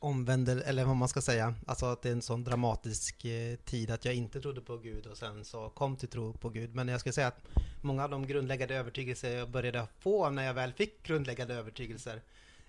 omvänder, 0.01 0.57
eller 0.57 0.85
vad 0.85 0.95
man 0.95 1.07
ska 1.07 1.21
säga, 1.21 1.55
alltså 1.67 1.85
att 1.85 2.01
det 2.01 2.09
är 2.09 2.13
en 2.13 2.21
sån 2.21 2.43
dramatisk 2.43 3.25
eh, 3.25 3.55
tid 3.55 3.91
att 3.91 4.05
jag 4.05 4.13
inte 4.13 4.41
trodde 4.41 4.61
på 4.61 4.77
Gud 4.77 5.05
och 5.07 5.17
sen 5.17 5.45
så 5.45 5.69
kom 5.69 5.97
till 5.97 6.09
tro 6.09 6.33
på 6.33 6.49
Gud. 6.49 6.75
Men 6.75 6.87
jag 6.87 6.99
skulle 6.99 7.13
säga 7.13 7.27
att 7.27 7.43
många 7.81 8.03
av 8.03 8.09
de 8.09 8.27
grundläggande 8.27 8.75
övertygelser 8.75 9.37
jag 9.37 9.49
började 9.49 9.87
få 9.99 10.29
när 10.29 10.43
jag 10.43 10.53
väl 10.53 10.73
fick 10.73 11.03
grundläggande 11.03 11.53
övertygelser, 11.53 12.21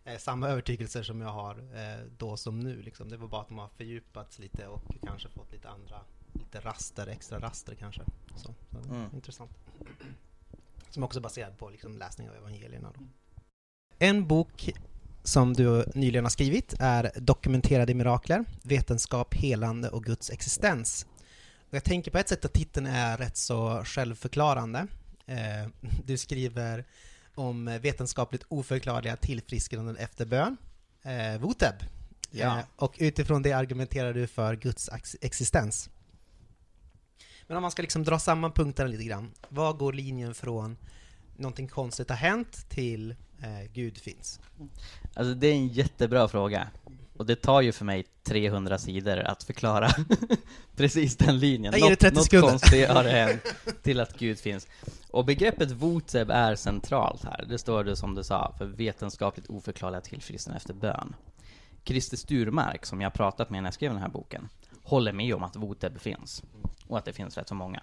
eh, 0.05 0.19
samma 0.19 0.49
övertygelser 0.49 1.03
som 1.03 1.21
jag 1.21 1.29
har 1.29 1.55
eh, 1.55 2.07
då 2.19 2.37
som 2.37 2.61
nu. 2.61 2.83
Liksom. 2.83 3.09
Det 3.09 3.17
var 3.17 3.29
bara 3.29 3.41
att 3.41 3.49
de 3.49 3.59
har 3.59 3.69
fördjupats 3.69 4.39
lite 4.39 4.67
och 4.67 4.83
kanske 5.07 5.29
fått 5.29 5.53
lite 5.53 5.69
andra, 5.69 6.01
lite 6.33 6.61
raster, 6.61 7.07
extra 7.07 7.41
raster 7.41 7.75
kanske. 7.75 8.03
Så, 8.37 8.55
så 8.71 8.95
mm. 8.95 9.15
Intressant. 9.15 9.51
Som 10.93 11.03
också 11.03 11.19
är 11.19 11.23
baserad 11.23 11.59
på 11.59 11.71
liksom, 11.71 11.99
läsning 11.99 12.31
av 12.31 12.37
evangelierna. 12.37 12.93
Då. 12.95 13.05
En 13.99 14.27
bok 14.27 14.71
som 15.23 15.55
du 15.55 15.85
nyligen 15.95 16.25
har 16.25 16.31
skrivit 16.31 16.75
är 16.79 17.11
Dokumenterade 17.17 17.95
mirakler, 17.95 18.45
vetenskap, 18.63 19.35
helande 19.35 19.89
och 19.89 20.05
Guds 20.05 20.31
existens. 20.31 21.07
Jag 21.71 21.85
tänker 21.85 22.11
på 22.11 22.19
ett 22.19 22.29
sätt 22.29 22.45
att 22.45 22.53
titeln 22.53 22.87
är 22.87 23.17
rätt 23.17 23.37
så 23.37 23.83
självförklarande. 23.85 24.87
Eh, 25.27 25.91
du 26.05 26.19
skriver 26.19 26.85
om 27.35 27.79
vetenskapligt 27.83 28.45
oförklarliga 28.49 29.17
tillfrisknanden 29.17 29.97
efter 29.97 30.27
bön, 30.27 30.57
eh, 31.03 31.41
VOTEB. 31.41 31.75
Ja. 32.31 32.59
Eh, 32.59 32.65
och 32.77 32.95
utifrån 32.99 33.43
det 33.43 33.53
argumenterar 33.53 34.13
du 34.13 34.27
för 34.27 34.57
Guds 34.57 34.91
existens. 35.21 35.91
Men 37.53 37.57
om 37.57 37.63
man 37.63 37.71
ska 37.71 37.83
liksom 37.83 38.05
dra 38.05 38.19
samman 38.19 38.53
punkterna 38.53 38.89
lite 38.89 39.05
grann, 39.05 39.31
var 39.49 39.73
går 39.73 39.93
linjen 39.93 40.35
från 40.35 40.77
någonting 41.37 41.69
konstigt 41.69 42.09
har 42.09 42.17
hänt 42.17 42.69
till 42.69 43.11
eh, 43.11 43.73
Gud 43.73 43.99
finns? 43.99 44.41
Alltså 45.15 45.35
det 45.35 45.47
är 45.47 45.53
en 45.53 45.69
jättebra 45.69 46.29
fråga. 46.29 46.69
Och 47.17 47.27
det 47.27 47.37
tar 47.37 47.61
ju 47.61 47.73
för 47.73 47.85
mig 47.85 48.05
300 48.23 48.79
sidor 48.79 49.19
att 49.19 49.43
förklara 49.43 49.91
precis 50.77 51.17
den 51.17 51.39
linjen. 51.39 51.75
Ger 51.77 51.95
30 51.95 52.07
något, 52.07 52.33
något 52.33 52.51
konstigt 52.51 52.89
har 52.89 53.05
hänt 53.05 53.43
till 53.83 54.01
att 54.01 54.19
Gud 54.19 54.39
finns. 54.39 54.67
Och 55.11 55.25
begreppet 55.25 55.71
voteb 55.71 56.31
är 56.31 56.55
centralt 56.55 57.25
här. 57.25 57.45
Det 57.49 57.59
står 57.59 57.85
det 57.85 57.97
som 57.97 58.15
du 58.15 58.25
sa, 58.25 58.55
för 58.59 58.67
vetenskapligt 58.67 59.47
oförklarliga 59.47 60.01
tillfrisknande 60.01 60.57
efter 60.57 60.75
bön. 60.75 61.15
Christer 61.85 62.17
Sturmark, 62.17 62.87
som 62.87 63.01
jag 63.01 63.15
pratat 63.15 63.51
med 63.51 63.63
när 63.63 63.67
jag 63.67 63.75
skrev 63.75 63.93
den 63.93 64.03
här 64.03 64.09
boken, 64.09 64.49
håller 64.83 65.13
med 65.13 65.35
om 65.35 65.43
att 65.43 65.57
voteb 65.57 66.01
finns. 66.01 66.43
Och 66.87 66.99
att 66.99 67.05
det 67.05 67.13
finns 67.13 67.39
rätt 67.39 67.49
så 67.49 67.55
många. 67.55 67.83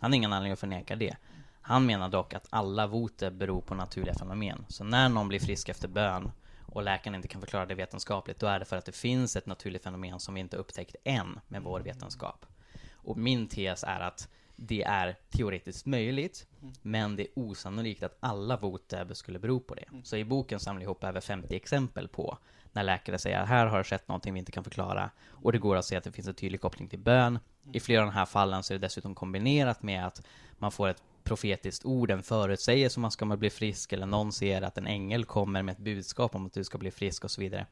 Han 0.00 0.10
har 0.10 0.16
ingen 0.16 0.32
anledning 0.32 0.52
att 0.52 0.58
förneka 0.58 0.96
det. 0.96 1.16
Han 1.60 1.86
menar 1.86 2.08
dock 2.08 2.34
att 2.34 2.46
alla 2.50 2.86
voteb 2.86 3.34
beror 3.34 3.60
på 3.60 3.74
naturliga 3.74 4.14
fenomen. 4.14 4.64
Så 4.68 4.84
när 4.84 5.08
någon 5.08 5.28
blir 5.28 5.40
frisk 5.40 5.68
efter 5.68 5.88
bön 5.88 6.30
och 6.66 6.82
läkaren 6.82 7.14
inte 7.14 7.28
kan 7.28 7.40
förklara 7.40 7.66
det 7.66 7.74
vetenskapligt, 7.74 8.38
då 8.38 8.46
är 8.46 8.58
det 8.58 8.64
för 8.64 8.76
att 8.76 8.84
det 8.84 8.92
finns 8.92 9.36
ett 9.36 9.46
naturligt 9.46 9.82
fenomen 9.82 10.20
som 10.20 10.34
vi 10.34 10.40
inte 10.40 10.56
upptäckt 10.56 10.96
än 11.04 11.40
med 11.48 11.62
vår 11.62 11.80
vetenskap. 11.80 12.46
Och 12.92 13.16
min 13.16 13.48
tes 13.48 13.84
är 13.84 14.00
att 14.00 14.28
det 14.56 14.82
är 14.82 15.16
teoretiskt 15.30 15.86
möjligt, 15.86 16.46
men 16.82 17.16
det 17.16 17.22
är 17.22 17.28
osannolikt 17.34 18.02
att 18.02 18.16
alla 18.20 18.56
voteb 18.56 19.16
skulle 19.16 19.38
bero 19.38 19.60
på 19.60 19.74
det. 19.74 19.84
Så 20.04 20.16
i 20.16 20.24
boken 20.24 20.60
samlar 20.60 20.82
jag 20.82 20.86
ihop 20.86 21.04
över 21.04 21.20
50 21.20 21.56
exempel 21.56 22.08
på 22.08 22.38
när 22.76 22.82
läkare 22.82 23.18
säger 23.18 23.40
att 23.40 23.48
här 23.48 23.66
har 23.66 23.78
det 23.78 23.84
skett 23.84 24.08
någonting 24.08 24.34
vi 24.34 24.38
inte 24.38 24.52
kan 24.52 24.64
förklara 24.64 25.10
och 25.30 25.52
det 25.52 25.58
går 25.58 25.76
att 25.76 25.84
se 25.84 25.96
att 25.96 26.04
det 26.04 26.12
finns 26.12 26.28
en 26.28 26.34
tydlig 26.34 26.60
koppling 26.60 26.88
till 26.88 26.98
bön. 26.98 27.38
I 27.72 27.80
flera 27.80 28.00
av 28.00 28.06
de 28.06 28.12
här 28.12 28.26
fallen 28.26 28.62
så 28.62 28.74
är 28.74 28.78
det 28.78 28.86
dessutom 28.86 29.14
kombinerat 29.14 29.82
med 29.82 30.06
att 30.06 30.26
man 30.58 30.72
får 30.72 30.88
ett 30.88 31.02
profetiskt 31.24 31.84
ord, 31.84 32.10
en 32.10 32.22
förutsägelse 32.22 32.98
om 32.98 33.02
man 33.02 33.10
ska 33.10 33.36
bli 33.36 33.50
frisk, 33.50 33.92
eller 33.92 34.06
någon 34.06 34.32
ser 34.32 34.62
att 34.62 34.78
en 34.78 34.86
ängel 34.86 35.24
kommer 35.24 35.62
med 35.62 35.72
ett 35.72 35.78
budskap 35.78 36.34
om 36.34 36.46
att 36.46 36.52
du 36.52 36.64
ska 36.64 36.78
bli 36.78 36.90
frisk 36.90 37.24
och 37.24 37.30
så 37.30 37.40
vidare. 37.40 37.66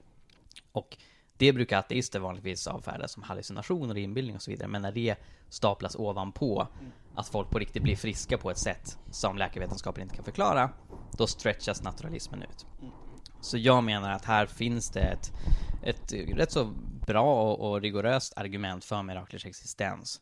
Och 0.73 0.97
det 1.37 1.53
brukar 1.53 1.79
ateister 1.79 2.21
vanligtvis 2.21 2.67
avfärda 2.67 3.09
som 3.09 3.23
hallucinationer, 3.23 3.95
och 3.95 4.01
inbildning 4.01 4.37
och 4.37 4.43
så 4.43 4.51
vidare, 4.51 4.69
men 4.69 4.83
när 4.83 4.93
det 4.93 5.17
staplas 5.49 5.97
ovanpå 5.97 6.67
att 7.15 7.29
folk 7.29 7.51
på 7.51 7.59
riktigt 7.59 7.83
blir 7.83 7.97
friska 7.97 8.39
på 8.39 8.51
ett 8.51 8.59
sätt 8.59 8.99
som 9.11 9.39
läkarvetenskapen 9.39 10.03
inte 10.03 10.15
kan 10.15 10.25
förklara, 10.25 10.71
då 11.13 11.27
stretchas 11.27 11.83
naturalismen 11.83 12.43
ut. 12.43 12.67
Så 13.45 13.59
jag 13.59 13.85
menar 13.85 14.11
att 14.11 14.25
här 14.25 14.47
finns 14.47 14.91
det 14.91 15.01
ett, 15.01 15.33
ett 15.83 16.13
rätt 16.13 16.53
så 16.53 16.65
bra 17.07 17.53
och, 17.53 17.71
och 17.71 17.81
rigoröst 17.81 18.33
argument 18.37 18.85
för 18.85 19.03
miraklers 19.03 19.47
existens. 19.47 20.21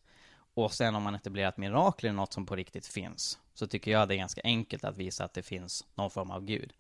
Och 0.55 0.73
sen 0.73 0.95
om 0.95 1.03
man 1.03 1.15
etablerar 1.15 1.49
att 1.49 1.57
mirakel 1.57 2.09
är 2.09 2.13
något 2.13 2.33
som 2.33 2.47
på 2.47 2.57
riktigt 2.57 2.87
finns, 2.87 3.39
så 3.55 3.67
tycker 3.67 3.91
jag 3.91 4.09
det 4.09 4.15
är 4.15 4.19
ganska 4.19 4.41
enkelt 4.45 4.85
att 4.85 4.97
visa 4.97 5.25
att 5.25 5.35
det 5.35 5.43
finns 5.43 5.87
någon 5.95 6.11
form 6.11 6.31
av 6.31 6.45
gud. 6.45 6.73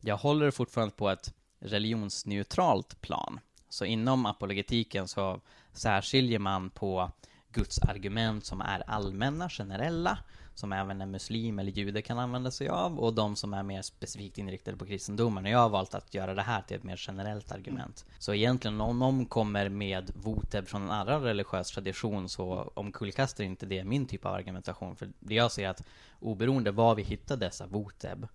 Jag 0.00 0.16
håller 0.16 0.50
fortfarande 0.50 0.94
på 0.94 1.10
ett 1.10 1.34
religionsneutralt 1.60 3.00
plan. 3.00 3.40
Så 3.68 3.84
inom 3.84 4.26
apologetiken 4.26 5.08
så 5.08 5.40
särskiljer 5.72 6.38
man 6.38 6.70
på 6.70 7.12
Guds 7.52 7.78
argument 7.78 8.44
som 8.44 8.60
är 8.60 8.90
allmänna, 8.90 9.48
generella, 9.48 10.18
som 10.54 10.72
även 10.72 11.00
en 11.00 11.10
muslim 11.10 11.58
eller 11.58 11.72
jude 11.72 12.02
kan 12.02 12.18
använda 12.18 12.50
sig 12.50 12.68
av, 12.68 12.98
och 12.98 13.14
de 13.14 13.36
som 13.36 13.54
är 13.54 13.62
mer 13.62 13.82
specifikt 13.82 14.38
inriktade 14.38 14.76
på 14.76 14.86
kristendomen. 14.86 15.44
Och 15.44 15.50
jag 15.50 15.58
har 15.58 15.68
valt 15.68 15.94
att 15.94 16.14
göra 16.14 16.34
det 16.34 16.42
här 16.42 16.62
till 16.62 16.76
ett 16.76 16.82
mer 16.82 17.00
generellt 17.06 17.52
argument. 17.52 18.04
Så 18.18 18.34
egentligen 18.34 18.80
om 18.80 18.98
någon 18.98 19.26
kommer 19.26 19.68
med 19.68 20.12
voteb 20.14 20.66
från 20.66 20.82
en 20.82 20.90
annan 20.90 21.22
religiös 21.22 21.70
tradition 21.70 22.28
så 22.28 22.72
omkullkastar 22.74 23.44
inte 23.44 23.66
det 23.66 23.84
min 23.84 24.06
typ 24.06 24.26
av 24.26 24.34
argumentation. 24.34 24.96
För 24.96 25.08
det 25.20 25.34
jag 25.34 25.52
ser 25.52 25.68
att 25.68 25.82
oberoende 26.20 26.70
var 26.70 26.94
vi 26.94 27.02
hittar 27.02 27.36
dessa 27.36 27.66
voteb 27.66 28.26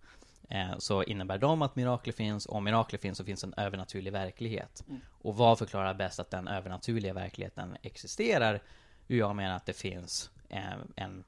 eh, 0.50 0.78
så 0.78 1.04
innebär 1.04 1.38
de 1.38 1.62
att 1.62 1.76
mirakler 1.76 2.14
finns, 2.14 2.46
och 2.46 2.56
om 2.56 2.64
mirakler 2.64 3.00
finns 3.00 3.18
så 3.18 3.24
finns 3.24 3.44
en 3.44 3.54
övernaturlig 3.58 4.12
verklighet. 4.12 4.84
Mm. 4.88 5.02
Och 5.22 5.36
vad 5.36 5.60
förklarar 5.60 5.94
bäst 5.94 6.20
att 6.20 6.32
den 6.32 6.48
övernaturliga 6.48 7.14
verkligheten 7.14 7.78
existerar? 7.82 8.62
Jag 9.08 9.36
menar 9.36 9.56
att 9.56 9.66
det 9.66 9.74
finns 9.74 10.32
eh, 10.50 10.64
en 10.96 11.24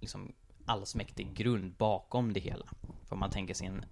liksom 0.00 0.32
allsmäktig 0.64 1.34
grund 1.34 1.72
bakom 1.78 2.32
det 2.32 2.40
hela. 2.40 2.66
För 3.08 3.16
man 3.16 3.30
tänker 3.30 3.54
sig 3.54 3.66
en 3.66 3.84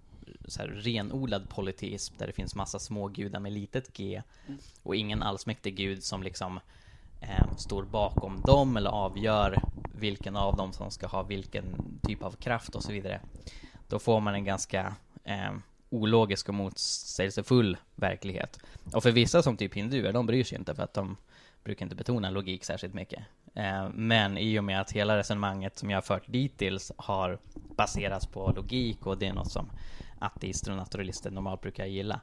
så 0.47 0.61
här 0.61 0.67
renodlad 0.67 1.49
polyteism 1.49 2.15
där 2.17 2.27
det 2.27 2.33
finns 2.33 2.55
massa 2.55 2.79
små 2.79 3.07
gudar 3.07 3.39
med 3.39 3.51
litet 3.51 3.93
g 3.93 4.21
och 4.83 4.95
ingen 4.95 5.23
allsmäktig 5.23 5.75
gud 5.75 6.03
som 6.03 6.23
liksom 6.23 6.59
eh, 7.21 7.55
står 7.57 7.83
bakom 7.83 8.41
dem 8.41 8.77
eller 8.77 8.89
avgör 8.89 9.61
vilken 9.95 10.35
av 10.35 10.55
dem 10.55 10.73
som 10.73 10.91
ska 10.91 11.07
ha 11.07 11.23
vilken 11.23 11.99
typ 12.03 12.23
av 12.23 12.31
kraft 12.31 12.75
och 12.75 12.83
så 12.83 12.91
vidare. 12.91 13.21
Då 13.87 13.99
får 13.99 14.19
man 14.19 14.33
en 14.33 14.45
ganska 14.45 14.95
eh, 15.23 15.51
ologisk 15.89 16.49
och 16.49 16.55
motsägelsefull 16.55 17.77
verklighet. 17.95 18.59
Och 18.93 19.03
för 19.03 19.11
vissa 19.11 19.43
som 19.43 19.57
typ 19.57 19.73
hinduer, 19.73 20.13
de 20.13 20.25
bryr 20.25 20.43
sig 20.43 20.57
inte 20.57 20.75
för 20.75 20.83
att 20.83 20.93
de 20.93 21.17
brukar 21.63 21.85
inte 21.85 21.95
betona 21.95 22.29
logik 22.29 22.63
särskilt 22.63 22.93
mycket. 22.93 23.23
Eh, 23.55 23.89
men 23.93 24.37
i 24.37 24.59
och 24.59 24.63
med 24.63 24.81
att 24.81 24.91
hela 24.91 25.17
resonemanget 25.17 25.77
som 25.77 25.89
jag 25.89 25.97
har 25.97 26.01
fört 26.01 26.27
dittills 26.27 26.91
har 26.97 27.39
baserats 27.77 28.25
på 28.25 28.51
logik 28.51 29.05
och 29.05 29.17
det 29.17 29.27
är 29.27 29.33
något 29.33 29.51
som 29.51 29.69
ateister 30.19 30.71
och 30.71 30.77
naturalister 30.77 31.31
normalt 31.31 31.61
brukar 31.61 31.85
gilla, 31.85 32.21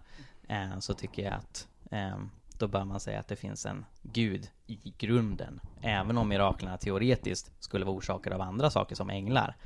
eh, 0.49 0.79
så 0.79 0.95
tycker 0.95 1.23
jag 1.23 1.35
att 1.35 1.69
eh, 1.91 2.17
då 2.59 2.69
bör 2.69 2.85
man 2.85 3.01
säga 3.01 3.21
att 3.21 3.29
det 3.29 3.37
finns 3.37 3.67
en 3.67 3.85
gud 4.03 4.49
i 4.67 4.95
grunden. 4.99 5.61
Även 5.81 6.19
om 6.19 6.29
miraklerna 6.29 6.77
teoretiskt 6.77 7.53
skulle 7.59 7.85
vara 7.85 7.97
orsakade 7.97 8.37
av 8.37 8.43
andra 8.43 8.71
saker 8.71 8.95
som 8.95 9.11
änglar. 9.11 9.57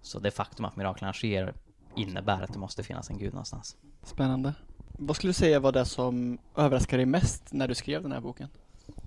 Så 0.00 0.18
det 0.18 0.30
faktum 0.30 0.64
att 0.64 0.76
miraklerna 0.76 1.12
sker 1.12 1.54
innebär 1.96 2.42
att 2.42 2.52
det 2.52 2.58
måste 2.58 2.82
finnas 2.82 3.10
en 3.10 3.18
gud 3.18 3.32
någonstans. 3.32 3.76
Spännande. 4.02 4.54
Vad 4.98 5.16
skulle 5.16 5.28
du 5.28 5.34
säga 5.34 5.60
var 5.60 5.72
det 5.72 5.84
som 5.84 6.38
överraskade 6.56 6.98
dig 6.98 7.06
mest 7.06 7.52
när 7.52 7.68
du 7.68 7.74
skrev 7.74 8.02
den 8.02 8.12
här 8.12 8.20
boken? 8.20 8.48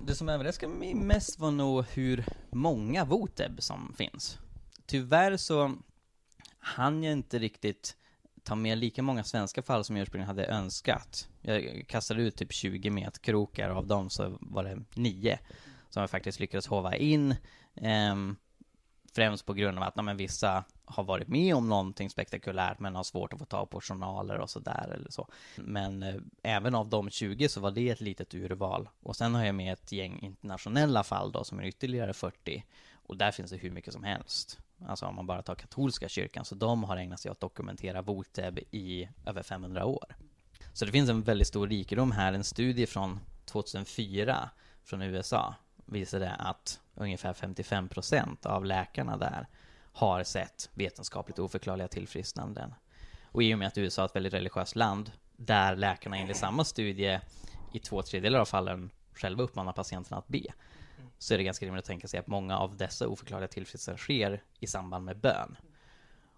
Det 0.06 0.16
som 0.16 0.30
överraskade 0.30 0.74
mig 0.74 0.94
mest 0.94 1.40
var 1.40 1.52
nog 1.52 1.86
hur 1.94 2.26
många 2.52 3.06
Voteb 3.06 3.62
som 3.64 3.94
finns. 3.98 4.38
Tyvärr 4.86 5.38
så 5.38 5.76
hann 6.60 7.04
jag 7.04 7.14
inte 7.14 7.40
riktigt 7.40 7.96
ta 8.44 8.56
med 8.56 8.78
lika 8.78 9.02
många 9.02 9.24
svenska 9.24 9.62
fall 9.62 9.84
som 9.84 9.96
jag 9.96 10.04
ursprungligen 10.04 10.28
hade 10.28 10.46
önskat. 10.46 11.30
Jag 11.42 11.86
kastade 11.88 12.22
ut 12.22 12.36
typ 12.36 12.54
20 12.54 12.90
metkrokar 12.90 13.70
och 13.70 13.78
av 13.78 13.88
dem 13.88 14.10
så 14.10 14.38
var 14.42 14.64
det 14.64 14.84
9 14.96 15.40
som 15.90 16.02
jag 16.02 16.10
faktiskt 16.10 16.40
lyckades 16.40 16.68
hova 16.68 16.96
in. 16.96 17.36
Um, 18.12 18.36
främst 19.16 19.46
på 19.46 19.54
grund 19.54 19.78
av 19.78 19.84
att 19.84 19.96
men, 19.96 20.18
vissa 20.18 20.64
har 20.86 21.04
varit 21.04 21.28
med 21.28 21.56
om 21.56 21.70
någonting 21.70 22.10
spektakulärt 22.10 22.80
men 22.80 22.96
har 22.96 23.04
svårt 23.04 23.34
att 23.34 23.40
få 23.40 23.46
tag 23.46 23.70
på 23.70 23.82
journaler 23.82 24.40
och 24.40 24.50
sådär 24.50 24.92
eller 24.94 25.12
så. 25.12 25.28
Men 25.56 26.04
eh, 26.04 26.16
även 26.44 26.76
av 26.76 26.90
de 26.90 27.10
20 27.10 27.50
så 27.50 27.60
var 27.60 27.72
det 27.72 27.90
ett 27.90 28.02
litet 28.02 28.34
urval. 28.34 28.90
Och 29.04 29.16
sen 29.16 29.36
har 29.36 29.46
jag 29.46 29.56
med 29.56 29.74
ett 29.74 29.92
gäng 29.92 30.20
internationella 30.20 31.04
fall 31.04 31.32
då 31.32 31.44
som 31.44 31.60
är 31.60 31.64
ytterligare 31.64 32.14
40. 32.14 32.66
Och 32.94 33.18
där 33.18 33.32
finns 33.32 33.52
det 33.52 33.58
hur 33.58 33.72
mycket 33.72 33.94
som 33.94 34.04
helst. 34.04 34.60
Alltså 34.88 35.06
om 35.06 35.16
man 35.16 35.28
bara 35.28 35.42
tar 35.42 35.56
katolska 35.56 36.10
kyrkan, 36.10 36.46
så 36.46 36.56
de 36.56 36.84
har 36.84 36.98
ägnat 36.98 37.20
sig 37.20 37.32
åt 37.32 37.38
att 37.38 37.42
dokumentera 37.42 38.02
Voteb 38.02 38.60
i 38.72 39.10
över 39.26 39.44
500 39.44 39.86
år. 39.86 40.16
Så 40.74 40.86
det 40.86 40.92
finns 40.92 41.10
en 41.10 41.22
väldigt 41.22 41.48
stor 41.48 41.68
rikedom 41.68 42.12
här. 42.12 42.34
En 42.34 42.44
studie 42.44 42.86
från 42.86 43.20
2004 43.46 44.50
från 44.84 45.02
USA 45.02 45.56
visade 45.86 46.32
att 46.32 46.80
ungefär 46.96 47.34
55 47.34 47.90
procent 47.90 48.46
av 48.46 48.66
läkarna 48.66 49.18
där 49.18 49.48
har 49.92 50.24
sett 50.24 50.70
vetenskapligt 50.74 51.40
oförklarliga 51.40 51.88
tillfrisknanden. 51.88 52.74
Och 53.24 53.44
i 53.44 53.54
och 53.54 53.60
med 53.60 53.68
att 53.68 53.78
USA 53.78 54.02
är 54.02 54.06
ett 54.06 54.16
väldigt 54.16 54.34
religiöst 54.34 54.76
land, 54.76 55.12
där 55.36 55.76
läkarna 55.76 56.18
enligt 56.18 56.38
samma 56.38 56.64
studie 56.64 57.20
i 57.74 57.80
två 57.80 58.02
tredjedelar 58.02 58.40
av 58.40 58.46
fallen 58.46 58.90
själva 59.14 59.44
uppmanar 59.44 59.74
patienterna 59.74 60.18
att 60.18 60.28
be, 60.28 60.46
så 61.18 61.34
är 61.34 61.38
det 61.38 61.44
ganska 61.44 61.66
rimligt 61.66 61.84
att 61.84 61.88
tänka 61.88 62.08
sig 62.08 62.20
att 62.20 62.28
många 62.28 62.58
av 62.58 62.78
dessa 62.78 63.08
oförklarliga 63.08 63.48
tillfrisknanden 63.48 63.98
sker 63.98 64.44
i 64.60 64.68
samband 64.68 65.06
med 65.06 65.18
bön. 65.18 65.58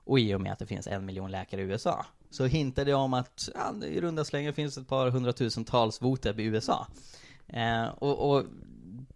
Och 0.03 0.19
i 0.19 0.35
och 0.35 0.41
med 0.41 0.53
att 0.53 0.59
det 0.59 0.67
finns 0.67 0.87
en 0.87 1.05
miljon 1.05 1.31
läkare 1.31 1.61
i 1.61 1.63
USA, 1.63 2.05
så 2.29 2.45
hintar 2.45 2.85
det 2.85 2.93
om 2.93 3.13
att 3.13 3.49
ja, 3.53 3.85
i 3.85 4.01
runda 4.01 4.25
slängar 4.25 4.51
finns 4.51 4.77
ett 4.77 4.87
par 4.87 5.09
hundratusentals 5.09 6.01
voteb 6.01 6.39
i 6.39 6.43
USA. 6.43 6.87
Eh, 7.47 7.85
och, 7.85 8.29
och 8.31 8.45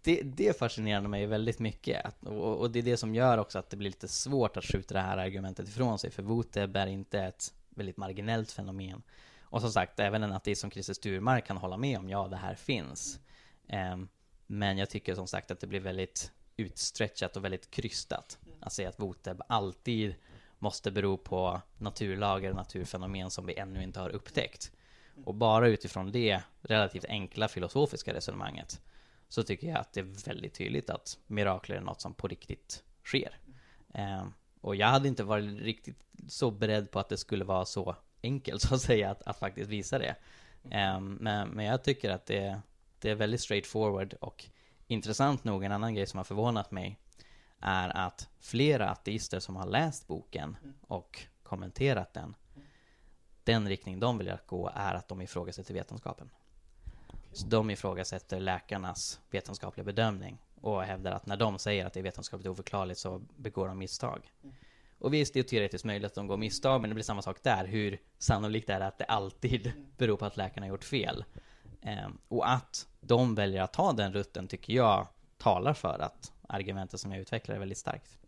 det, 0.02 0.22
det 0.22 0.58
fascinerade 0.58 1.08
mig 1.08 1.26
väldigt 1.26 1.58
mycket. 1.58 2.06
Och, 2.20 2.58
och, 2.58 2.70
det 2.70 2.78
är 2.78 2.82
det 2.82 2.96
som 2.96 3.14
gör 3.14 3.38
också 3.38 3.58
att 3.58 3.70
det 3.70 3.76
blir 3.76 3.90
lite 3.90 4.08
svårt 4.08 4.56
att 4.56 4.64
skjuta 4.64 4.94
det 4.94 5.00
här 5.00 5.16
argumentet 5.16 5.68
ifrån 5.68 5.98
sig. 5.98 6.10
För 6.10 6.22
Voteb 6.22 6.76
är 6.76 6.86
inte 6.86 7.20
ett 7.20 7.54
väldigt 7.70 7.96
marginellt 7.96 8.52
fenomen. 8.52 9.02
Och 9.42 9.60
som 9.60 9.72
sagt, 9.72 10.00
även 10.00 10.22
en 10.22 10.32
ateist 10.32 10.60
som 10.60 10.70
Christer 10.70 10.94
Sturmark 10.94 11.46
kan 11.46 11.56
hålla 11.56 11.76
med 11.76 11.98
om, 11.98 12.08
ja 12.08 12.28
det 12.28 12.36
här 12.36 12.54
finns. 12.54 13.20
Um, 13.92 14.08
men 14.46 14.78
jag 14.78 14.90
tycker 14.90 15.14
som 15.14 15.26
sagt 15.26 15.50
att 15.50 15.60
det 15.60 15.66
blir 15.66 15.80
väldigt 15.80 16.32
utstretchat 16.56 17.36
och 17.36 17.44
väldigt 17.44 17.70
krystat. 17.70 18.38
Att 18.60 18.72
säga 18.72 18.88
att 18.88 19.00
Voteb 19.00 19.42
alltid 19.46 20.14
måste 20.58 20.90
bero 20.90 21.16
på 21.16 21.60
naturlagar 21.78 22.50
och 22.50 22.56
naturfenomen 22.56 23.30
som 23.30 23.46
vi 23.46 23.54
ännu 23.54 23.82
inte 23.82 24.00
har 24.00 24.10
upptäckt. 24.10 24.72
Och 25.24 25.34
bara 25.34 25.68
utifrån 25.68 26.12
det 26.12 26.40
relativt 26.60 27.04
enkla 27.04 27.48
filosofiska 27.48 28.14
resonemanget 28.14 28.80
så 29.30 29.42
tycker 29.42 29.66
jag 29.66 29.78
att 29.78 29.92
det 29.92 30.00
är 30.00 30.26
väldigt 30.26 30.54
tydligt 30.54 30.90
att 30.90 31.18
mirakler 31.26 31.76
är 31.76 31.80
något 31.80 32.00
som 32.00 32.14
på 32.14 32.28
riktigt 32.28 32.84
sker. 33.04 33.38
Eh, 33.94 34.26
och 34.60 34.76
jag 34.76 34.86
hade 34.86 35.08
inte 35.08 35.24
varit 35.24 35.60
riktigt 35.60 36.04
så 36.28 36.50
beredd 36.50 36.90
på 36.90 36.98
att 36.98 37.08
det 37.08 37.16
skulle 37.16 37.44
vara 37.44 37.64
så 37.64 37.96
enkelt 38.22 38.62
så 38.68 38.74
att 38.74 38.80
säga 38.80 39.10
att, 39.10 39.22
att 39.22 39.38
faktiskt 39.38 39.70
visa 39.70 39.98
det. 39.98 40.16
Eh, 40.70 41.00
men, 41.00 41.48
men 41.48 41.64
jag 41.64 41.84
tycker 41.84 42.10
att 42.10 42.26
det, 42.26 42.60
det 42.98 43.10
är 43.10 43.14
väldigt 43.14 43.40
straightforward 43.40 44.14
och 44.20 44.46
intressant 44.86 45.44
nog, 45.44 45.64
en 45.64 45.72
annan 45.72 45.94
grej 45.94 46.06
som 46.06 46.18
har 46.18 46.24
förvånat 46.24 46.70
mig 46.70 46.98
är 47.60 47.96
att 47.96 48.28
flera 48.40 48.90
ateister 48.90 49.40
som 49.40 49.56
har 49.56 49.66
läst 49.66 50.06
boken 50.06 50.56
och 50.80 51.22
kommenterat 51.42 52.14
den, 52.14 52.34
den 53.44 53.68
riktning 53.68 54.00
de 54.00 54.18
vill 54.18 54.30
att 54.30 54.46
gå 54.46 54.70
är 54.74 54.94
att 54.94 55.08
de 55.08 55.20
ifrågasätter 55.20 55.74
vetenskapen. 55.74 56.30
Så 57.32 57.46
de 57.46 57.70
ifrågasätter 57.70 58.40
läkarnas 58.40 59.20
vetenskapliga 59.30 59.84
bedömning 59.84 60.38
och 60.60 60.82
hävdar 60.82 61.12
att 61.12 61.26
när 61.26 61.36
de 61.36 61.58
säger 61.58 61.86
att 61.86 61.92
det 61.92 62.00
är 62.00 62.04
vetenskapligt 62.04 62.48
oförklarligt 62.48 63.00
så 63.00 63.22
begår 63.36 63.68
de 63.68 63.78
misstag. 63.78 64.32
Och 64.98 65.14
visst, 65.14 65.34
det 65.34 65.40
är 65.40 65.44
teoretiskt 65.44 65.84
möjligt 65.84 66.06
att 66.06 66.14
de 66.14 66.26
går 66.26 66.36
misstag, 66.36 66.80
men 66.80 66.90
det 66.90 66.94
blir 66.94 67.04
samma 67.04 67.22
sak 67.22 67.42
där. 67.42 67.64
Hur 67.64 67.98
sannolikt 68.18 68.70
är 68.70 68.80
det 68.80 68.86
att 68.86 68.98
det 68.98 69.04
alltid 69.04 69.72
beror 69.96 70.16
på 70.16 70.24
att 70.24 70.36
läkarna 70.36 70.66
har 70.66 70.70
gjort 70.70 70.84
fel? 70.84 71.24
Ehm, 71.82 72.18
och 72.28 72.50
att 72.50 72.88
de 73.00 73.34
väljer 73.34 73.62
att 73.62 73.72
ta 73.72 73.92
den 73.92 74.12
rutten 74.12 74.48
tycker 74.48 74.72
jag 74.72 75.06
talar 75.38 75.74
för 75.74 75.98
att 75.98 76.32
argumentet 76.48 77.00
som 77.00 77.12
jag 77.12 77.20
utvecklar 77.20 77.54
är 77.54 77.58
väldigt 77.58 77.78
starkt. 77.78 78.18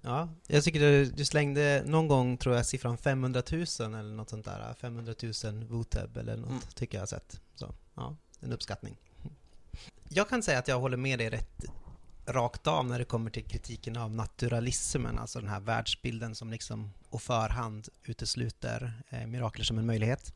Ja, 0.00 0.28
jag 0.46 0.64
tycker 0.64 0.80
du, 0.80 1.04
du, 1.04 1.24
slängde 1.24 1.82
någon 1.86 2.08
gång, 2.08 2.36
tror 2.36 2.54
jag, 2.54 2.66
siffran 2.66 2.98
500 2.98 3.42
000 3.52 3.62
eller 3.80 4.02
något 4.02 4.30
sånt 4.30 4.44
där. 4.44 4.74
500 4.74 5.14
000 5.44 5.64
Voteb 5.64 6.16
eller 6.16 6.36
något, 6.36 6.50
mm. 6.50 6.62
tycker 6.74 6.98
jag 6.98 7.02
har 7.02 7.06
sett. 7.06 7.40
Ja, 7.94 8.16
en 8.40 8.52
uppskattning. 8.52 8.96
Jag 10.08 10.28
kan 10.28 10.42
säga 10.42 10.58
att 10.58 10.68
jag 10.68 10.80
håller 10.80 10.96
med 10.96 11.18
dig 11.18 11.30
rätt 11.30 11.64
rakt 12.26 12.66
av 12.66 12.86
när 12.86 12.98
det 12.98 13.04
kommer 13.04 13.30
till 13.30 13.44
kritiken 13.44 13.96
av 13.96 14.10
naturalismen, 14.10 15.18
alltså 15.18 15.40
den 15.40 15.48
här 15.48 15.60
världsbilden 15.60 16.34
som 16.34 16.50
liksom 16.50 16.92
och 17.08 17.22
förhand 17.22 17.88
utesluter 18.04 19.02
eh, 19.08 19.26
mirakler 19.26 19.64
som 19.64 19.78
en 19.78 19.86
möjlighet. 19.86 20.34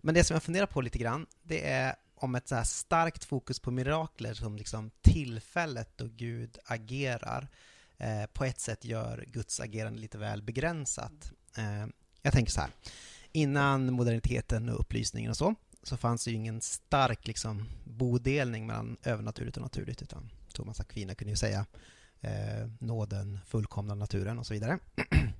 Men 0.00 0.14
det 0.14 0.24
som 0.24 0.34
jag 0.34 0.42
funderar 0.42 0.66
på 0.66 0.80
lite 0.80 0.98
grann, 0.98 1.26
det 1.42 1.70
är 1.70 1.96
om 2.14 2.34
ett 2.34 2.48
så 2.48 2.54
här 2.54 2.64
starkt 2.64 3.24
fokus 3.24 3.60
på 3.60 3.70
mirakler 3.70 4.34
som 4.34 4.56
liksom 4.56 4.90
tillfället 5.02 5.98
då 5.98 6.06
Gud 6.06 6.58
agerar 6.64 7.48
eh, 7.96 8.26
på 8.32 8.44
ett 8.44 8.60
sätt 8.60 8.84
gör 8.84 9.24
Guds 9.26 9.60
agerande 9.60 10.00
lite 10.00 10.18
väl 10.18 10.42
begränsat. 10.42 11.32
Eh, 11.56 11.86
jag 12.22 12.32
tänker 12.32 12.52
så 12.52 12.60
här, 12.60 12.70
innan 13.32 13.92
moderniteten 13.92 14.68
och 14.68 14.80
upplysningen 14.80 15.30
och 15.30 15.36
så, 15.36 15.54
så 15.86 15.96
fanns 15.96 16.24
det 16.24 16.30
ju 16.30 16.36
ingen 16.36 16.60
stark 16.60 17.26
liksom, 17.26 17.68
bodelning 17.84 18.66
mellan 18.66 18.96
övernaturligt 19.02 19.56
och 19.56 19.62
naturligt, 19.62 20.02
utan 20.02 20.30
Thomas 20.52 20.80
Aquina 20.80 21.14
kunde 21.14 21.30
ju 21.30 21.36
säga 21.36 21.66
eh, 22.20 22.68
nåden 22.78 23.38
fullkomna 23.46 23.94
naturen 23.94 24.38
och 24.38 24.46
så 24.46 24.54
vidare. 24.54 24.78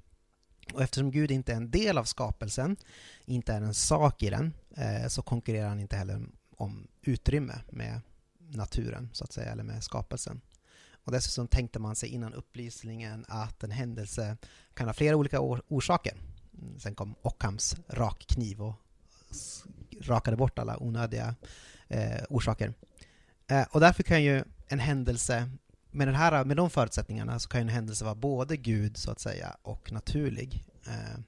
Och 0.73 0.83
eftersom 0.83 1.11
Gud 1.11 1.31
inte 1.31 1.53
är 1.53 1.57
en 1.57 1.71
del 1.71 1.99
av 1.99 2.05
skapelsen, 2.05 2.77
inte 3.25 3.53
är 3.53 3.61
en 3.61 3.75
sak 3.75 4.23
i 4.23 4.31
den, 4.31 4.55
eh, 4.77 5.09
så 5.09 5.23
konkurrerar 5.23 5.69
han 5.69 5.81
inte 5.81 5.97
heller 5.97 6.27
om 6.57 6.89
utrymme 7.03 7.61
med 7.71 8.01
naturen, 8.39 9.11
så 9.13 9.25
att 9.25 9.33
säga, 9.33 9.53
eller 9.53 9.65
med 9.65 9.85
skapelsen. 9.85 10.41
Och 10.91 11.13
dessutom 11.13 11.49
tänkte 11.49 11.79
man 11.79 11.97
sig 11.97 12.09
innan 12.09 12.35
upplysningen 12.35 13.25
att 13.29 13.65
en 13.65 13.71
händelse 13.71 14.37
kan 14.75 14.87
ha 14.87 14.95
flera 14.95 15.17
olika 15.17 15.41
orsaker. 15.41 16.17
Sen 16.79 16.95
kom 16.95 17.15
Ockhams 17.23 17.77
rakkniv 17.89 18.63
och 18.63 18.75
rakade 20.03 20.37
bort 20.37 20.59
alla 20.59 20.83
onödiga 20.83 21.35
eh, 21.89 22.23
orsaker. 22.29 22.75
Eh, 23.47 23.67
och 23.71 23.81
därför 23.81 24.03
kan 24.03 24.23
ju 24.23 24.45
en 24.69 24.79
händelse, 24.79 25.51
med, 25.91 26.09
den 26.09 26.15
här, 26.15 26.45
med 26.45 26.57
de 26.57 26.71
förutsättningarna, 26.71 27.39
så 27.39 27.49
kan 27.49 27.61
en 27.61 27.69
händelse 27.69 28.05
vara 28.05 28.15
både 28.15 28.57
Gud, 28.57 28.97
så 28.97 29.11
att 29.11 29.21
säga, 29.21 29.57
och 29.63 29.93
naturlig. 29.93 30.65
Eh, 30.87 31.21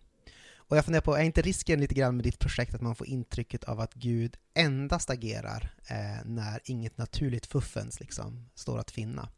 och 0.69 0.77
jag 0.77 0.85
funderar 0.85 1.03
på, 1.03 1.17
är 1.17 1.23
inte 1.23 1.43
risken 1.43 1.81
lite 1.81 1.95
grann 1.95 2.17
med 2.17 2.25
ditt 2.25 2.39
projekt 2.39 2.75
att 2.75 2.81
man 2.81 2.95
får 2.95 3.07
intrycket 3.07 3.65
av 3.65 3.81
att 3.81 3.95
Gud 3.95 4.37
endast 4.55 5.11
agerar 5.11 5.75
eh, 5.87 6.25
när 6.25 6.61
inget 6.65 6.99
naturligt 6.99 7.47
fuffens 7.47 8.01
liksom 8.01 8.49
står 8.55 8.79
att 8.79 8.91
finna? 8.91 9.29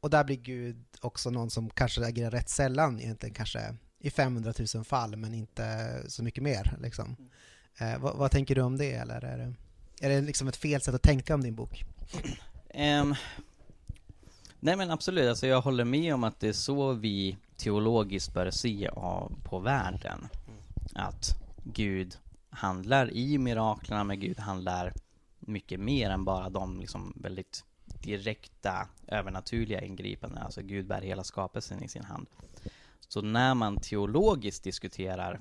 Och 0.00 0.10
där 0.10 0.24
blir 0.24 0.36
Gud 0.36 0.84
också 1.00 1.30
någon 1.30 1.50
som 1.50 1.70
kanske 1.70 2.06
agerar 2.06 2.30
rätt 2.30 2.48
sällan, 2.48 3.00
egentligen 3.00 3.34
kanske 3.34 3.74
i 3.98 4.10
500 4.10 4.52
000 4.74 4.84
fall, 4.84 5.16
men 5.16 5.34
inte 5.34 5.96
så 6.08 6.22
mycket 6.22 6.42
mer. 6.42 6.76
Liksom. 6.80 7.16
Mm. 7.18 7.30
Eh, 7.78 7.98
vad, 7.98 8.16
vad, 8.16 8.30
tänker 8.30 8.54
du 8.54 8.60
om 8.62 8.76
det, 8.76 8.92
eller 8.92 9.24
är 9.24 9.38
det, 9.38 9.54
är 10.06 10.08
det 10.08 10.20
liksom 10.20 10.48
ett 10.48 10.56
fel 10.56 10.80
sätt 10.80 10.94
att 10.94 11.02
tänka 11.02 11.34
om 11.34 11.42
din 11.42 11.54
bok? 11.54 11.84
Um, 12.74 13.14
Nej 14.64 14.76
men 14.76 14.90
absolut, 14.90 15.28
alltså 15.28 15.46
jag 15.46 15.60
håller 15.60 15.84
med 15.84 16.14
om 16.14 16.24
att 16.24 16.40
det 16.40 16.48
är 16.48 16.52
så 16.52 16.92
vi 16.92 17.36
teologiskt 17.56 18.34
bör 18.34 18.50
se 18.50 18.88
av, 18.88 19.32
på 19.44 19.58
världen. 19.58 20.28
Att 20.94 21.24
Gud 21.64 22.18
handlar 22.50 23.10
i 23.10 23.38
miraklerna, 23.38 24.04
men 24.04 24.20
Gud 24.20 24.38
handlar 24.38 24.92
mycket 25.40 25.80
mer 25.80 26.10
än 26.10 26.24
bara 26.24 26.50
de 26.50 26.80
liksom 26.80 27.12
väldigt 27.16 27.64
direkta 27.84 28.88
övernaturliga 29.06 29.80
ingripanden. 29.80 30.42
Alltså 30.42 30.62
Gud 30.62 30.86
bär 30.86 31.00
hela 31.00 31.24
skapelsen 31.24 31.82
i 31.82 31.88
sin 31.88 32.04
hand. 32.04 32.26
Så 33.08 33.22
när 33.22 33.54
man 33.54 33.76
teologiskt 33.76 34.64
diskuterar 34.64 35.40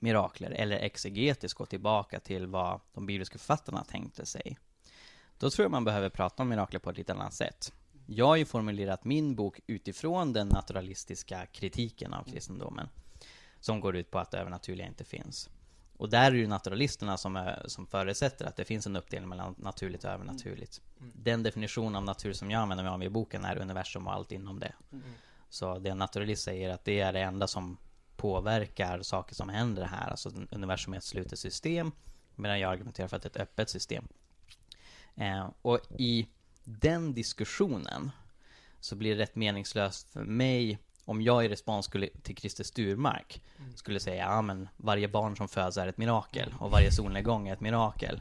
mirakler 0.00 0.50
eller 0.50 0.76
exegetiskt 0.76 1.58
går 1.58 1.66
tillbaka 1.66 2.20
till 2.20 2.46
vad 2.46 2.80
de 2.94 3.06
bibliska 3.06 3.38
författarna 3.38 3.84
tänkte 3.84 4.26
sig. 4.26 4.58
Då 5.38 5.50
tror 5.50 5.64
jag 5.64 5.70
man 5.70 5.84
behöver 5.84 6.08
prata 6.08 6.42
om 6.42 6.48
mirakler 6.48 6.80
på 6.80 6.90
ett 6.90 6.96
lite 6.96 7.12
annat 7.12 7.34
sätt. 7.34 7.72
Jag 8.06 8.26
har 8.26 8.36
ju 8.36 8.44
formulerat 8.44 9.04
min 9.04 9.34
bok 9.34 9.60
utifrån 9.66 10.32
den 10.32 10.48
naturalistiska 10.48 11.46
kritiken 11.46 12.14
av 12.14 12.24
kristendomen. 12.24 12.88
Som 13.60 13.80
går 13.80 13.96
ut 13.96 14.10
på 14.10 14.18
att 14.18 14.30
det 14.30 14.38
övernaturliga 14.38 14.86
inte 14.86 15.04
finns. 15.04 15.50
Och 15.96 16.08
där 16.10 16.32
är 16.32 16.36
det 16.36 16.46
naturalisterna 16.46 17.16
som, 17.16 17.36
är, 17.36 17.62
som 17.66 17.86
förutsätter 17.86 18.44
att 18.44 18.56
det 18.56 18.64
finns 18.64 18.86
en 18.86 18.96
uppdelning 18.96 19.28
mellan 19.28 19.54
naturligt 19.58 20.04
och 20.04 20.10
övernaturligt. 20.10 20.80
Den 21.14 21.42
definition 21.42 21.96
av 21.96 22.04
natur 22.04 22.32
som 22.32 22.50
jag 22.50 22.60
använder 22.60 22.84
mig 22.84 22.92
av 22.92 23.02
i 23.02 23.08
boken 23.08 23.44
är 23.44 23.56
universum 23.58 24.06
och 24.06 24.12
allt 24.12 24.32
inom 24.32 24.60
det. 24.60 24.72
Så 25.48 25.78
det 25.78 25.90
en 25.90 25.98
naturalist 25.98 26.42
säger 26.42 26.70
att 26.70 26.84
det 26.84 27.00
är 27.00 27.12
det 27.12 27.20
enda 27.20 27.46
som 27.46 27.76
påverkar 28.18 29.02
saker 29.02 29.34
som 29.34 29.48
händer 29.48 29.84
här. 29.84 30.10
Alltså 30.10 30.30
universum 30.50 30.92
är 30.94 30.98
ett 30.98 31.04
slutet 31.04 31.38
system, 31.38 31.92
medan 32.34 32.60
jag 32.60 32.72
argumenterar 32.72 33.08
för 33.08 33.16
att 33.16 33.22
det 33.22 33.26
är 33.26 33.30
ett 33.30 33.48
öppet 33.48 33.70
system. 33.70 34.08
Eh, 35.16 35.50
och 35.62 35.80
i 35.98 36.28
den 36.64 37.14
diskussionen 37.14 38.10
så 38.80 38.96
blir 38.96 39.16
det 39.16 39.22
rätt 39.22 39.36
meningslöst 39.36 40.12
för 40.12 40.24
mig 40.24 40.78
om 41.04 41.22
jag 41.22 41.44
i 41.44 41.48
respons 41.48 41.86
skulle, 41.86 42.08
till 42.22 42.36
Christer 42.36 42.64
Sturmark 42.64 43.42
skulle 43.74 44.00
säga 44.00 44.24
ja 44.24 44.42
men 44.42 44.68
varje 44.76 45.08
barn 45.08 45.36
som 45.36 45.48
föds 45.48 45.76
är 45.76 45.86
ett 45.86 45.98
mirakel 45.98 46.54
och 46.60 46.70
varje 46.70 46.92
solnedgång 46.92 47.48
är 47.48 47.52
ett 47.52 47.60
mirakel. 47.60 48.20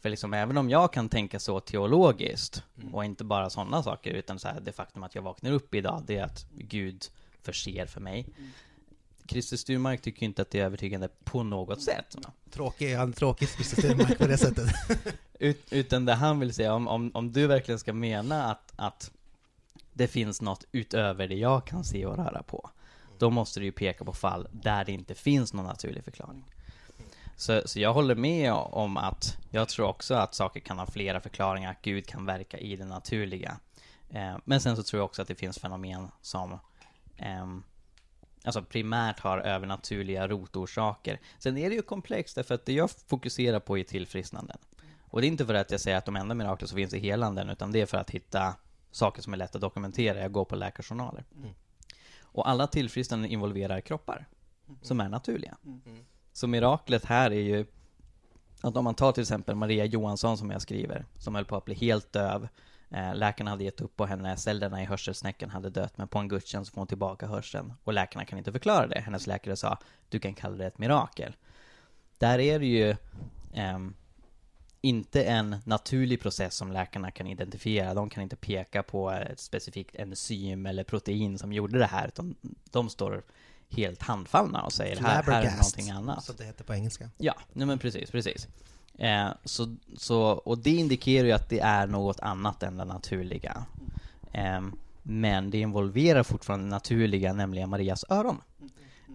För 0.00 0.10
liksom 0.10 0.34
även 0.34 0.58
om 0.58 0.70
jag 0.70 0.92
kan 0.92 1.08
tänka 1.08 1.40
så 1.40 1.60
teologiskt 1.60 2.62
och 2.92 3.04
inte 3.04 3.24
bara 3.24 3.50
sådana 3.50 3.82
saker 3.82 4.10
utan 4.10 4.38
så 4.38 4.48
här, 4.48 4.60
det 4.60 4.72
faktum 4.72 5.02
att 5.02 5.14
jag 5.14 5.22
vaknar 5.22 5.50
upp 5.50 5.74
idag 5.74 6.02
det 6.06 6.16
är 6.16 6.24
att 6.24 6.46
Gud 6.52 7.04
förser 7.42 7.86
för 7.86 8.00
mig. 8.00 8.26
Christer 9.28 9.56
Sturmark 9.56 10.02
tycker 10.02 10.26
inte 10.26 10.42
att 10.42 10.50
det 10.50 10.60
är 10.60 10.64
övertygande 10.64 11.08
på 11.24 11.42
något 11.42 11.82
sätt. 11.82 12.16
Tråkig, 12.50 12.94
han 12.94 13.08
är 13.08 13.12
tråkig 13.12 13.48
system 13.48 13.98
på 14.18 14.26
det 14.26 14.38
sättet. 14.38 14.68
Ut, 15.38 15.72
utan 15.72 16.04
det 16.04 16.14
han 16.14 16.40
vill 16.40 16.54
säga, 16.54 16.74
om, 16.74 16.88
om, 16.88 17.10
om 17.14 17.32
du 17.32 17.46
verkligen 17.46 17.78
ska 17.78 17.92
mena 17.92 18.44
att, 18.44 18.72
att 18.76 19.10
det 19.92 20.08
finns 20.08 20.40
något 20.40 20.64
utöver 20.72 21.28
det 21.28 21.34
jag 21.34 21.66
kan 21.66 21.84
se 21.84 22.06
och 22.06 22.16
röra 22.16 22.42
på, 22.42 22.70
då 23.18 23.30
måste 23.30 23.60
du 23.60 23.66
ju 23.66 23.72
peka 23.72 24.04
på 24.04 24.12
fall 24.12 24.48
där 24.52 24.84
det 24.84 24.92
inte 24.92 25.14
finns 25.14 25.52
någon 25.52 25.66
naturlig 25.66 26.04
förklaring. 26.04 26.44
Så, 27.36 27.62
så 27.64 27.80
jag 27.80 27.94
håller 27.94 28.14
med 28.14 28.52
om 28.52 28.96
att 28.96 29.38
jag 29.50 29.68
tror 29.68 29.86
också 29.86 30.14
att 30.14 30.34
saker 30.34 30.60
kan 30.60 30.78
ha 30.78 30.86
flera 30.86 31.20
förklaringar, 31.20 31.70
att 31.70 31.82
Gud 31.82 32.06
kan 32.06 32.26
verka 32.26 32.58
i 32.58 32.76
det 32.76 32.84
naturliga. 32.84 33.56
Eh, 34.10 34.36
men 34.44 34.60
sen 34.60 34.76
så 34.76 34.82
tror 34.82 34.98
jag 34.98 35.04
också 35.04 35.22
att 35.22 35.28
det 35.28 35.34
finns 35.34 35.58
fenomen 35.58 36.08
som 36.22 36.58
ehm, 37.16 37.62
alltså 38.44 38.62
primärt 38.62 39.20
har 39.20 39.38
övernaturliga 39.38 40.28
rotorsaker. 40.28 41.20
Sen 41.38 41.56
är 41.56 41.70
det 41.70 41.76
ju 41.76 41.82
komplext 41.82 42.36
därför 42.36 42.54
att 42.54 42.66
det 42.66 42.72
jag 42.72 42.90
fokuserar 42.90 43.60
på 43.60 43.78
är 43.78 43.84
tillfrisknanden. 43.84 44.58
Och 45.00 45.20
det 45.20 45.26
är 45.26 45.28
inte 45.28 45.46
för 45.46 45.54
att 45.54 45.70
jag 45.70 45.80
säger 45.80 45.98
att 45.98 46.04
de 46.04 46.16
enda 46.16 46.34
mirakler 46.34 46.68
som 46.68 46.76
finns 46.76 46.94
är 46.94 46.98
helanden, 46.98 47.50
utan 47.50 47.72
det 47.72 47.80
är 47.80 47.86
för 47.86 47.98
att 47.98 48.10
hitta 48.10 48.54
saker 48.90 49.22
som 49.22 49.32
är 49.32 49.36
lätt 49.36 49.54
att 49.54 49.60
dokumentera. 49.60 50.20
Jag 50.20 50.32
går 50.32 50.44
på 50.44 50.56
läkarjournaler. 50.56 51.24
Och 52.22 52.48
alla 52.48 52.66
tillfrisknanden 52.66 53.30
involverar 53.30 53.80
kroppar 53.80 54.26
som 54.82 55.00
är 55.00 55.08
naturliga. 55.08 55.56
Så 56.32 56.46
miraklet 56.46 57.04
här 57.04 57.30
är 57.30 57.40
ju 57.40 57.66
att 58.60 58.76
om 58.76 58.84
man 58.84 58.94
tar 58.94 59.12
till 59.12 59.22
exempel 59.22 59.54
Maria 59.54 59.84
Johansson 59.84 60.38
som 60.38 60.50
jag 60.50 60.62
skriver, 60.62 61.04
som 61.18 61.34
höll 61.34 61.44
på 61.44 61.56
att 61.56 61.64
bli 61.64 61.74
helt 61.74 62.12
döv. 62.12 62.48
Eh, 62.94 63.14
läkarna 63.14 63.50
hade 63.50 63.64
gett 63.64 63.80
upp 63.80 63.96
på 63.96 64.06
henne, 64.06 64.36
cellerna 64.36 64.82
i 64.82 64.84
hörselsnäcken 64.84 65.50
hade 65.50 65.70
dött, 65.70 65.98
men 65.98 66.08
på 66.08 66.18
en 66.18 66.28
gudstjänst 66.28 66.74
får 66.74 66.80
hon 66.80 66.86
tillbaka 66.86 67.26
hörseln. 67.26 67.72
Och 67.84 67.92
läkarna 67.92 68.24
kan 68.24 68.38
inte 68.38 68.52
förklara 68.52 68.86
det. 68.86 69.00
Hennes 69.00 69.26
läkare 69.26 69.56
sa, 69.56 69.78
du 70.08 70.18
kan 70.18 70.34
kalla 70.34 70.56
det 70.56 70.66
ett 70.66 70.78
mirakel. 70.78 71.36
Där 72.18 72.38
är 72.38 72.58
det 72.58 72.66
ju 72.66 72.96
ehm, 73.54 73.94
inte 74.80 75.24
en 75.24 75.56
naturlig 75.64 76.20
process 76.20 76.54
som 76.54 76.72
läkarna 76.72 77.10
kan 77.10 77.26
identifiera. 77.26 77.94
De 77.94 78.10
kan 78.10 78.22
inte 78.22 78.36
peka 78.36 78.82
på 78.82 79.10
ett 79.10 79.40
specifikt 79.40 79.94
enzym 79.94 80.66
eller 80.66 80.84
protein 80.84 81.38
som 81.38 81.52
gjorde 81.52 81.78
det 81.78 81.86
här, 81.86 82.08
utan 82.08 82.34
de 82.70 82.90
står 82.90 83.22
helt 83.70 84.02
handfallna 84.02 84.62
och 84.62 84.72
säger 84.72 84.96
här, 84.96 85.22
här 85.22 85.42
är 85.42 85.50
någonting 85.50 85.90
annat. 85.90 86.24
Som 86.24 86.36
det 86.36 86.44
heter 86.44 86.64
på 86.64 86.74
engelska. 86.74 87.10
Ja, 87.18 87.34
nej 87.52 87.66
men 87.66 87.78
precis, 87.78 88.10
precis. 88.10 88.48
Eh, 88.98 89.28
så, 89.44 89.76
så, 89.96 90.22
och 90.22 90.58
det 90.58 90.70
indikerar 90.70 91.26
ju 91.26 91.32
att 91.32 91.48
det 91.48 91.60
är 91.60 91.86
något 91.86 92.20
annat 92.20 92.62
än 92.62 92.76
det 92.76 92.84
naturliga. 92.84 93.64
Eh, 94.32 94.60
men 95.02 95.50
det 95.50 95.58
involverar 95.58 96.22
fortfarande 96.22 96.66
det 96.66 96.70
naturliga, 96.70 97.32
nämligen 97.32 97.70
Marias 97.70 98.04
öron. 98.08 98.40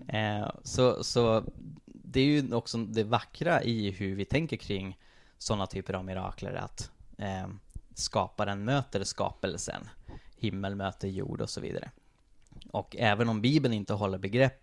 Eh, 0.08 0.50
så, 0.64 1.04
så 1.04 1.44
det 1.86 2.20
är 2.20 2.26
ju 2.26 2.54
också 2.54 2.78
det 2.78 3.04
vackra 3.04 3.64
i 3.64 3.92
hur 3.92 4.16
vi 4.16 4.26
tänker 4.26 4.58
kring 4.58 4.98
sådana 5.38 5.68
typer 5.68 5.94
av 5.94 6.06
mirakler, 6.06 6.54
att 6.54 6.92
eh, 7.18 7.48
skaparen 7.94 8.64
möter 8.66 9.04
skapelsen. 9.04 9.90
Himmel 10.38 10.76
möter 10.76 11.08
jord 11.08 11.42
och 11.42 11.50
så 11.50 11.62
vidare. 11.62 11.92
Och 12.72 12.96
även 13.00 13.30
om 13.30 13.42
Bibeln 13.42 13.74
inte 13.74 13.94
håller 13.94 14.18
begrepp 14.18 14.62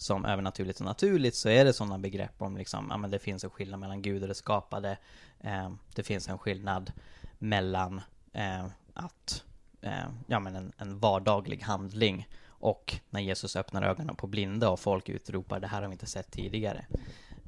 som 0.00 0.24
övernaturligt 0.24 0.80
och 0.80 0.86
naturligt 0.86 1.34
så 1.34 1.48
är 1.48 1.64
det 1.64 1.72
sådana 1.72 1.98
begrepp 1.98 2.42
om 2.42 2.56
liksom, 2.56 2.86
ja 2.90 2.96
men 2.96 3.10
det 3.10 3.18
finns 3.18 3.44
en 3.44 3.50
skillnad 3.50 3.80
mellan 3.80 4.02
Gud 4.02 4.22
och 4.22 4.28
det 4.28 4.34
skapade. 4.34 4.98
Eh, 5.40 5.70
det 5.94 6.02
finns 6.02 6.28
en 6.28 6.38
skillnad 6.38 6.92
mellan 7.38 8.00
eh, 8.32 8.66
att, 8.94 9.44
eh, 9.80 10.08
ja 10.26 10.40
men 10.40 10.56
en, 10.56 10.72
en 10.76 10.98
vardaglig 10.98 11.62
handling 11.62 12.28
och 12.46 12.96
när 13.10 13.20
Jesus 13.20 13.56
öppnar 13.56 13.82
ögonen 13.82 14.16
på 14.16 14.26
blinda 14.26 14.70
och 14.70 14.80
folk 14.80 15.08
utropar 15.08 15.60
det 15.60 15.66
här 15.66 15.82
har 15.82 15.88
vi 15.88 15.92
inte 15.92 16.06
sett 16.06 16.30
tidigare. 16.30 16.86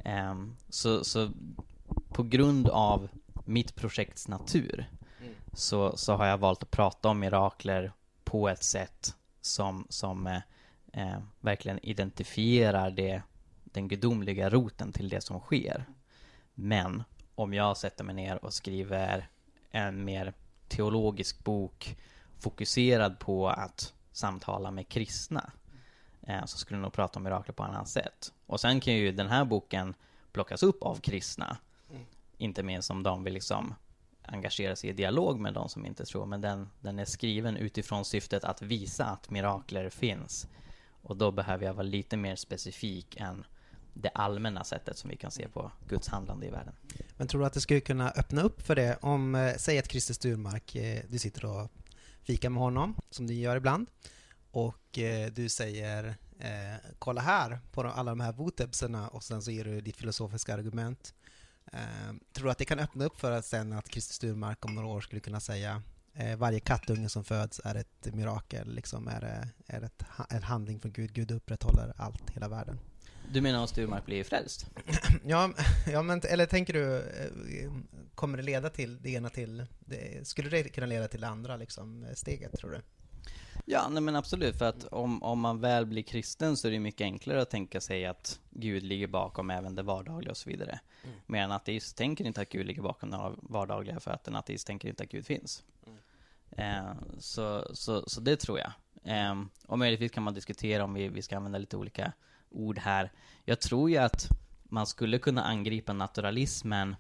Eh, 0.05 0.35
så, 0.69 1.05
så 1.05 1.31
på 2.09 2.23
grund 2.23 2.69
av 2.69 3.09
mitt 3.45 3.75
projekts 3.75 4.29
natur 4.29 4.87
så, 5.53 5.97
så 5.97 6.15
har 6.15 6.27
jag 6.27 6.39
valt 6.39 6.63
att 6.63 6.71
prata 6.71 7.09
om 7.09 7.19
mirakler 7.19 7.93
på 8.25 8.49
ett 8.49 8.63
sätt 8.63 9.17
som, 9.41 9.87
som 9.89 10.41
eh, 10.93 11.19
verkligen 11.41 11.79
identifierar 11.83 12.91
det, 12.91 13.23
den 13.65 13.89
gudomliga 13.89 14.51
roten 14.51 14.93
till 14.93 15.09
det 15.09 15.21
som 15.21 15.41
sker. 15.41 15.85
Men 16.55 17.03
om 17.35 17.55
jag 17.55 17.77
sätter 17.77 18.05
mig 18.05 18.15
ner 18.15 18.45
och 18.45 18.55
skriver 18.55 19.29
en 19.71 20.05
mer 20.05 20.33
teologisk 20.69 21.45
bok 21.45 21.97
fokuserad 22.39 23.19
på 23.19 23.49
att 23.49 23.95
samtala 24.13 24.71
med 24.71 24.89
kristna 24.89 25.53
eh, 26.23 26.45
så 26.45 26.59
skulle 26.59 26.79
jag 26.79 26.83
nog 26.83 26.93
prata 26.93 27.19
om 27.19 27.23
mirakler 27.23 27.55
på 27.55 27.63
annat 27.63 27.89
sätt. 27.89 28.33
Och 28.47 28.61
sen 28.61 28.81
kan 28.81 28.95
ju 28.95 29.13
den 29.13 29.29
här 29.29 29.45
boken 29.45 29.95
plockas 30.33 30.63
upp 30.63 30.83
av 30.83 30.97
kristna. 30.97 31.57
Inte 32.39 32.63
minst 32.63 32.91
om 32.91 33.03
de 33.03 33.25
vill 33.25 33.35
liksom 33.35 33.75
engagera 34.23 34.77
sig 34.77 34.91
i 34.91 34.93
dialog 34.93 35.41
med 35.41 35.55
de 35.55 35.69
som 35.69 35.87
inte 35.87 36.05
tror, 36.05 36.27
men 36.27 36.41
den, 36.41 36.71
den 36.81 36.99
är 36.99 37.05
skriven 37.05 37.57
utifrån 37.57 38.05
syftet 38.05 38.45
att 38.45 38.63
visa 38.63 39.05
att 39.05 39.31
mirakler 39.31 39.89
finns. 39.91 40.47
Och 41.03 41.17
då 41.17 41.31
behöver 41.31 41.67
jag 41.67 41.75
vara 41.75 41.87
lite 41.87 42.17
mer 42.17 42.37
specifik 42.37 43.17
än 43.17 43.45
det 43.95 44.09
allmänna 44.09 44.65
sättet 44.65 44.99
som 44.99 45.11
vi 45.11 45.17
kan 45.17 45.31
se 45.31 45.49
på 45.49 45.73
Guds 45.89 46.09
handlande 46.09 46.47
i 46.47 46.51
världen. 46.51 46.75
Men 47.17 47.29
tror 47.29 47.41
du 47.41 47.47
att 47.47 47.53
det 47.53 47.61
skulle 47.61 47.81
kunna 47.81 48.11
öppna 48.11 48.43
upp 48.43 48.63
för 48.63 48.75
det 48.77 48.99
om, 49.01 49.35
eh, 49.35 49.55
säg 49.57 49.79
att 49.79 49.91
Christer 49.91 50.15
Sturmark, 50.15 50.75
eh, 50.75 51.03
du 51.09 51.19
sitter 51.19 51.45
och 51.45 51.71
fikar 52.23 52.51
med 52.51 52.63
honom, 52.63 52.97
som 53.11 53.27
du 53.27 53.35
gör 53.35 53.57
ibland, 53.57 53.87
och 54.51 54.99
eh, 54.99 55.33
du 55.33 55.49
säger 55.49 56.17
eh, 56.39 56.77
kolla 56.99 57.21
här 57.21 57.61
på 57.73 57.83
de, 57.83 57.93
alla 57.93 58.11
de 58.11 58.21
här 58.21 58.33
votebserna 58.33 59.09
och 59.09 59.25
sen 59.25 59.43
så 59.43 59.51
ger 59.51 59.65
du 59.65 59.81
ditt 59.81 59.97
filosofiska 59.97 60.55
argument. 60.55 61.15
Eh, 61.73 62.15
tror 62.33 62.45
du 62.45 62.51
att 62.51 62.59
det 62.59 62.65
kan 62.65 62.79
öppna 62.79 63.05
upp 63.05 63.21
för 63.21 63.33
att 63.33 63.45
sen 63.45 63.73
att 63.73 63.89
Christer 63.93 64.15
Sturmark 64.15 64.65
om 64.65 64.75
några 64.75 64.89
år 64.89 65.01
skulle 65.01 65.21
kunna 65.21 65.41
säga 65.41 65.83
varje 66.37 66.61
kattunge 66.61 67.09
som 67.09 67.25
föds 67.25 67.61
är 67.65 67.75
ett 67.75 68.15
mirakel, 68.15 68.75
liksom 68.75 69.09
är 69.09 69.21
det 69.21 69.49
är 69.67 69.83
ett, 69.83 70.03
en 70.31 70.43
handling 70.43 70.81
från 70.81 70.93
Gud, 70.93 71.13
Gud 71.13 71.31
upprätthåller 71.31 71.93
allt, 71.97 72.31
hela 72.31 72.49
världen. 72.49 72.79
Du 73.33 73.41
menar 73.41 73.65
att 73.65 73.71
Sturmark 73.71 74.07
blir 74.07 74.25
frälst? 74.25 74.67
Ja, 75.25 75.53
ja 75.87 76.03
men 76.03 76.21
eller 76.25 76.47
tänker 76.47 76.73
du, 76.73 76.97
eh, 76.97 77.73
kommer 78.15 78.37
det 78.37 78.43
leda 78.43 78.71
till 78.71 79.03
det 79.03 79.11
ena 79.11 79.29
till, 79.29 79.67
det, 79.81 80.29
skulle 80.29 80.49
det 80.51 80.63
kunna 80.63 80.87
leda 80.87 81.09
till 81.09 81.21
det 81.21 81.29
andra 81.29 81.57
liksom, 81.57 82.07
steget 82.15 82.53
tror 82.53 82.71
du? 82.71 82.81
Ja, 83.65 83.89
nej 83.89 84.03
men 84.03 84.17
absolut, 84.17 84.59
för 84.59 84.65
att 84.65 84.85
om, 84.85 85.23
om 85.23 85.41
man 85.41 85.61
väl 85.61 85.87
blir 85.87 86.03
kristen 86.03 86.57
så 86.57 86.69
är 86.69 86.73
det 86.73 86.79
mycket 86.79 87.05
enklare 87.05 87.43
att 87.43 87.51
tänka 87.51 87.81
sig 87.81 88.07
att 88.07 88.41
Gud 88.51 88.83
ligger 88.83 89.07
bakom 89.07 89.51
även 89.51 89.75
det 89.75 89.83
vardagliga 89.83 90.31
och 90.31 90.37
så 90.37 90.51
vidare. 90.51 90.81
Mm. 91.05 91.17
Men 91.27 91.43
en 91.43 91.53
ateist 91.53 91.97
tänker 91.97 92.25
inte 92.25 92.41
att 92.41 92.49
Gud 92.49 92.67
ligger 92.67 92.83
bakom 92.83 93.11
det 93.11 93.33
vardagliga 93.37 94.01
för 94.01 94.11
att 94.11 94.29
en 94.29 94.37
ateist 94.37 94.67
tänker 94.67 94.89
inte 94.89 95.03
att 95.03 95.09
Gud 95.09 95.27
finns. 95.27 95.63
Eh, 96.57 96.93
så, 97.19 97.67
så, 97.75 98.09
så 98.09 98.21
det 98.21 98.37
tror 98.37 98.59
jag. 98.59 98.73
Eh, 99.05 99.43
och 99.67 99.79
möjligtvis 99.79 100.13
kan 100.13 100.23
man 100.23 100.35
diskutera 100.35 100.85
om 100.85 100.95
vi, 100.95 101.09
vi 101.09 101.23
ska 101.23 101.37
använda 101.37 101.59
lite 101.59 101.77
olika 101.77 102.13
ord 102.51 102.79
här. 102.79 103.13
Jag 103.45 103.61
tror 103.61 103.91
ju 103.91 103.97
att 103.97 104.29
man 104.63 104.87
skulle 104.87 105.19
kunna 105.19 105.43
angripa 105.43 105.93
naturalismen 105.93 106.97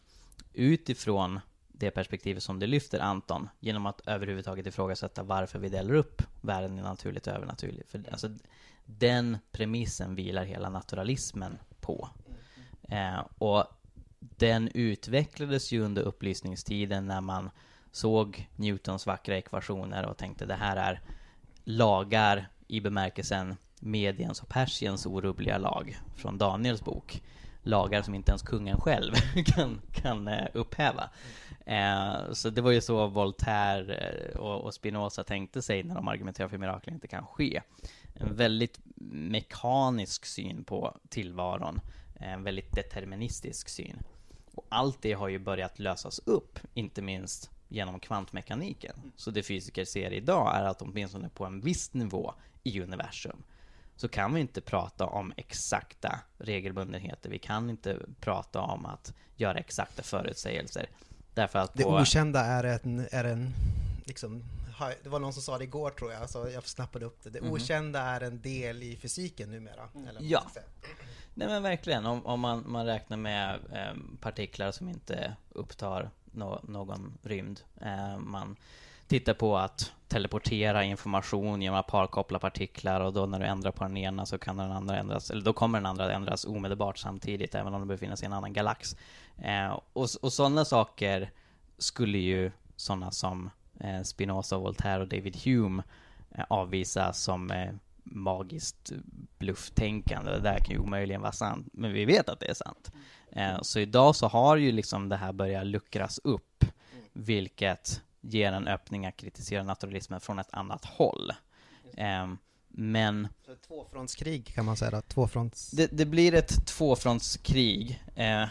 utifrån 0.52 1.40
det 1.82 1.90
perspektivet 1.90 2.42
som 2.42 2.58
du 2.58 2.66
lyfter 2.66 3.00
Anton, 3.00 3.48
genom 3.60 3.86
att 3.86 4.00
överhuvudtaget 4.06 4.66
ifrågasätta 4.66 5.22
varför 5.22 5.58
vi 5.58 5.68
delar 5.68 5.94
upp 5.94 6.22
världen 6.40 6.78
i 6.78 6.82
naturligt 6.82 7.26
och 7.26 7.32
övernaturligt. 7.32 7.90
För 7.90 8.04
alltså, 8.12 8.28
den 8.86 9.38
premissen 9.52 10.14
vilar 10.14 10.44
hela 10.44 10.70
naturalismen 10.70 11.58
på. 11.80 12.08
Eh, 12.82 13.20
och 13.38 13.64
den 14.18 14.68
utvecklades 14.74 15.72
ju 15.72 15.80
under 15.80 16.02
upplysningstiden 16.02 17.06
när 17.06 17.20
man 17.20 17.50
såg 17.92 18.48
Newtons 18.56 19.06
vackra 19.06 19.36
ekvationer 19.36 20.06
och 20.06 20.16
tänkte 20.16 20.46
det 20.46 20.54
här 20.54 20.76
är 20.76 21.00
lagar 21.64 22.48
i 22.66 22.80
bemärkelsen 22.80 23.56
mediens 23.80 24.42
och 24.42 24.48
Persiens 24.48 25.06
orubbliga 25.06 25.58
lag 25.58 25.98
från 26.16 26.38
Daniels 26.38 26.84
bok. 26.84 27.22
Lagar 27.62 28.02
som 28.02 28.14
inte 28.14 28.30
ens 28.30 28.42
kungen 28.42 28.80
själv 28.80 29.12
kan, 29.46 29.80
kan 29.92 30.28
eh, 30.28 30.46
upphäva. 30.54 31.10
Eh, 31.66 32.32
så 32.32 32.50
det 32.50 32.60
var 32.60 32.70
ju 32.70 32.80
så 32.80 33.06
Voltaire 33.06 33.94
eh, 33.94 34.40
och, 34.40 34.64
och 34.64 34.74
Spinoza 34.74 35.24
tänkte 35.24 35.62
sig 35.62 35.82
när 35.82 35.94
de 35.94 36.08
argumenterade 36.08 36.48
för 36.48 36.56
att 36.56 36.60
mirakel 36.60 36.94
inte 36.94 37.08
kan 37.08 37.26
ske. 37.26 37.62
En 38.14 38.36
väldigt 38.36 38.80
mekanisk 39.10 40.26
syn 40.26 40.64
på 40.64 40.96
tillvaron, 41.08 41.80
en 42.14 42.42
väldigt 42.42 42.74
deterministisk 42.74 43.68
syn. 43.68 43.98
Och 44.54 44.66
allt 44.68 45.02
det 45.02 45.12
har 45.12 45.28
ju 45.28 45.38
börjat 45.38 45.78
lösas 45.78 46.18
upp, 46.18 46.58
inte 46.74 47.02
minst 47.02 47.50
genom 47.68 48.00
kvantmekaniken. 48.00 48.96
Så 49.16 49.30
det 49.30 49.42
fysiker 49.42 49.84
ser 49.84 50.12
idag 50.12 50.56
är 50.56 50.64
att 50.64 50.82
åtminstone 50.82 51.28
på 51.28 51.44
en 51.44 51.60
viss 51.60 51.94
nivå 51.94 52.34
i 52.62 52.80
universum 52.80 53.42
så 54.02 54.08
kan 54.08 54.34
vi 54.34 54.40
inte 54.40 54.60
prata 54.60 55.06
om 55.06 55.32
exakta 55.36 56.20
regelbundenheter. 56.38 57.30
Vi 57.30 57.38
kan 57.38 57.70
inte 57.70 57.98
prata 58.20 58.60
om 58.60 58.86
att 58.86 59.14
göra 59.36 59.58
exakta 59.58 60.02
förutsägelser. 60.02 60.88
Därför 61.34 61.58
att 61.58 61.74
det 61.74 61.84
okända 61.84 62.40
är 62.40 62.64
en, 62.64 63.06
är 63.10 63.24
en 63.24 63.54
liksom, 64.04 64.42
det 65.02 65.08
var 65.08 65.18
någon 65.18 65.32
som 65.32 65.42
sa 65.42 65.58
det 65.58 65.64
igår 65.64 65.90
tror 65.90 66.12
jag, 66.12 66.30
så 66.30 66.48
jag 66.48 66.68
snappade 66.68 67.04
upp 67.04 67.22
det. 67.22 67.30
Det 67.30 67.38
mm. 67.38 67.52
okända 67.52 68.00
är 68.00 68.20
en 68.20 68.40
del 68.40 68.82
i 68.82 68.96
fysiken 68.96 69.50
numera. 69.50 69.88
Eller 70.08 70.20
ja. 70.22 70.42
Nej 71.34 71.48
men 71.48 71.62
verkligen, 71.62 72.06
om, 72.06 72.26
om 72.26 72.40
man, 72.40 72.64
man 72.66 72.86
räknar 72.86 73.16
med 73.16 73.54
eh, 73.72 74.18
partiklar 74.20 74.70
som 74.70 74.88
inte 74.88 75.36
upptar 75.48 76.10
no, 76.24 76.60
någon 76.62 77.18
rymd. 77.22 77.60
Eh, 77.80 78.18
man 78.18 78.56
tittar 79.12 79.34
på 79.34 79.58
att 79.58 79.92
teleportera 80.08 80.84
information 80.84 81.62
genom 81.62 81.78
att 81.78 81.86
parkoppla 81.86 82.38
partiklar 82.38 83.00
och 83.00 83.12
då 83.12 83.26
när 83.26 83.38
du 83.38 83.46
ändrar 83.46 83.70
på 83.70 83.84
den 83.84 83.96
ena 83.96 84.26
så 84.26 84.38
kan 84.38 84.56
den 84.56 84.72
andra 84.72 84.98
ändras, 84.98 85.30
eller 85.30 85.42
då 85.42 85.52
kommer 85.52 85.78
den 85.78 85.86
andra 85.86 86.12
ändras 86.12 86.44
omedelbart 86.44 86.98
samtidigt 86.98 87.54
även 87.54 87.74
om 87.74 87.80
den 87.80 87.88
befinner 87.88 88.16
sig 88.16 88.26
i 88.26 88.26
en 88.26 88.32
annan 88.32 88.52
galax. 88.52 88.96
Eh, 89.38 89.78
och 89.92 90.08
och 90.22 90.32
sådana 90.32 90.64
saker 90.64 91.30
skulle 91.78 92.18
ju 92.18 92.50
sådana 92.76 93.10
som 93.10 93.50
eh, 93.80 94.02
Spinoza, 94.02 94.58
Voltaire 94.58 95.02
och 95.02 95.08
David 95.08 95.36
Hume 95.44 95.82
eh, 96.30 96.44
avvisa 96.48 97.12
som 97.12 97.50
eh, 97.50 97.72
magiskt 98.04 98.92
blufftänkande. 99.38 100.30
Det 100.30 100.40
där 100.40 100.58
kan 100.58 100.74
ju 100.74 100.78
omöjligen 100.78 101.20
vara 101.20 101.32
sant, 101.32 101.68
men 101.72 101.92
vi 101.92 102.04
vet 102.04 102.28
att 102.28 102.40
det 102.40 102.50
är 102.50 102.54
sant. 102.54 102.92
Eh, 103.32 103.60
så 103.62 103.78
idag 103.78 104.16
så 104.16 104.28
har 104.28 104.56
ju 104.56 104.72
liksom 104.72 105.08
det 105.08 105.16
här 105.16 105.32
börjat 105.32 105.66
luckras 105.66 106.20
upp, 106.24 106.64
vilket 107.12 108.02
ger 108.22 108.52
en 108.52 108.68
öppning 108.68 109.06
att 109.06 109.16
kritisera 109.16 109.62
naturalismen 109.62 110.20
från 110.20 110.38
ett 110.38 110.54
annat 110.54 110.84
håll. 110.84 111.32
Eh, 111.96 112.28
men... 112.68 113.28
Så 113.46 113.52
ett 113.52 113.62
tvåfrontskrig 113.62 114.46
kan 114.54 114.64
man 114.64 114.76
säga 114.76 114.90
då? 114.90 115.00
Tvåfronts... 115.00 115.70
Det, 115.70 115.86
det 115.86 116.06
blir 116.06 116.34
ett 116.34 116.66
tvåfrontskrig. 116.66 118.02
Eh, 118.14 118.48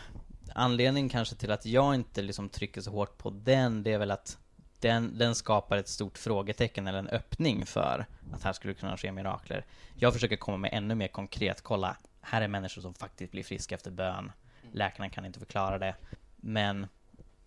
anledningen 0.55 1.09
kanske 1.09 1.35
till 1.35 1.51
att 1.51 1.65
jag 1.65 1.95
inte 1.95 2.21
liksom 2.21 2.49
trycker 2.49 2.81
så 2.81 2.91
hårt 2.91 3.17
på 3.17 3.29
den, 3.29 3.83
det 3.83 3.93
är 3.93 3.97
väl 3.97 4.11
att 4.11 4.37
den, 4.79 5.17
den 5.17 5.35
skapar 5.35 5.77
ett 5.77 5.87
stort 5.87 6.17
frågetecken 6.17 6.87
eller 6.87 6.99
en 6.99 7.07
öppning 7.07 7.65
för 7.65 8.05
att 8.33 8.43
här 8.43 8.53
skulle 8.53 8.73
kunna 8.73 8.97
ske 8.97 9.11
mirakler. 9.11 9.65
Jag 9.95 10.13
försöker 10.13 10.35
komma 10.35 10.57
med 10.57 10.69
ännu 10.73 10.95
mer 10.95 11.07
konkret, 11.07 11.61
kolla, 11.61 11.97
här 12.21 12.41
är 12.41 12.47
människor 12.47 12.81
som 12.81 12.93
faktiskt 12.93 13.31
blir 13.31 13.43
friska 13.43 13.75
efter 13.75 13.91
bön. 13.91 14.31
Läkarna 14.71 15.09
kan 15.09 15.25
inte 15.25 15.39
förklara 15.39 15.77
det. 15.79 15.95
Men 16.35 16.87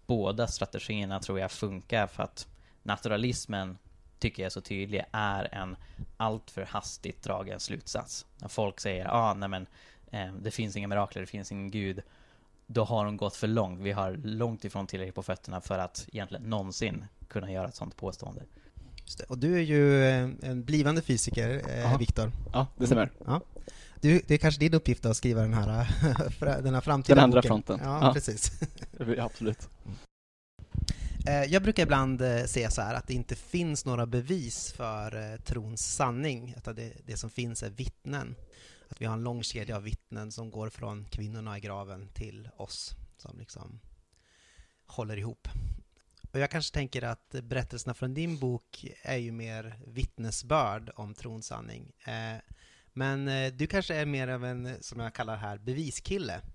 båda 0.06 0.46
strategierna 0.46 1.20
tror 1.20 1.40
jag 1.40 1.50
funkar 1.50 2.06
för 2.06 2.22
att 2.22 2.48
naturalismen 2.82 3.78
tycker 4.18 4.42
jag 4.42 4.46
är 4.46 4.50
så 4.50 4.60
tydlig, 4.60 5.04
är 5.12 5.54
en 5.54 5.76
alltför 6.16 6.62
hastigt 6.62 7.22
dragen 7.22 7.60
slutsats. 7.60 8.26
När 8.38 8.48
folk 8.48 8.80
säger, 8.80 9.06
ah, 9.10 9.34
nej 9.34 9.48
men, 9.48 9.66
eh, 10.10 10.34
det 10.34 10.50
finns 10.50 10.76
inga 10.76 10.88
mirakler, 10.88 11.22
det 11.22 11.26
finns 11.26 11.52
ingen 11.52 11.70
gud. 11.70 12.02
Då 12.66 12.84
har 12.84 13.04
de 13.04 13.16
gått 13.16 13.36
för 13.36 13.46
långt. 13.46 13.80
Vi 13.80 13.92
har 13.92 14.12
långt 14.12 14.64
ifrån 14.64 14.86
tillräckligt 14.86 15.14
på 15.14 15.22
fötterna 15.22 15.60
för 15.60 15.78
att 15.78 16.08
egentligen 16.12 16.50
någonsin 16.50 17.04
kunna 17.28 17.52
göra 17.52 17.68
ett 17.68 17.74
sånt 17.74 17.96
påstående. 17.96 18.42
Och 19.28 19.38
du 19.38 19.56
är 19.56 19.60
ju 19.60 20.04
eh, 20.04 20.28
en 20.42 20.64
blivande 20.64 21.02
fysiker, 21.02 21.62
eh, 21.68 21.98
Viktor. 21.98 22.32
Ja, 22.52 22.66
det 22.76 22.86
stämmer. 22.86 23.10
Ja. 23.26 23.40
Du, 24.00 24.22
det 24.26 24.34
är 24.34 24.38
kanske 24.38 24.60
din 24.60 24.74
uppgift 24.74 25.06
att 25.06 25.16
skriva 25.16 25.40
den 25.40 25.54
här, 25.54 25.86
den 26.62 26.74
här 26.74 26.80
framtida 26.80 27.14
Den 27.14 27.24
andra 27.24 27.38
boken. 27.38 27.48
fronten. 27.48 27.80
Ja, 27.82 28.06
ja. 28.06 28.12
precis. 28.12 28.52
Ja, 29.16 29.24
absolut. 29.24 29.68
Eh, 31.26 31.44
jag 31.44 31.62
brukar 31.62 31.82
ibland 31.82 32.22
eh, 32.22 32.44
säga 32.44 32.70
så 32.70 32.82
här 32.82 32.94
att 32.94 33.06
det 33.06 33.14
inte 33.14 33.34
finns 33.34 33.84
några 33.84 34.06
bevis 34.06 34.72
för 34.72 35.38
trons 35.38 35.94
sanning, 35.94 36.54
att 36.56 36.76
det, 36.76 36.92
det 37.06 37.16
som 37.16 37.30
finns 37.30 37.62
är 37.62 37.70
vittnen. 37.70 38.36
Att 38.88 39.00
vi 39.00 39.06
har 39.06 39.14
en 39.14 39.22
lång 39.22 39.42
kedja 39.42 39.76
av 39.76 39.82
vittnen 39.82 40.32
som 40.32 40.50
går 40.50 40.68
från 40.68 41.04
kvinnorna 41.04 41.58
i 41.58 41.60
graven 41.60 42.08
till 42.14 42.48
oss, 42.56 42.94
som 43.16 43.38
liksom 43.38 43.80
håller 44.86 45.16
ihop. 45.16 45.48
Och 46.34 46.40
jag 46.40 46.50
kanske 46.50 46.74
tänker 46.74 47.02
att 47.02 47.34
berättelserna 47.42 47.94
från 47.94 48.14
din 48.14 48.38
bok 48.38 48.86
är 49.02 49.16
ju 49.16 49.32
mer 49.32 49.78
vittnesbörd 49.86 50.90
om 50.96 51.14
trons 51.14 51.46
sanning. 51.46 51.92
Eh, 52.04 52.40
men 52.92 53.28
eh, 53.28 53.52
du 53.52 53.66
kanske 53.66 53.94
är 53.94 54.06
mer 54.06 54.28
av 54.28 54.44
en, 54.44 54.76
som 54.80 55.00
jag 55.00 55.14
kallar 55.14 55.36
här, 55.36 55.58
beviskille. 55.58 56.40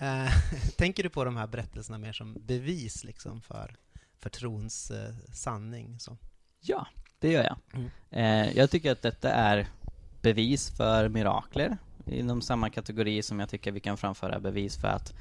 Eh, 0.00 0.32
tänker 0.76 1.02
du 1.02 1.08
på 1.08 1.24
de 1.24 1.36
här 1.36 1.46
berättelserna 1.46 1.98
mer 1.98 2.12
som 2.12 2.36
bevis 2.46 3.04
liksom 3.04 3.42
för, 3.42 3.76
för 4.18 4.30
trons 4.30 4.92
sanning? 5.32 5.98
Så? 5.98 6.16
Ja, 6.60 6.86
det 7.18 7.32
gör 7.32 7.44
jag. 7.44 7.56
Mm. 8.12 8.56
jag 8.56 8.70
tycker 8.70 8.92
att 8.92 9.02
detta 9.02 9.32
är 9.32 9.66
bevis 10.22 10.70
för 10.76 11.08
mirakler 11.08 11.76
inom 12.06 12.42
samma 12.42 12.70
kategori 12.70 13.22
som 13.22 13.40
jag 13.40 13.48
tycker 13.48 13.72
vi 13.72 13.80
kan 13.80 13.96
framföra 13.96 14.40
bevis 14.40 14.76
för 14.76 14.88
att 14.88 15.14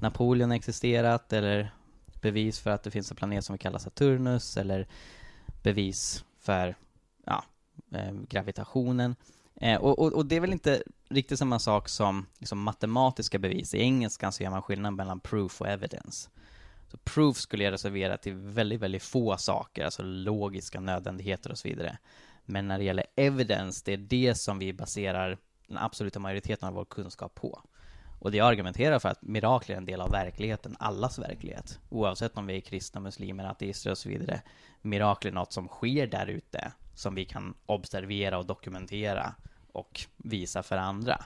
Napoleon 0.00 0.52
existerat 0.52 1.32
eller 1.32 1.72
bevis 2.20 2.58
för 2.58 2.70
att 2.70 2.82
det 2.82 2.90
finns 2.90 3.10
en 3.10 3.16
planet 3.16 3.44
som 3.44 3.52
vi 3.52 3.58
kallar 3.58 3.78
Saturnus 3.78 4.56
eller 4.56 4.86
bevis 5.62 6.24
för 6.38 6.76
ja, 7.26 7.44
eh, 7.94 8.12
gravitationen. 8.28 9.16
Eh, 9.54 9.80
och, 9.80 9.98
och, 9.98 10.12
och, 10.12 10.26
det 10.26 10.36
är 10.36 10.40
väl 10.40 10.52
inte 10.52 10.82
riktigt 11.08 11.38
samma 11.38 11.58
sak 11.58 11.88
som 11.88 12.26
liksom, 12.38 12.62
matematiska 12.62 13.38
bevis. 13.38 13.74
I 13.74 13.78
engelskan 13.78 14.32
så 14.32 14.42
gör 14.42 14.50
man 14.50 14.62
skillnad 14.62 14.94
mellan 14.94 15.20
proof 15.20 15.60
och 15.60 15.68
evidence. 15.68 16.30
Så 16.90 16.96
proof 16.96 17.36
skulle 17.36 17.64
jag 17.64 17.72
reservera 17.72 18.16
till 18.16 18.34
väldigt, 18.34 18.80
väldigt 18.80 19.02
få 19.02 19.36
saker, 19.36 19.84
alltså 19.84 20.02
logiska 20.02 20.80
nödvändigheter 20.80 21.50
och 21.50 21.58
så 21.58 21.68
vidare. 21.68 21.98
Men 22.44 22.68
när 22.68 22.78
det 22.78 22.84
gäller 22.84 23.06
evidence, 23.16 23.82
det 23.84 23.92
är 23.92 23.96
det 23.96 24.34
som 24.34 24.58
vi 24.58 24.72
baserar 24.72 25.38
den 25.68 25.78
absoluta 25.78 26.18
majoriteten 26.18 26.68
av 26.68 26.74
vår 26.74 26.84
kunskap 26.84 27.34
på. 27.34 27.62
Och 28.26 28.32
det 28.32 28.40
argumenterar 28.40 28.98
för 28.98 29.08
att 29.08 29.22
mirakler 29.22 29.74
är 29.74 29.78
en 29.78 29.84
del 29.84 30.00
av 30.00 30.10
verkligheten, 30.10 30.76
allas 30.78 31.18
verklighet. 31.18 31.78
Oavsett 31.88 32.36
om 32.36 32.46
vi 32.46 32.56
är 32.56 32.60
kristna, 32.60 33.00
muslimer, 33.00 33.44
ateister 33.44 33.90
och 33.90 33.98
så 33.98 34.08
vidare. 34.08 34.42
Mirakler 34.82 35.30
är 35.30 35.34
något 35.34 35.52
som 35.52 35.68
sker 35.68 36.06
där 36.06 36.26
ute, 36.26 36.72
som 36.94 37.14
vi 37.14 37.24
kan 37.24 37.54
observera 37.66 38.38
och 38.38 38.46
dokumentera 38.46 39.34
och 39.72 40.00
visa 40.16 40.62
för 40.62 40.76
andra. 40.76 41.24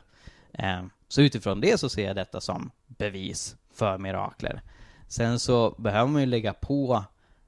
Ehm, 0.53 0.91
så 1.09 1.23
utifrån 1.23 1.61
det 1.61 1.81
så 1.81 1.89
ser 1.89 2.07
jag 2.07 2.17
detta 2.17 2.41
som 2.41 2.71
bevis 2.87 3.57
för 3.75 3.99
mirakler. 3.99 4.63
Sen 5.09 5.39
så 5.39 5.71
behöver 5.79 6.11
man 6.11 6.23
ju 6.23 6.27
lägga 6.27 6.53
på 6.53 7.05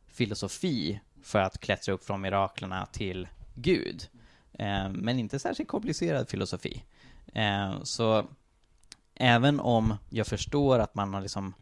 filosofi 0.08 1.00
för 1.22 1.38
att 1.38 1.58
klättra 1.58 1.94
upp 1.94 2.04
från 2.04 2.20
miraklerna 2.20 2.86
till 2.86 3.28
Gud. 3.54 4.08
Ehm, 4.58 4.92
men 4.92 5.18
inte 5.18 5.38
särskilt 5.38 5.68
komplicerad 5.68 6.28
filosofi. 6.28 6.84
Ehm, 7.34 7.84
så 7.84 8.26
även 9.22 9.60
om 9.60 9.94
jag 10.10 10.26
förstår 10.26 10.78
att 10.78 10.94
man 10.94 11.14
har 11.14 11.20
liksom 11.20 11.54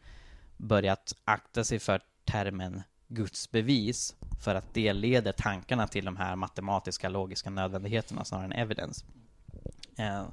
börjat 0.57 1.15
akta 1.25 1.65
sig 1.65 1.79
för 1.79 2.01
termen 2.25 2.83
gudsbevis 3.09 4.17
för 4.45 4.55
att 4.55 4.75
det 4.75 4.93
leder 4.93 5.33
tankarna 5.33 5.87
till 5.87 6.05
de 6.05 6.17
här 6.17 6.37
matematiska 6.37 7.09
logiska 7.09 7.51
nödvändigheterna 7.51 8.25
snarare 8.25 8.45
än 8.45 8.53
evidence. 8.53 9.05
Eh, 9.99 10.25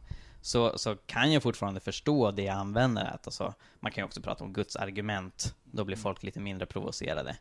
så, 0.42 0.78
så 0.78 0.96
kan 0.96 1.32
jag 1.32 1.44
fortfarande 1.44 1.80
förstå 1.80 2.32
det 2.32 2.44
jag 2.44 2.56
använder. 2.56 3.06
Att 3.06 3.28
alltså, 3.28 3.54
man 3.80 3.92
kan 3.92 4.02
ju 4.02 4.06
också 4.06 4.22
prata 4.22 4.44
om 4.44 4.54
Guds 4.54 4.76
argument, 4.76 5.56
då 5.64 5.86
blir 5.86 5.98
folk 5.98 6.24
lite 6.24 6.40
mindre 6.40 6.66
provocerade. 6.66 7.38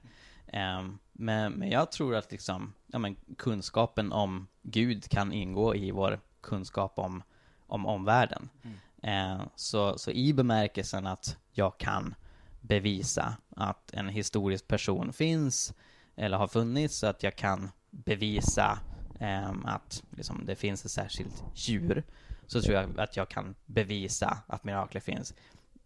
Eh, 0.47 0.89
men, 1.13 1.53
men 1.53 1.71
jag 1.71 1.93
tror 1.93 2.15
att 2.15 2.33
liksom, 2.33 2.73
ja, 2.87 2.99
men 2.99 3.17
kunskapen 3.39 4.13
om 4.13 4.47
Gud 4.63 5.09
kan 5.09 5.33
ingå 5.33 5.75
i 5.75 5.91
vår 5.91 6.21
kunskap 6.41 6.99
om, 6.99 7.23
om 7.67 7.87
omvärlden. 7.87 8.49
Mm. 8.63 8.77
Eh, 9.03 9.43
så, 9.57 9.99
så 9.99 10.11
i 10.11 10.33
bemärkelsen 10.33 11.07
att 11.07 11.37
jag 11.53 11.79
kan 11.79 12.15
bevisa 12.61 13.37
att 13.57 13.95
en 13.95 14.09
historisk 14.09 14.69
person 14.69 15.13
finns 15.13 15.75
eller 16.17 16.37
har 16.37 16.49
funnits, 16.49 16.97
så 16.97 17.07
att 17.07 17.23
jag 17.23 17.37
kan 17.37 17.71
bevisa 17.91 18.79
eh, 19.21 19.51
att 19.65 20.03
liksom, 20.11 20.47
det 20.47 20.57
finns 20.57 20.85
ett 20.85 20.91
särskilt 20.91 21.45
djur, 21.55 22.05
så 22.47 22.63
tror 22.63 22.75
jag 22.75 23.01
att 23.01 23.17
jag 23.17 23.29
kan 23.29 23.55
bevisa 23.67 24.39
att 24.47 24.65
mirakler 24.65 25.01
finns. 25.01 25.35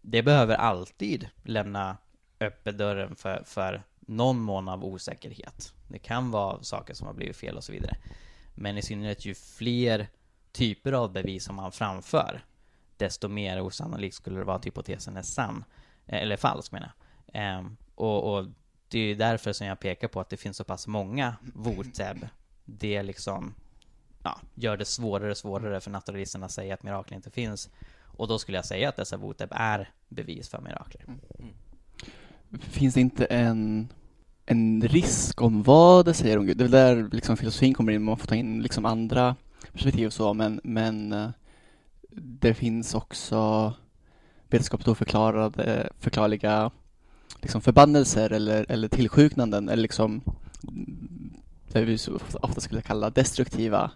Det 0.01 0.23
behöver 0.23 0.55
alltid 0.55 1.29
lämna 1.43 1.97
öppet 2.39 2.77
dörren 2.77 3.15
för, 3.15 3.43
för 3.45 3.83
någon 3.99 4.39
mån 4.39 4.67
av 4.67 4.85
osäkerhet. 4.85 5.73
Det 5.87 5.99
kan 5.99 6.31
vara 6.31 6.63
saker 6.63 6.93
som 6.93 7.07
har 7.07 7.13
blivit 7.13 7.37
fel 7.37 7.57
och 7.57 7.63
så 7.63 7.71
vidare. 7.71 7.97
Men 8.55 8.77
i 8.77 8.81
synnerhet 8.81 9.25
ju 9.25 9.33
fler 9.35 10.07
typer 10.51 10.91
av 10.91 11.11
bevis 11.11 11.43
som 11.43 11.55
man 11.55 11.71
framför, 11.71 12.41
desto 13.01 13.27
mer 13.27 13.61
osannolikt 13.61 14.15
skulle 14.15 14.39
det 14.39 14.45
vara 14.45 14.55
att 14.55 14.65
hypotesen 14.65 15.17
är 15.17 15.21
sann, 15.21 15.63
eh, 16.07 16.21
eller 16.21 16.37
falsk 16.37 16.71
menar 16.71 16.91
jag. 16.93 17.41
Ehm, 17.41 17.77
och, 17.95 18.33
och 18.33 18.45
det 18.87 18.99
är 18.99 19.15
därför 19.15 19.53
som 19.53 19.67
jag 19.67 19.79
pekar 19.79 20.07
på 20.07 20.19
att 20.19 20.29
det 20.29 20.37
finns 20.37 20.57
så 20.57 20.63
pass 20.63 20.87
många 20.87 21.35
voteb. 21.53 22.27
Det 22.65 23.03
liksom, 23.03 23.53
ja, 24.23 24.39
gör 24.55 24.77
det 24.77 24.85
svårare 24.85 25.31
och 25.31 25.37
svårare 25.37 25.81
för 25.81 25.91
naturalisterna 25.91 26.45
att 26.45 26.51
säga 26.51 26.73
att 26.73 26.83
mirakel 26.83 27.15
inte 27.15 27.31
finns. 27.31 27.69
Och 28.17 28.27
då 28.27 28.39
skulle 28.39 28.57
jag 28.57 28.65
säga 28.65 28.89
att 28.89 28.95
dessa 28.95 29.17
voteb 29.17 29.49
är 29.51 29.89
bevis 30.09 30.49
för 30.49 30.61
mirakler. 30.61 31.05
Finns 32.59 32.93
det 32.93 33.01
inte 33.01 33.25
en, 33.25 33.87
en 34.45 34.81
risk 34.81 35.41
om 35.41 35.63
vad 35.63 36.05
det 36.05 36.13
säger 36.13 36.37
om 36.37 36.45
Gud? 36.45 36.57
Det 36.57 36.63
är 36.63 36.67
väl 36.67 36.97
där 36.97 37.09
liksom 37.11 37.37
filosofin 37.37 37.73
kommer 37.73 37.91
in, 37.91 38.03
man 38.03 38.17
får 38.17 38.27
ta 38.27 38.35
in 38.35 38.61
liksom 38.61 38.85
andra 38.85 39.35
perspektiv 39.71 40.07
och 40.07 40.13
så, 40.13 40.33
men, 40.33 40.61
men 40.63 41.13
eh, 41.13 41.29
det 42.15 42.53
finns 42.53 42.95
också 42.95 43.73
vetenskapligt 44.49 44.87
oförklarade, 44.87 45.89
förklarliga 45.99 46.71
liksom 47.41 47.61
förbannelser 47.61 48.29
eller, 48.29 48.65
eller 48.69 48.87
tillsjuknanden 48.87 49.69
eller 49.69 49.81
liksom 49.81 50.21
det 51.71 51.81
vi 51.81 51.97
ofta 52.41 52.61
skulle 52.61 52.81
kalla 52.81 53.09
destruktiva 53.09 53.91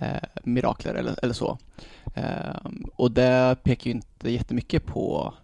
eh, 0.00 0.28
mirakler 0.44 0.94
eller, 0.94 1.14
eller 1.22 1.34
så. 1.34 1.58
Eh, 2.14 2.70
och 2.96 3.10
det 3.12 3.56
pekar 3.62 3.86
ju 3.86 3.90
inte 3.90 4.30
jättemycket 4.30 4.86
på 4.86 5.34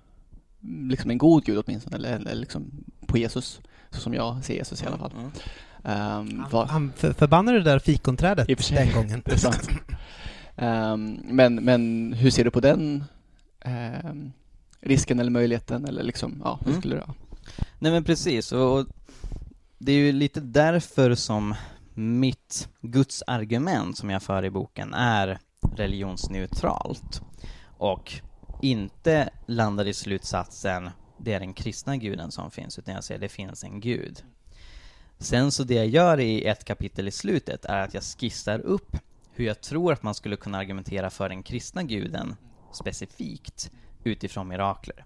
liksom 0.61 1.11
en 1.11 1.19
god 1.19 1.45
gud 1.45 1.63
åtminstone, 1.67 1.97
eller, 1.97 2.17
eller 2.17 2.35
liksom 2.35 2.85
på 3.07 3.19
Jesus, 3.19 3.61
så 3.91 4.01
som 4.01 4.15
jag 4.15 4.45
ser 4.45 4.55
Jesus 4.55 4.83
i 4.83 4.87
alla 4.87 4.99
fall. 4.99 5.13
Mm. 5.13 5.27
Um, 5.27 6.39
Han, 6.39 6.47
vad, 6.51 6.69
han 6.69 6.93
för, 6.97 7.13
förbannade 7.13 7.59
det 7.59 7.65
där 7.65 7.79
fikonträdet 7.79 8.69
den 8.69 8.93
gången. 8.93 9.23
det 9.25 9.33
är 9.33 9.37
sant. 9.37 9.69
Ehm, 10.57 11.21
men, 11.25 11.55
men 11.55 12.13
hur 12.13 12.31
ser 12.31 12.45
du 12.45 12.51
på 12.51 12.61
den 12.61 13.05
ehm, 13.61 14.33
risken 14.81 15.21
eller 15.21 15.31
möjligheten 15.31 15.85
eller 15.85 16.03
liksom, 16.03 16.41
ja, 16.45 16.59
hur 16.61 16.69
Mm. 16.71 16.81
skulle 16.81 16.95
du, 16.95 17.03
ja. 17.07 17.15
Nej 17.79 17.93
men 17.93 18.05
precis, 18.05 18.53
och 18.53 18.79
och 18.79 18.87
det 19.79 19.93
är 19.93 19.97
ju 19.97 20.13
lite 20.13 20.41
därför 20.41 21.15
som 21.15 21.55
mitt 21.95 22.69
gudsargument 22.81 23.99
som 23.99 24.11
jag 24.11 24.23
för 24.23 24.45
i 24.45 24.51
boken 24.51 24.95
är 24.95 25.39
religionsneutralt 25.77 27.21
och 27.79 28.13
inte 28.63 29.29
landar 29.47 29.87
i 29.87 29.95
slutsatsen 29.95 30.91
det 31.19 31.33
är 31.33 31.41
den 31.41 31.55
kristna 31.55 31.97
guden 31.97 32.31
som 32.31 32.51
finns, 32.51 32.79
utan 32.79 32.95
jag 32.95 33.05
säger 33.05 33.21
det 33.21 33.29
finns 33.29 33.65
en 33.65 33.81
gud. 33.81 34.23
Sen 35.19 35.53
så 35.53 35.65
det 35.65 35.75
jag 35.75 35.87
gör 35.87 36.21
i 36.21 36.45
ett 36.45 36.65
kapitel 36.65 37.09
i 37.09 37.11
slutet 37.11 37.65
är 37.65 37.81
att 37.83 37.95
jag 37.95 38.03
skissar 38.03 38.59
upp 38.59 38.97
hur 39.37 39.45
jag 39.45 39.61
tror 39.61 39.93
att 39.93 40.03
man 40.03 40.15
skulle 40.15 40.37
kunna 40.37 40.59
argumentera 40.59 41.11
för 41.11 41.29
den 41.29 41.43
kristna 41.43 41.83
guden 41.83 42.37
specifikt 42.73 43.71
utifrån 44.05 44.49
mirakler. 44.49 45.05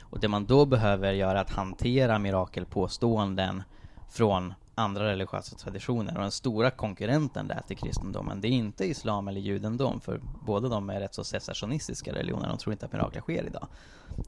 Och 0.00 0.20
det 0.20 0.28
man 0.28 0.46
då 0.46 0.66
behöver 0.66 1.12
göra 1.12 1.38
är 1.38 1.42
att 1.42 1.50
hantera 1.50 2.18
mirakelpåståenden 2.18 3.62
från 4.10 4.54
andra 4.74 5.04
religiösa 5.04 5.56
traditioner. 5.56 6.16
Och 6.16 6.22
den 6.22 6.30
stora 6.30 6.70
konkurrenten 6.70 7.48
där 7.48 7.62
till 7.66 7.76
kristendomen, 7.76 8.40
det 8.40 8.48
är 8.48 8.52
inte 8.52 8.84
islam 8.84 9.28
eller 9.28 9.40
judendom, 9.40 10.00
för 10.00 10.20
båda 10.46 10.68
de 10.68 10.90
är 10.90 11.00
rätt 11.00 11.14
så 11.14 11.24
cessationistiska 11.24 12.14
religioner, 12.14 12.48
de 12.48 12.58
tror 12.58 12.72
inte 12.72 12.86
att 12.86 12.92
mirakler 12.92 13.20
sker 13.20 13.46
idag. 13.46 13.68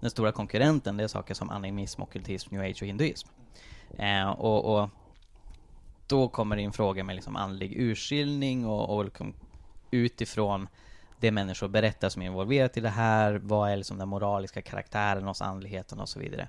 Den 0.00 0.10
stora 0.10 0.32
konkurrenten, 0.32 0.96
det 0.96 1.04
är 1.04 1.08
saker 1.08 1.34
som 1.34 1.50
animism, 1.50 2.02
ockultism, 2.02 2.54
new 2.54 2.70
age 2.70 2.82
och 2.82 2.88
hinduism. 2.88 3.28
Eh, 3.98 4.30
och, 4.30 4.76
och 4.76 4.88
då 6.12 6.28
kommer 6.28 6.56
det 6.56 6.62
in 6.62 6.72
frågor 6.72 7.02
med 7.02 7.16
liksom 7.16 7.36
andlig 7.36 7.80
urskiljning 7.80 8.66
och, 8.66 8.96
och 8.96 9.04
liksom 9.04 9.34
utifrån 9.90 10.68
det 11.20 11.30
människor 11.30 11.68
berättar 11.68 12.08
som 12.08 12.22
är 12.22 12.26
involverat 12.26 12.76
i 12.76 12.80
det 12.80 12.88
här, 12.88 13.40
vad 13.42 13.70
är 13.70 13.76
liksom 13.76 13.98
den 13.98 14.08
moraliska 14.08 14.62
karaktären 14.62 15.24
hos 15.24 15.42
andligheten 15.42 16.00
och 16.00 16.08
så 16.08 16.20
vidare. 16.20 16.48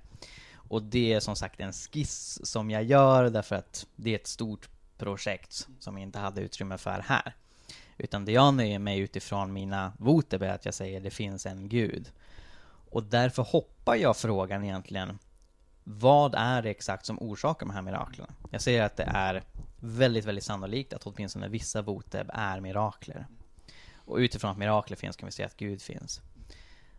Och 0.54 0.84
det 0.84 1.14
är 1.14 1.20
som 1.20 1.36
sagt 1.36 1.60
en 1.60 1.74
skiss 1.74 2.40
som 2.44 2.72
jag 2.72 2.84
gör 2.84 3.30
därför 3.30 3.56
att 3.56 3.88
det 3.96 4.12
är 4.12 4.16
ett 4.16 4.28
stort 4.28 4.70
projekt 4.98 5.68
som 5.80 5.98
jag 5.98 6.04
inte 6.04 6.20
hade 6.20 6.42
utrymme 6.42 6.78
för 6.78 7.04
här. 7.08 7.36
Utan 7.98 8.26
det 8.26 8.32
jag 8.32 8.54
nöjer 8.54 8.80
mig 8.80 9.00
utifrån 9.00 9.54
mina 9.54 9.94
voter 10.00 10.44
är 10.44 10.54
att 10.54 10.66
jag 10.66 10.74
säger 10.74 11.02
det 11.02 11.12
finns 11.12 11.46
en 11.46 11.70
gud. 11.70 12.12
Och 12.92 13.04
därför 13.04 13.44
hoppar 13.44 13.96
jag 13.96 14.18
frågan 14.18 14.64
egentligen 14.64 15.20
vad 15.84 16.36
är 16.36 16.62
det 16.62 16.70
exakt 16.70 17.06
som 17.06 17.20
orsakar 17.20 17.66
de 17.66 17.74
här 17.74 17.82
miraklerna? 17.82 18.34
Jag 18.52 18.62
säger 18.62 18.84
att 18.84 18.98
det 18.98 19.04
är 19.04 19.44
väldigt, 19.80 20.26
väldigt 20.26 20.44
sannolikt 20.44 20.94
att 20.94 21.04
åtminstone 21.04 21.48
vissa 21.48 21.82
voteb 21.82 22.30
är 22.34 22.60
mirakler. 22.60 23.28
Och 23.96 24.18
utifrån 24.18 24.52
att 24.52 24.58
mirakler 24.58 24.98
finns 24.98 25.16
kan 25.16 25.28
vi 25.28 25.32
säga 25.32 25.46
att 25.46 25.58
Gud 25.58 25.82
finns. 25.82 26.22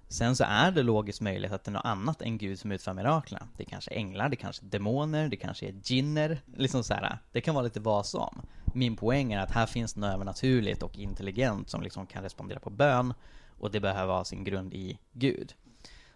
Sen 0.08 0.36
så 0.36 0.44
är 0.48 0.70
det 0.70 0.82
logiskt 0.82 1.20
möjligt 1.20 1.52
att 1.52 1.64
det 1.64 1.70
är 1.70 1.72
något 1.72 1.84
annat 1.84 2.22
än 2.22 2.38
Gud 2.38 2.58
som 2.58 2.72
utför 2.72 2.92
miraklerna. 2.92 3.48
Det 3.56 3.62
är 3.62 3.68
kanske 3.68 3.90
änglar, 3.90 4.28
det 4.28 4.36
kanske 4.36 4.64
är 4.64 4.68
demoner, 4.68 5.28
det 5.28 5.36
kanske 5.36 5.66
är 5.66 5.74
jinner. 5.84 6.42
Liksom 6.56 6.84
så 6.84 6.94
här, 6.94 7.18
det 7.32 7.40
kan 7.40 7.54
vara 7.54 7.64
lite 7.64 7.80
vad 7.80 8.06
som. 8.06 8.42
Min 8.74 8.96
poäng 8.96 9.32
är 9.32 9.40
att 9.40 9.50
här 9.50 9.66
finns 9.66 9.96
något 9.96 10.14
övernaturligt 10.14 10.82
och 10.82 10.98
intelligent 10.98 11.70
som 11.70 11.82
liksom 11.82 12.06
kan 12.06 12.22
respondera 12.22 12.60
på 12.60 12.70
bön 12.70 13.14
och 13.58 13.70
det 13.70 13.80
behöver 13.80 14.12
ha 14.12 14.24
sin 14.24 14.44
grund 14.44 14.74
i 14.74 14.98
Gud. 15.12 15.54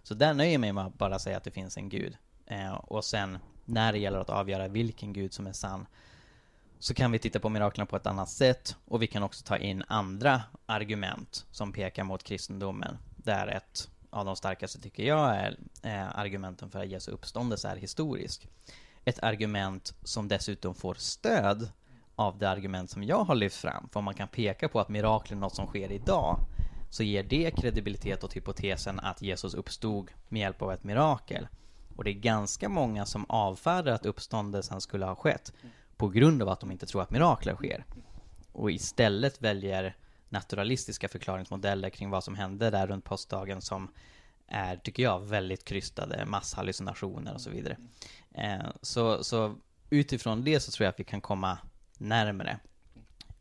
Så 0.02 0.14
där 0.14 0.34
nöjer 0.34 0.52
jag 0.52 0.60
mig 0.60 0.72
med 0.72 0.86
att 0.86 0.98
bara 0.98 1.18
säga 1.18 1.36
att 1.36 1.44
det 1.44 1.50
finns 1.50 1.76
en 1.76 1.88
Gud. 1.88 2.16
Eh, 2.48 2.74
och 2.74 3.04
sen 3.04 3.38
när 3.64 3.92
det 3.92 3.98
gäller 3.98 4.18
att 4.18 4.30
avgöra 4.30 4.68
vilken 4.68 5.12
Gud 5.12 5.32
som 5.32 5.46
är 5.46 5.52
sann 5.52 5.86
så 6.78 6.94
kan 6.94 7.12
vi 7.12 7.18
titta 7.18 7.40
på 7.40 7.48
miraklerna 7.48 7.86
på 7.86 7.96
ett 7.96 8.06
annat 8.06 8.28
sätt 8.28 8.76
och 8.84 9.02
vi 9.02 9.06
kan 9.06 9.22
också 9.22 9.44
ta 9.44 9.56
in 9.56 9.84
andra 9.88 10.42
argument 10.66 11.46
som 11.50 11.72
pekar 11.72 12.04
mot 12.04 12.22
kristendomen. 12.22 12.98
Där 13.16 13.46
ett 13.46 13.88
av 14.10 14.24
de 14.24 14.36
starkaste 14.36 14.80
tycker 14.80 15.02
jag 15.02 15.36
är 15.36 15.58
eh, 15.82 16.18
argumenten 16.18 16.70
för 16.70 16.80
att 16.80 16.88
Jesu 16.88 17.10
uppståndelse 17.10 17.68
är 17.68 17.76
historisk. 17.76 18.48
Ett 19.04 19.22
argument 19.22 19.94
som 20.02 20.28
dessutom 20.28 20.74
får 20.74 20.94
stöd 20.94 21.70
av 22.14 22.38
det 22.38 22.50
argument 22.50 22.90
som 22.90 23.04
jag 23.04 23.24
har 23.24 23.34
lyft 23.34 23.56
fram. 23.56 23.88
För 23.92 23.98
om 23.98 24.04
man 24.04 24.14
kan 24.14 24.28
peka 24.28 24.68
på 24.68 24.80
att 24.80 24.88
mirakel 24.88 25.36
är 25.36 25.40
något 25.40 25.54
som 25.54 25.66
sker 25.66 25.92
idag 25.92 26.38
så 26.90 27.02
ger 27.02 27.22
det 27.22 27.50
kredibilitet 27.50 28.24
åt 28.24 28.36
hypotesen 28.36 29.00
att 29.00 29.22
Jesus 29.22 29.54
uppstod 29.54 30.10
med 30.28 30.40
hjälp 30.40 30.62
av 30.62 30.72
ett 30.72 30.84
mirakel. 30.84 31.48
Och 31.98 32.04
det 32.04 32.10
är 32.10 32.14
ganska 32.14 32.68
många 32.68 33.06
som 33.06 33.26
avfärdar 33.28 33.92
att 33.92 34.06
uppståndelsen 34.06 34.80
skulle 34.80 35.06
ha 35.06 35.16
skett 35.16 35.52
på 35.96 36.08
grund 36.08 36.42
av 36.42 36.48
att 36.48 36.60
de 36.60 36.72
inte 36.72 36.86
tror 36.86 37.02
att 37.02 37.10
mirakler 37.10 37.54
sker. 37.54 37.84
Och 38.52 38.70
istället 38.70 39.42
väljer 39.42 39.96
naturalistiska 40.28 41.08
förklaringsmodeller 41.08 41.90
kring 41.90 42.10
vad 42.10 42.24
som 42.24 42.34
hände 42.34 42.70
där 42.70 42.86
runt 42.86 43.04
påskdagen 43.04 43.60
som 43.60 43.88
är, 44.46 44.76
tycker 44.76 45.02
jag, 45.02 45.20
väldigt 45.20 45.64
krystade, 45.64 46.24
masshallucinationer 46.26 47.34
och 47.34 47.40
så 47.40 47.50
vidare. 47.50 47.76
Eh, 48.34 48.66
så, 48.82 49.24
så 49.24 49.56
utifrån 49.90 50.44
det 50.44 50.60
så 50.60 50.70
tror 50.70 50.84
jag 50.84 50.92
att 50.92 51.00
vi 51.00 51.04
kan 51.04 51.20
komma 51.20 51.58
närmare 51.98 52.58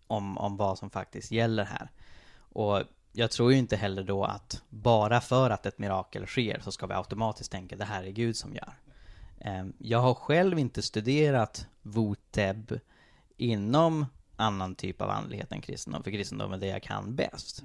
om, 0.07 0.37
om 0.37 0.57
vad 0.57 0.77
som 0.77 0.89
faktiskt 0.89 1.31
gäller 1.31 1.65
här. 1.65 1.91
Och 2.39 2.83
jag 3.19 3.31
tror 3.31 3.51
ju 3.51 3.57
inte 3.57 3.75
heller 3.75 4.03
då 4.03 4.23
att 4.23 4.61
bara 4.69 5.21
för 5.21 5.49
att 5.49 5.65
ett 5.65 5.79
mirakel 5.79 6.27
sker 6.27 6.59
så 6.63 6.71
ska 6.71 6.87
vi 6.87 6.93
automatiskt 6.93 7.51
tänka 7.51 7.75
det 7.75 7.85
här 7.85 8.03
är 8.03 8.11
Gud 8.11 8.35
som 8.35 8.55
gör. 8.55 8.73
Ehm, 9.39 9.73
jag 9.77 9.99
har 9.99 10.13
själv 10.13 10.59
inte 10.59 10.81
studerat 10.81 11.67
Voteb 11.81 12.79
inom 13.37 14.05
annan 14.35 14.75
typ 14.75 15.01
av 15.01 15.09
andlighet 15.09 15.51
än 15.51 15.61
kristendom, 15.61 16.03
för 16.03 16.11
kristendom 16.11 16.53
är 16.53 16.57
det 16.57 16.67
jag 16.67 16.83
kan 16.83 17.15
bäst. 17.15 17.63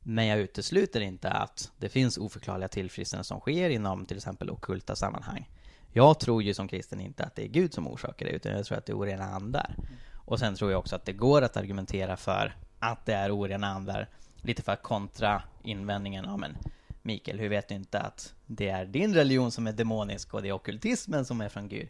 Men 0.00 0.26
jag 0.26 0.38
utesluter 0.38 1.00
inte 1.00 1.30
att 1.30 1.72
det 1.78 1.88
finns 1.88 2.18
oförklarliga 2.18 2.68
tillfrisknanden 2.68 3.24
som 3.24 3.40
sker 3.40 3.70
inom 3.70 4.06
till 4.06 4.16
exempel 4.16 4.50
ockulta 4.50 4.96
sammanhang. 4.96 5.50
Jag 5.92 6.20
tror 6.20 6.42
ju 6.42 6.54
som 6.54 6.68
kristen 6.68 7.00
inte 7.00 7.24
att 7.24 7.34
det 7.34 7.44
är 7.44 7.48
Gud 7.48 7.74
som 7.74 7.88
orsakar 7.88 8.26
det, 8.26 8.32
utan 8.32 8.52
jag 8.52 8.64
tror 8.64 8.78
att 8.78 8.86
det 8.86 8.92
är 8.92 8.98
orena 8.98 9.24
andar. 9.24 9.76
Och 10.14 10.38
sen 10.38 10.54
tror 10.54 10.70
jag 10.70 10.78
också 10.78 10.96
att 10.96 11.04
det 11.04 11.12
går 11.12 11.42
att 11.42 11.56
argumentera 11.56 12.16
för 12.16 12.56
att 12.78 13.06
det 13.06 13.14
är 13.14 13.36
orena 13.36 13.66
andar, 13.66 14.08
lite 14.44 14.62
för 14.62 14.72
att 14.72 14.82
kontra 14.82 15.42
invändningen, 15.62 16.24
ja 16.24 16.36
men 16.36 16.56
Mikael, 17.02 17.38
hur 17.38 17.48
vet 17.48 17.68
du 17.68 17.74
inte 17.74 18.00
att 18.00 18.34
det 18.46 18.68
är 18.68 18.84
din 18.84 19.14
religion 19.14 19.52
som 19.52 19.66
är 19.66 19.72
demonisk 19.72 20.34
och 20.34 20.42
det 20.42 20.48
är 20.48 20.52
ockultismen 20.52 21.24
som 21.24 21.40
är 21.40 21.48
från 21.48 21.68
Gud? 21.68 21.88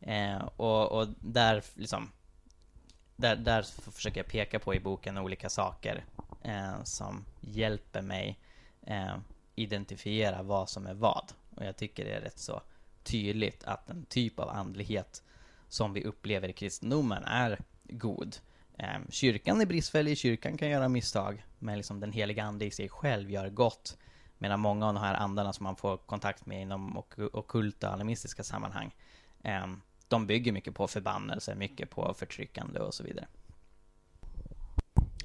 Eh, 0.00 0.42
och, 0.56 0.92
och 0.92 1.08
där 1.20 1.62
liksom 1.74 2.10
där, 3.16 3.36
där 3.36 3.62
försöker 3.90 4.20
jag 4.20 4.26
peka 4.26 4.58
på 4.58 4.74
i 4.74 4.80
boken 4.80 5.18
olika 5.18 5.48
saker 5.48 6.04
eh, 6.42 6.82
som 6.84 7.24
hjälper 7.40 8.02
mig 8.02 8.38
eh, 8.86 9.16
identifiera 9.54 10.42
vad 10.42 10.68
som 10.68 10.86
är 10.86 10.94
vad. 10.94 11.32
Och 11.56 11.64
jag 11.64 11.76
tycker 11.76 12.04
det 12.04 12.12
är 12.12 12.20
rätt 12.20 12.38
så 12.38 12.62
tydligt 13.02 13.64
att 13.64 13.90
en 13.90 14.04
typ 14.04 14.38
av 14.38 14.48
andlighet 14.48 15.22
som 15.68 15.92
vi 15.92 16.04
upplever 16.04 16.48
i 16.48 16.52
kristendomen 16.52 17.24
är 17.24 17.58
god. 17.84 18.36
Eh, 18.78 18.98
kyrkan 19.10 19.60
är 19.60 19.66
bristfällig, 19.66 20.18
kyrkan 20.18 20.56
kan 20.56 20.68
göra 20.68 20.88
misstag, 20.88 21.44
men 21.58 21.76
liksom 21.76 22.00
den 22.00 22.12
heliga 22.12 22.44
ande 22.44 22.64
i 22.64 22.70
sig 22.70 22.88
själv 22.88 23.30
gör 23.30 23.50
gott. 23.50 23.98
Medan 24.38 24.60
många 24.60 24.88
av 24.88 24.94
de 24.94 25.00
här 25.00 25.14
andarna 25.14 25.52
som 25.52 25.64
man 25.64 25.76
får 25.76 25.96
kontakt 25.96 26.46
med 26.46 26.62
inom 26.62 27.02
ockulta 27.32 27.88
och 27.88 27.94
animistiska 27.94 28.44
sammanhang, 28.44 28.94
eh, 29.42 29.66
de 30.08 30.26
bygger 30.26 30.52
mycket 30.52 30.74
på 30.74 30.88
förbannelse, 30.88 31.54
mycket 31.54 31.90
på 31.90 32.14
förtryckande 32.14 32.80
och 32.80 32.94
så 32.94 33.04
vidare. 33.04 33.26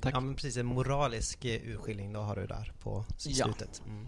Tack. 0.02 0.14
Ja 0.14 0.20
men 0.20 0.36
precis, 0.36 0.58
en 0.58 0.66
moralisk 0.66 1.46
eh, 1.46 1.62
urskiljning 1.68 2.14
då 2.14 2.20
har 2.20 2.36
du 2.36 2.48
där 2.48 2.74
på 2.80 3.06
slutet. 3.18 3.82
Ja. 3.86 3.92
Mm. 3.92 4.08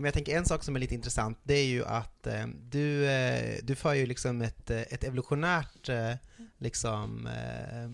Men 0.00 0.04
jag 0.04 0.14
tänker 0.14 0.36
en 0.36 0.46
sak 0.46 0.64
som 0.64 0.76
är 0.76 0.80
lite 0.80 0.94
intressant, 0.94 1.38
det 1.42 1.54
är 1.54 1.66
ju 1.66 1.84
att 1.84 2.26
eh, 2.26 2.46
du, 2.46 3.10
eh, 3.10 3.58
du 3.62 3.74
för 3.74 3.94
ju 3.94 4.06
liksom 4.06 4.42
ett, 4.42 4.70
eh, 4.70 4.80
ett 4.80 5.04
evolutionärt 5.04 5.88
eh, 5.88 6.14
liksom, 6.58 7.26
eh, 7.26 7.90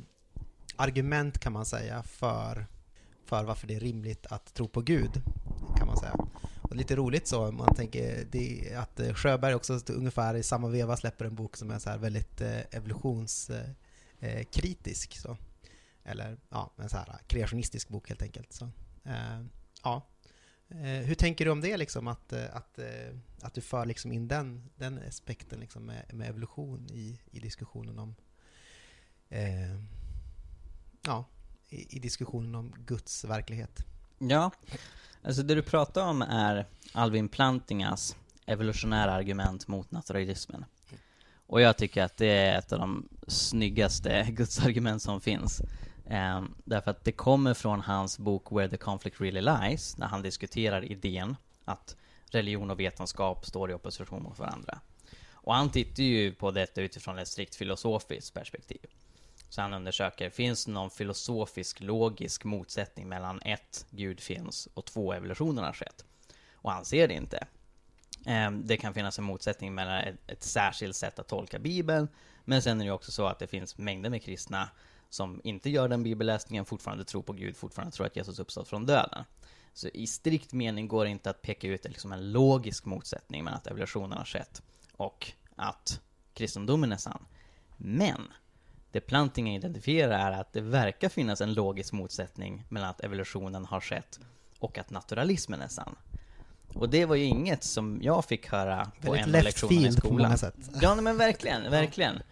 argument 0.77 1.39
kan 1.39 1.53
man 1.53 1.67
säga 1.67 2.03
för, 2.03 2.67
för 3.25 3.45
varför 3.45 3.67
det 3.67 3.75
är 3.75 3.81
rimligt 3.81 4.27
att 4.27 4.55
tro 4.55 4.69
på 4.69 4.81
Gud, 4.81 5.23
kan 5.77 5.87
man 5.87 5.97
säga. 5.97 6.15
Och 6.63 6.77
lite 6.77 6.97
roligt 6.97 7.27
så, 7.27 7.53
man 7.53 7.75
tänker 7.75 8.25
det, 8.31 8.75
att 8.75 9.01
eh, 9.01 9.15
Sjöberg 9.15 9.55
också 9.55 9.81
ungefär 9.89 10.35
i 10.35 10.43
samma 10.43 10.69
veva 10.69 10.97
släpper 10.97 11.25
en 11.25 11.35
bok 11.35 11.57
som 11.57 11.71
är 11.71 11.79
så 11.79 11.99
väldigt 11.99 12.41
eh, 12.41 12.61
evolutionskritisk. 12.71 15.17
så. 15.17 15.37
Eller 16.05 16.37
ja, 16.49 16.73
en 16.77 16.89
så 16.89 16.97
här 16.97 17.19
kreationistisk 17.27 17.89
bok 17.89 18.09
helt 18.09 18.23
enkelt. 18.23 18.53
Så, 18.53 18.71
ja. 19.83 20.03
Eh, 20.69 21.07
hur 21.07 21.15
tänker 21.15 21.45
du 21.45 21.51
om 21.51 21.61
det, 21.61 21.77
liksom, 21.77 22.09
att, 22.09 22.33
eh, 22.33 22.57
att, 22.57 22.79
eh, 22.79 23.17
att 23.43 23.55
du 23.55 23.61
för 23.61 23.87
liksom 23.87 24.13
in 24.13 24.29
den, 24.29 24.71
den 24.77 25.01
aspekten 25.09 25.61
liksom, 25.61 25.87
med, 25.87 26.05
med 26.15 26.29
evolution 26.29 26.87
i, 26.91 27.21
i 27.31 27.41
diskussionen 27.41 27.99
om 27.99 28.15
eh, 29.29 29.81
ja, 31.03 31.25
i, 31.69 31.97
i, 31.97 32.01
diskussionen 32.01 32.55
om 32.55 32.75
Guds 32.87 33.25
verklighet? 33.25 33.87
Ja, 34.19 34.51
alltså 35.23 35.43
det 35.43 35.55
du 35.55 35.63
pratar 35.63 36.09
om 36.09 36.23
är 36.23 36.67
Alvin 36.93 37.29
Plantingas 37.29 38.17
evolutionära 38.47 39.13
argument 39.13 39.69
mot 39.69 39.91
naturalismen. 39.91 40.65
Och 41.47 41.61
jag 41.61 41.77
tycker 41.77 42.03
att 42.03 42.17
det 42.17 42.31
är 42.31 42.59
ett 42.59 42.73
av 42.73 42.79
de 42.79 43.09
snyggaste 43.29 44.27
gudsargument 44.31 45.03
som 45.03 45.21
finns. 45.21 45.63
Um, 46.11 46.55
därför 46.65 46.91
att 46.91 47.05
det 47.05 47.13
kommer 47.13 47.55
från 47.55 47.81
hans 47.81 48.19
bok 48.19 48.53
Where 48.53 48.69
the 48.69 48.77
Conflict 48.77 49.21
Really 49.21 49.41
Lies, 49.41 49.97
när 49.97 50.07
han 50.07 50.23
diskuterar 50.23 50.85
idén 50.85 51.37
att 51.65 51.97
religion 52.31 52.71
och 52.71 52.81
vetenskap 52.81 53.47
står 53.47 53.71
i 53.71 53.75
opposition 53.75 54.23
mot 54.23 54.39
varandra. 54.39 54.81
Och 55.33 55.55
han 55.55 55.71
tittar 55.71 56.03
ju 56.03 56.35
på 56.35 56.51
detta 56.51 56.81
utifrån 56.81 57.19
ett 57.19 57.29
strikt 57.29 57.57
filosofiskt 57.57 58.35
perspektiv. 58.35 58.87
Så 59.49 59.63
han 59.63 59.75
undersöker, 59.75 60.31
finns 60.31 60.65
det 60.65 60.73
någon 60.73 60.91
filosofisk, 60.91 61.81
logisk 61.81 62.45
motsättning 62.45 63.09
mellan 63.09 63.43
ett, 63.43 63.87
Gud 63.91 64.21
finns, 64.21 64.69
och 64.75 64.85
två, 64.85 65.13
evolutionen 65.13 65.65
har 65.65 65.73
skett? 65.73 66.05
Och 66.53 66.73
han 66.73 66.85
ser 66.85 67.09
det 67.09 67.15
inte. 67.15 67.47
Ehm, 68.27 68.67
det 68.67 68.77
kan 68.77 68.95
finnas 68.95 69.19
en 69.19 69.25
motsättning 69.25 69.75
mellan 69.75 70.01
ett, 70.01 70.17
ett 70.27 70.43
särskilt 70.43 70.97
sätt 70.97 71.19
att 71.19 71.29
tolka 71.29 71.59
Bibeln, 71.59 72.09
men 72.45 72.63
sen 72.63 72.81
är 72.81 72.85
det 72.85 72.89
ju 72.89 72.93
också 72.93 73.13
så 73.13 73.27
att 73.27 73.39
det 73.39 73.47
finns 73.47 73.79
mängder 73.79 74.11
med 74.11 74.23
kristna 74.23 74.69
som 75.11 75.41
inte 75.45 75.71
gör 75.71 75.89
den 75.89 76.03
bibelläsningen, 76.03 76.65
fortfarande 76.65 77.05
tror 77.05 77.23
på 77.23 77.33
Gud, 77.33 77.57
fortfarande 77.57 77.93
tror 77.93 78.07
att 78.07 78.17
Jesus 78.17 78.39
uppstått 78.39 78.69
från 78.69 78.87
döden. 78.87 79.25
Så 79.73 79.89
i 79.89 80.07
strikt 80.07 80.53
mening 80.53 80.89
går 80.89 81.05
det 81.05 81.11
inte 81.11 81.31
att 81.31 81.43
peka 81.43 81.69
ut 81.69 81.85
liksom 81.85 82.13
en 82.13 82.33
logisk 82.33 82.85
motsättning 82.85 83.45
mellan 83.45 83.59
att 83.59 83.67
evolutionen 83.67 84.19
har 84.19 84.25
skett 84.25 84.63
och 84.97 85.33
att 85.57 86.01
kristendomen 86.35 86.93
är 86.93 86.97
sann. 86.97 87.25
Men 87.77 88.23
det 88.93 89.01
Plantingen 89.01 89.55
identifierar 89.55 90.33
är 90.33 90.41
att 90.41 90.53
det 90.53 90.61
verkar 90.61 91.09
finnas 91.09 91.41
en 91.41 91.55
logisk 91.55 91.93
motsättning 91.93 92.65
mellan 92.69 92.91
att 92.91 93.01
evolutionen 93.01 93.65
har 93.65 93.81
skett 93.81 94.21
och 94.59 94.79
att 94.79 94.91
naturalismen 94.91 95.61
är 95.61 95.69
sann. 95.69 95.97
Och 96.75 96.89
det 96.89 97.05
var 97.05 97.15
ju 97.15 97.25
inget 97.25 97.65
som 97.65 97.99
jag 98.03 98.25
fick 98.25 98.47
höra 98.47 98.91
på 99.01 99.15
en 99.15 99.35
av 99.35 99.43
lektionerna 99.43 99.89
i 99.89 99.93
skolan. 99.93 100.17
På 100.17 100.23
många 100.23 100.37
sätt. 100.37 100.71
Ja, 100.81 100.95
men 100.95 101.17
verkligen, 101.17 101.63
verkligen. 101.71 102.23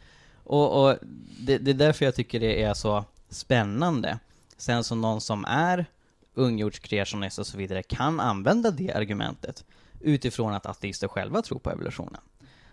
Och, 0.44 0.84
och 0.84 0.98
det, 1.40 1.58
det, 1.58 1.70
är 1.70 1.74
därför 1.74 2.04
jag 2.04 2.14
tycker 2.14 2.40
det 2.40 2.62
är 2.62 2.74
så 2.74 3.04
spännande. 3.28 4.18
Sen 4.56 4.84
som 4.84 5.00
någon 5.00 5.20
som 5.20 5.44
är 5.44 5.86
ungjordskreationist 6.34 7.38
och 7.38 7.46
så 7.46 7.58
vidare 7.58 7.82
kan 7.82 8.20
använda 8.20 8.70
det 8.70 8.92
argumentet 8.92 9.64
utifrån 10.00 10.54
att 10.54 10.66
ateister 10.66 11.08
själva 11.08 11.42
tror 11.42 11.58
på 11.58 11.70
evolutionen. 11.70 12.20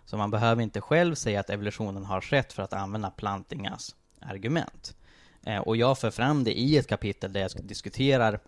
Så 0.06 0.18
man 0.18 0.32
behöver 0.32 0.64
inte 0.64 0.82
själv 0.82 1.16
säga 1.16 1.40
att 1.40 1.50
evolutionen 1.50 2.06
har 2.06 2.22
skett 2.22 2.54
för 2.54 2.64
att 2.64 2.74
använda 2.74 3.10
Plantingas 3.12 3.96
argument. 4.20 4.96
Eh, 5.44 5.60
och 5.60 5.78
jag 5.78 5.98
för 5.98 6.12
fram 6.12 6.44
det 6.44 6.60
i 6.60 6.78
ett 6.78 6.88
kapitel 6.88 7.34
där 7.34 7.42
jag 7.42 7.52
diskuterar 7.64 8.40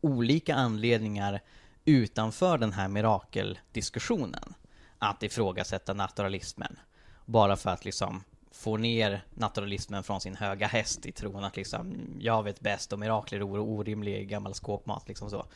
olika 0.00 0.54
anledningar 0.54 1.40
utanför 1.84 2.58
den 2.58 2.72
här 2.72 2.88
mirakeldiskussionen 2.88 4.54
att 4.98 5.22
ifrågasätta 5.22 5.94
naturalismen. 5.94 6.78
Bara 7.24 7.56
för 7.56 7.70
att 7.70 7.84
liksom 7.84 8.24
får 8.58 8.78
ner 8.78 9.24
naturalismen 9.34 10.02
från 10.02 10.20
sin 10.20 10.36
höga 10.36 10.66
häst 10.66 11.06
i 11.06 11.12
tron 11.12 11.44
att 11.44 11.56
liksom 11.56 11.96
jag 12.20 12.42
vet 12.42 12.60
bäst 12.60 12.92
och 12.92 12.98
mirakler 12.98 13.38
är 13.38 13.44
orimlig 13.44 14.28
gammal 14.28 14.54
skåpmat 14.54 15.08
liksom 15.08 15.30
så. 15.30 15.46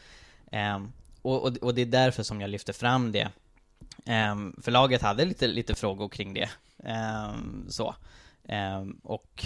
Um, 0.52 0.92
och, 1.22 1.42
och, 1.42 1.56
och, 1.56 1.74
det 1.74 1.82
är 1.82 1.86
därför 1.86 2.22
som 2.22 2.40
jag 2.40 2.50
lyfter 2.50 2.72
fram 2.72 3.12
det. 3.12 3.28
Um, 4.06 4.56
förlaget 4.62 5.02
hade 5.02 5.24
lite, 5.24 5.46
lite 5.46 5.74
frågor 5.74 6.08
kring 6.08 6.34
det. 6.34 6.50
Um, 6.76 7.66
så. 7.68 7.94
och 9.02 9.44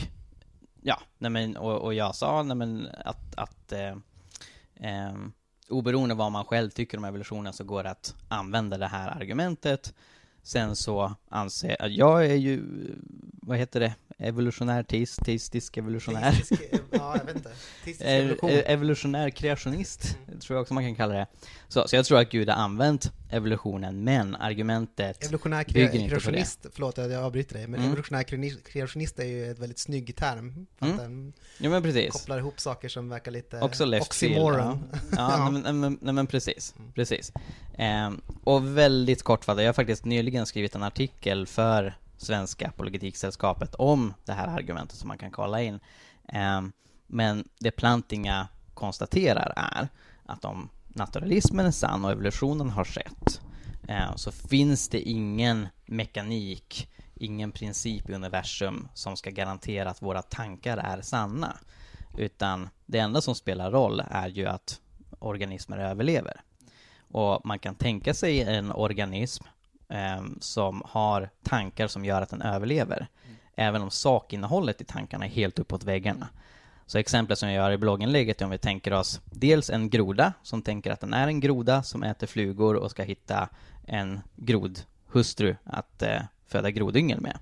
ja, 0.82 1.00
nej 1.18 1.30
men, 1.30 1.56
och, 1.56 1.80
och 1.80 1.94
jag 1.94 2.14
sa 2.14 2.42
nej 2.42 2.56
men, 2.56 2.88
att, 3.04 3.34
att 3.36 3.72
uh, 3.72 5.12
oberoende 5.68 6.14
vad 6.14 6.32
man 6.32 6.44
själv 6.44 6.70
tycker 6.70 6.98
om 6.98 7.04
evolutionen 7.04 7.52
så 7.52 7.64
går 7.64 7.82
det 7.82 7.90
att 7.90 8.14
använda 8.28 8.78
det 8.78 8.86
här 8.86 9.08
argumentet 9.08 9.94
Sen 10.46 10.76
så 10.76 11.14
anser 11.28 11.76
jag, 11.78 11.90
jag 11.90 12.26
är 12.26 12.34
ju, 12.34 12.62
vad 13.42 13.58
heter 13.58 13.80
det, 13.80 13.94
evolutionär 14.18 14.82
teist, 14.82 15.24
teistisk 15.24 15.76
evolutionär. 15.76 16.32
Teistisk, 16.32 16.62
ja, 16.90 17.16
jag 17.18 17.24
vet 17.24 17.36
inte. 17.36 18.04
evolution. 18.04 18.50
evolutionär 18.50 19.30
kreationist, 19.30 20.18
mm. 20.25 20.25
Tror 20.40 20.56
jag 20.56 20.62
också 20.62 20.74
man 20.74 20.84
kan 20.84 20.94
kalla 20.94 21.14
det. 21.14 21.26
Så, 21.68 21.88
så 21.88 21.96
jag 21.96 22.04
tror 22.04 22.20
att 22.20 22.30
Gud 22.30 22.48
har 22.48 22.56
använt 22.56 23.12
evolutionen, 23.30 24.04
men 24.04 24.36
argumentet 24.36 25.24
Evolutionär 25.24 25.64
bygger 25.64 25.94
inte 25.94 26.08
kreationist, 26.08 26.62
på 26.62 26.68
det. 26.68 26.74
förlåt 26.74 26.96
jag 26.96 27.12
avbryter 27.12 27.54
dig, 27.54 27.66
men 27.66 27.80
mm. 27.80 27.86
evolutionär 27.86 28.22
kreationist 28.62 29.18
är 29.18 29.24
ju 29.24 29.50
ett 29.50 29.58
väldigt 29.58 29.78
snygg 29.78 30.16
term. 30.16 30.66
För 30.78 30.86
mm. 30.86 30.96
att 30.96 31.02
den 31.02 31.32
ja, 31.58 31.70
men 31.70 31.82
precis. 31.82 32.12
kopplar 32.12 32.38
ihop 32.38 32.60
saker 32.60 32.88
som 32.88 33.08
verkar 33.08 33.30
lite 33.30 33.60
också 33.60 33.84
left 33.84 34.06
oxymoron. 34.06 34.84
Ja, 34.92 34.98
ja, 35.16 35.50
Nej, 35.50 35.72
men, 35.72 35.98
nej, 36.00 36.14
men 36.14 36.26
precis. 36.26 36.74
Mm. 36.78 36.92
precis. 36.92 37.32
Um, 37.78 38.20
och 38.44 38.76
väldigt 38.78 39.22
kortfattat, 39.22 39.62
jag 39.62 39.68
har 39.68 39.74
faktiskt 39.74 40.04
nyligen 40.04 40.46
skrivit 40.46 40.74
en 40.74 40.82
artikel 40.82 41.46
för 41.46 41.98
Svenska 42.16 42.68
Apologetiksällskapet 42.68 43.74
om 43.74 44.14
det 44.24 44.32
här 44.32 44.48
argumentet 44.48 44.98
som 44.98 45.08
man 45.08 45.18
kan 45.18 45.30
kolla 45.30 45.62
in. 45.62 45.80
Um, 46.58 46.72
men 47.06 47.48
det 47.58 47.70
Plantinga 47.70 48.48
konstaterar 48.74 49.52
är 49.56 49.88
att 50.26 50.44
om 50.44 50.68
naturalismen 50.88 51.66
är 51.66 51.70
sann 51.70 52.04
och 52.04 52.10
evolutionen 52.10 52.70
har 52.70 52.84
skett 52.84 53.40
eh, 53.88 54.16
så 54.16 54.32
finns 54.32 54.88
det 54.88 55.00
ingen 55.00 55.68
mekanik, 55.86 56.88
ingen 57.14 57.52
princip 57.52 58.10
i 58.10 58.14
universum 58.14 58.88
som 58.94 59.16
ska 59.16 59.30
garantera 59.30 59.90
att 59.90 60.02
våra 60.02 60.22
tankar 60.22 60.76
är 60.76 61.00
sanna. 61.00 61.56
Utan 62.16 62.68
det 62.86 62.98
enda 62.98 63.20
som 63.20 63.34
spelar 63.34 63.70
roll 63.70 64.02
är 64.10 64.28
ju 64.28 64.46
att 64.46 64.80
organismer 65.18 65.78
överlever. 65.78 66.40
Och 67.12 67.46
man 67.46 67.58
kan 67.58 67.74
tänka 67.74 68.14
sig 68.14 68.42
en 68.42 68.72
organism 68.72 69.44
eh, 69.88 70.24
som 70.40 70.82
har 70.86 71.30
tankar 71.42 71.88
som 71.88 72.04
gör 72.04 72.22
att 72.22 72.30
den 72.30 72.42
överlever. 72.42 73.06
Mm. 73.24 73.36
Även 73.56 73.82
om 73.82 73.90
sakinnehållet 73.90 74.80
i 74.80 74.84
tankarna 74.84 75.24
är 75.24 75.30
helt 75.30 75.58
uppåt 75.58 75.84
väggarna. 75.84 76.28
Så 76.86 76.98
exemplet 76.98 77.38
som 77.38 77.48
jag 77.48 77.56
gör 77.56 77.70
i 77.72 77.78
blogginlägget 77.78 78.40
är 78.40 78.44
om 78.44 78.50
vi 78.50 78.58
tänker 78.58 78.92
oss 78.92 79.20
dels 79.24 79.70
en 79.70 79.90
groda 79.90 80.32
som 80.42 80.62
tänker 80.62 80.90
att 80.90 81.00
den 81.00 81.14
är 81.14 81.26
en 81.26 81.40
groda 81.40 81.82
som 81.82 82.02
äter 82.02 82.26
flugor 82.26 82.76
och 82.76 82.90
ska 82.90 83.02
hitta 83.02 83.48
en 83.86 84.20
grodhustru 84.36 85.56
att 85.64 86.02
eh, 86.02 86.22
föda 86.46 86.70
grodyngel 86.70 87.20
med. 87.20 87.38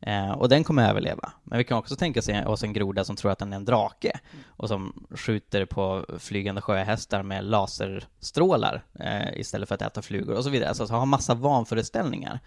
Eh, 0.00 0.30
och 0.30 0.48
den 0.48 0.64
kommer 0.64 0.88
överleva. 0.90 1.32
Men 1.44 1.58
vi 1.58 1.64
kan 1.64 1.78
också 1.78 1.96
tänka 1.96 2.20
oss 2.46 2.62
en 2.62 2.72
groda 2.72 3.04
som 3.04 3.16
tror 3.16 3.30
att 3.30 3.38
den 3.38 3.52
är 3.52 3.56
en 3.56 3.64
drake 3.64 4.20
och 4.46 4.68
som 4.68 5.06
skjuter 5.10 5.64
på 5.64 6.06
flygande 6.18 6.60
sjöhästar 6.60 7.22
med 7.22 7.44
laserstrålar 7.44 8.82
eh, 8.94 9.40
istället 9.40 9.68
för 9.68 9.74
att 9.74 9.82
äta 9.82 10.02
flugor 10.02 10.36
och 10.36 10.44
så 10.44 10.50
vidare. 10.50 10.68
Alltså 10.68 10.84
har 10.84 11.06
massa 11.06 11.34
vanföreställningar. 11.34 12.40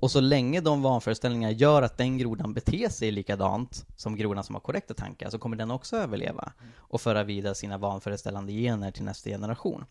Och 0.00 0.10
så 0.10 0.20
länge 0.20 0.60
de 0.60 0.82
vanföreställningarna 0.82 1.52
gör 1.52 1.82
att 1.82 1.98
den 1.98 2.18
grodan 2.18 2.54
beter 2.54 2.88
sig 2.88 3.10
likadant 3.10 3.86
som 3.96 4.16
grodan 4.16 4.44
som 4.44 4.54
har 4.54 4.60
korrekta 4.60 4.94
tankar, 4.94 5.30
så 5.30 5.38
kommer 5.38 5.56
den 5.56 5.70
också 5.70 5.96
överleva 5.96 6.52
och 6.76 7.00
föra 7.00 7.24
vidare 7.24 7.54
sina 7.54 7.78
vanföreställande 7.78 8.52
gener 8.52 8.90
till 8.90 9.04
nästa 9.04 9.30
generation. 9.30 9.84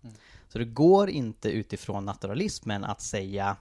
Så 0.48 0.60
det 0.60 0.66
går 0.66 1.10
inte 1.10 1.50
utifrån 1.50 2.06
naturalismen 2.06 2.84
att 2.84 3.02
säga 3.02 3.56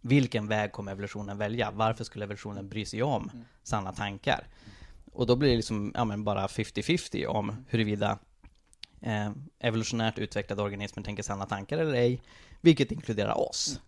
vilken 0.00 0.48
väg 0.48 0.72
kommer 0.72 0.92
evolutionen 0.92 1.38
välja? 1.38 1.70
Varför 1.70 2.04
skulle 2.04 2.24
evolutionen 2.24 2.68
bry 2.68 2.84
sig 2.84 3.02
om 3.02 3.30
sanna 3.62 3.92
tankar? 3.92 4.46
Och 5.12 5.26
då 5.26 5.36
blir 5.36 5.50
det 5.50 5.56
liksom, 5.56 5.92
ja 5.94 6.04
men 6.04 6.24
bara 6.24 6.46
50-50 6.46 7.26
om 7.26 7.64
huruvida 7.68 8.18
eh, 9.00 9.30
evolutionärt 9.58 10.18
utvecklade 10.18 10.62
organismer 10.62 11.02
tänker 11.02 11.22
sanna 11.22 11.46
tankar 11.46 11.78
eller 11.78 11.94
ej, 11.94 12.22
vilket 12.60 12.92
inkluderar 12.92 13.38
oss. 13.48 13.80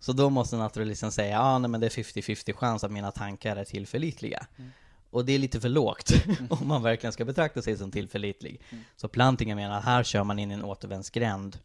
Så 0.00 0.12
då 0.12 0.30
måste 0.30 0.56
naturalisten 0.56 1.12
säga, 1.12 1.30
ja 1.30 1.40
ah, 1.40 1.58
nej 1.58 1.70
men 1.70 1.80
det 1.80 1.86
är 1.86 2.02
50-50 2.02 2.52
chans 2.52 2.84
att 2.84 2.90
mina 2.90 3.10
tankar 3.10 3.56
är 3.56 3.64
tillförlitliga. 3.64 4.46
Och 5.10 5.24
det 5.24 5.32
är 5.32 5.38
lite 5.38 5.60
för 5.60 5.68
lågt 5.68 6.12
om 6.50 6.68
man 6.68 6.82
verkligen 6.82 7.12
ska 7.12 7.24
betrakta 7.24 7.62
sig 7.62 7.76
som 7.76 7.90
tillförlitlig. 7.90 8.62
Så 8.96 9.08
Plantinga 9.08 9.56
menar 9.56 9.78
att 9.78 9.84
här 9.84 10.02
kör 10.02 10.24
man 10.24 10.38
in 10.38 10.50
i 10.50 10.54
en 10.54 10.64
återvändsgränd 10.64 11.58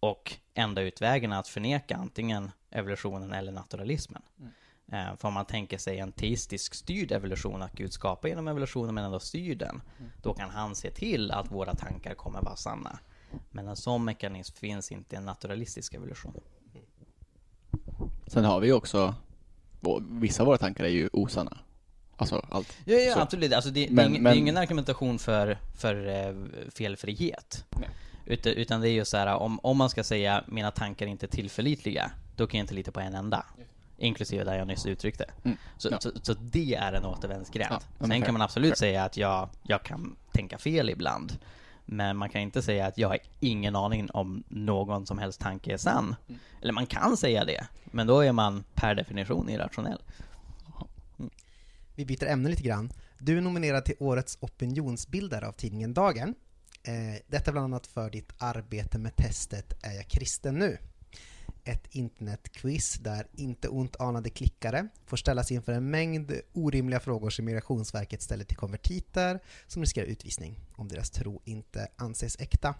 och 0.00 0.34
enda 0.54 0.82
utvägen 0.82 1.32
är 1.32 1.38
att 1.38 1.48
förneka 1.48 1.96
antingen 1.96 2.50
evolutionen 2.70 3.32
eller 3.32 3.52
naturalismen. 3.52 4.22
Eh, 4.92 5.16
för 5.16 5.28
om 5.28 5.34
man 5.34 5.44
tänker 5.44 5.78
sig 5.78 5.98
en 5.98 6.12
teistisk 6.12 6.74
styrd 6.74 7.12
evolution, 7.12 7.62
att 7.62 7.72
Gud 7.72 7.92
skapar 7.92 8.28
genom 8.28 8.48
evolutionen 8.48 8.94
men 8.94 9.04
ändå 9.04 9.20
styr 9.20 9.54
den, 9.54 9.82
då 10.22 10.34
kan 10.34 10.50
han 10.50 10.74
se 10.74 10.90
till 10.90 11.30
att 11.30 11.50
våra 11.50 11.74
tankar 11.74 12.14
kommer 12.14 12.42
vara 12.42 12.56
sanna. 12.56 12.98
Men 13.50 13.68
en 13.68 13.76
sån 13.76 14.04
mekanism 14.04 14.56
finns 14.56 14.92
inte 14.92 15.16
i 15.16 15.18
en 15.18 15.24
naturalistisk 15.24 15.94
evolution. 15.94 16.40
Sen 18.28 18.44
har 18.44 18.60
vi 18.60 18.66
ju 18.66 18.72
också, 18.72 19.14
vissa 20.10 20.42
av 20.42 20.46
våra 20.46 20.58
tankar 20.58 20.84
är 20.84 20.88
ju 20.88 21.08
osanna. 21.12 21.58
Alltså 22.16 22.44
allt. 22.50 22.76
Ja, 22.84 22.94
ja 22.96 23.14
Så. 23.14 23.20
absolut. 23.20 23.52
Alltså, 23.52 23.70
det, 23.70 23.86
det, 23.86 23.92
Men- 23.92 24.04
är 24.04 24.08
ingen, 24.08 24.22
men- 24.22 24.32
det 24.32 24.36
är 24.38 24.40
ingen 24.40 24.56
argumentation 24.56 25.18
för, 25.18 25.58
för 25.78 26.06
eh, 26.08 26.34
felfrihet. 26.74 27.64
Nej. 27.70 27.88
Utan, 28.26 28.52
utan 28.52 28.80
det 28.80 28.88
är 28.88 28.92
ju 28.92 29.04
så 29.04 29.16
här, 29.16 29.26
om, 29.34 29.60
om 29.62 29.76
man 29.76 29.90
ska 29.90 30.04
säga 30.04 30.44
mina 30.46 30.70
tankar 30.70 31.06
är 31.06 31.10
inte 31.10 31.26
tillförlitliga, 31.28 32.10
då 32.36 32.46
kan 32.46 32.58
jag 32.58 32.62
inte 32.64 32.74
lita 32.74 32.90
på 32.92 33.00
en 33.00 33.14
enda. 33.14 33.46
Inklusive 34.00 34.44
det 34.44 34.56
jag 34.56 34.66
nyss 34.66 34.86
uttryckte. 34.86 35.24
Mm. 35.44 35.56
Så, 35.78 35.88
Ja. 35.90 36.00
så, 36.00 36.10
så 36.22 36.34
det 36.40 36.74
är 36.74 36.92
en 36.92 37.04
återvändsgränd. 37.04 37.74
Ja, 37.98 38.06
Sen 38.06 38.22
kan 38.22 38.32
man 38.32 38.42
absolut 38.42 38.68
Fair. 38.70 38.76
säga 38.90 39.04
att 39.04 39.16
jag, 39.16 39.48
jag 39.62 39.82
kan 39.82 40.16
tänka 40.32 40.58
fel 40.58 40.90
ibland. 40.90 41.38
Men 41.90 42.16
man 42.16 42.28
kan 42.28 42.40
inte 42.40 42.62
säga 42.62 42.86
att 42.86 42.98
jag 42.98 43.08
har 43.08 43.18
ingen 43.40 43.76
aning 43.76 44.10
om 44.10 44.44
någon 44.48 45.06
som 45.06 45.18
helst 45.18 45.40
tanke 45.40 45.72
är 45.72 45.76
sann. 45.76 46.16
Mm. 46.28 46.40
Eller 46.62 46.72
man 46.72 46.86
kan 46.86 47.16
säga 47.16 47.44
det, 47.44 47.66
men 47.84 48.06
då 48.06 48.20
är 48.20 48.32
man 48.32 48.64
per 48.74 48.94
definition 48.94 49.48
irrationell. 49.48 50.02
Vi 51.94 52.06
byter 52.06 52.26
ämne 52.26 52.48
lite 52.48 52.62
grann. 52.62 52.92
Du 53.18 53.36
är 53.36 53.40
nominerad 53.40 53.84
till 53.84 53.94
Årets 53.98 54.38
opinionsbildare 54.40 55.48
av 55.48 55.52
tidningen 55.52 55.94
Dagen. 55.94 56.34
Eh, 56.82 57.22
detta 57.26 57.52
bland 57.52 57.64
annat 57.64 57.86
för 57.86 58.10
ditt 58.10 58.32
arbete 58.38 58.98
med 58.98 59.16
testet 59.16 59.84
Är 59.84 59.92
jag 59.92 60.06
kristen 60.06 60.58
nu? 60.58 60.78
Ett 61.68 61.86
internetquiz 61.90 62.94
där 62.94 63.26
inte 63.32 63.68
ont 63.68 63.96
anade 63.96 64.30
klickare 64.30 64.88
får 65.06 65.16
ställas 65.16 65.52
inför 65.52 65.72
en 65.72 65.90
mängd 65.90 66.32
orimliga 66.52 67.00
frågor 67.00 67.30
som 67.30 67.44
Migrationsverket 67.44 68.22
ställer 68.22 68.44
till 68.44 68.56
konvertiter 68.56 69.40
som 69.66 69.82
riskerar 69.82 70.06
utvisning 70.06 70.60
om 70.76 70.88
deras 70.88 71.10
tro 71.10 71.42
inte 71.44 71.88
anses 71.96 72.40
äkta. 72.40 72.74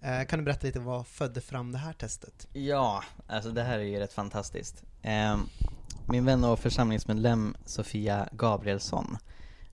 Eh, 0.00 0.24
kan 0.24 0.38
du 0.38 0.44
berätta 0.44 0.66
lite 0.66 0.80
vad 0.80 1.06
födde 1.06 1.40
fram 1.40 1.72
det 1.72 1.78
här 1.78 1.92
testet? 1.92 2.48
Ja, 2.52 3.04
alltså 3.26 3.50
det 3.50 3.62
här 3.62 3.78
är 3.78 3.82
ju 3.82 3.98
rätt 3.98 4.12
fantastiskt. 4.12 4.82
Eh, 5.02 5.38
min 6.08 6.24
vän 6.24 6.44
och 6.44 6.58
församlingsmedlem 6.58 7.56
Sofia 7.64 8.28
Gabrielsson 8.32 9.16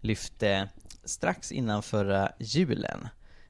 lyfte 0.01 0.69
strax 1.03 1.51
innan 1.51 1.83
förra 1.83 2.31
julen 2.39 3.07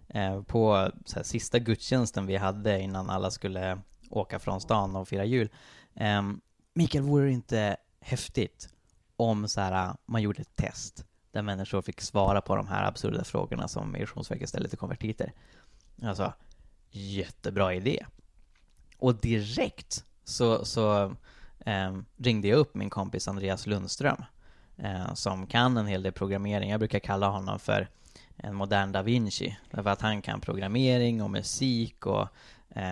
eh, 0.07 0.41
på 0.41 0.91
så 1.05 1.15
här, 1.15 1.23
sista 1.23 1.59
gudstjänsten 1.59 2.27
vi 2.27 2.35
hade 2.35 2.79
innan 2.79 3.09
alla 3.09 3.31
skulle 3.31 3.81
åka 4.15 4.39
från 4.39 4.61
stan 4.61 4.95
och 4.95 5.07
fira 5.07 5.25
jul. 5.25 5.49
Um, 5.93 6.41
Mikael, 6.73 7.03
vore 7.03 7.25
det 7.25 7.31
inte 7.31 7.77
häftigt 7.99 8.69
om 9.17 9.47
så 9.47 9.61
här, 9.61 9.87
äh, 9.87 9.95
man 10.05 10.21
gjorde 10.21 10.41
ett 10.41 10.55
test 10.55 11.05
där 11.31 11.41
människor 11.41 11.81
fick 11.81 12.01
svara 12.01 12.41
på 12.41 12.55
de 12.55 12.67
här 12.67 12.87
absurda 12.87 13.23
frågorna 13.23 13.67
som 13.67 13.91
Migrationsverket 13.91 14.49
ställer 14.49 14.69
till 14.69 14.77
konvertiter? 14.77 15.33
Alltså, 16.03 16.33
jättebra 16.89 17.73
idé. 17.73 18.05
Och 18.97 19.15
direkt 19.15 20.05
så, 20.23 20.65
så 20.65 21.15
um, 21.65 22.05
ringde 22.17 22.47
jag 22.47 22.59
upp 22.59 22.75
min 22.75 22.89
kompis 22.89 23.27
Andreas 23.27 23.67
Lundström 23.67 24.23
uh, 24.83 25.13
som 25.13 25.47
kan 25.47 25.77
en 25.77 25.87
hel 25.87 26.03
del 26.03 26.13
programmering. 26.13 26.69
Jag 26.69 26.79
brukar 26.79 26.99
kalla 26.99 27.29
honom 27.29 27.59
för 27.59 27.89
en 28.37 28.55
modern 28.55 28.91
da 28.91 29.01
Vinci 29.01 29.57
därför 29.71 29.89
att 29.89 30.01
han 30.01 30.21
kan 30.21 30.41
programmering 30.41 31.21
och 31.21 31.29
musik 31.29 32.05
och 32.05 32.27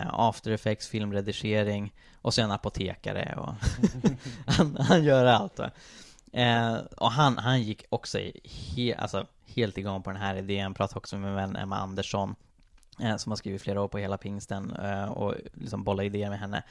after 0.09 0.51
effects, 0.51 0.87
filmredigering 0.87 1.93
och 2.21 2.33
sen 2.33 2.51
apotekare 2.51 3.35
och 3.37 3.53
han, 4.53 4.77
han 4.79 5.03
gör 5.03 5.25
allt. 5.25 5.59
Va? 5.59 5.71
Eh, 6.33 6.75
och 6.97 7.11
han, 7.11 7.37
han 7.37 7.61
gick 7.61 7.85
också 7.89 8.19
he, 8.43 8.95
alltså, 8.95 9.27
helt 9.45 9.77
igång 9.77 10.03
på 10.03 10.09
den 10.11 10.21
här 10.21 10.35
idén, 10.35 10.73
pratade 10.73 10.97
också 10.97 11.17
med 11.17 11.25
min 11.25 11.35
vän 11.35 11.55
Emma 11.55 11.77
Andersson 11.77 12.35
eh, 12.99 13.17
som 13.17 13.31
har 13.31 13.37
skrivit 13.37 13.61
flera 13.61 13.81
år 13.81 13.87
på 13.87 13.97
hela 13.97 14.17
pingsten 14.17 14.75
eh, 14.75 15.05
och 15.05 15.35
liksom 15.53 15.83
bolla 15.83 16.03
idéer 16.03 16.29
med 16.29 16.39
henne. 16.39 16.63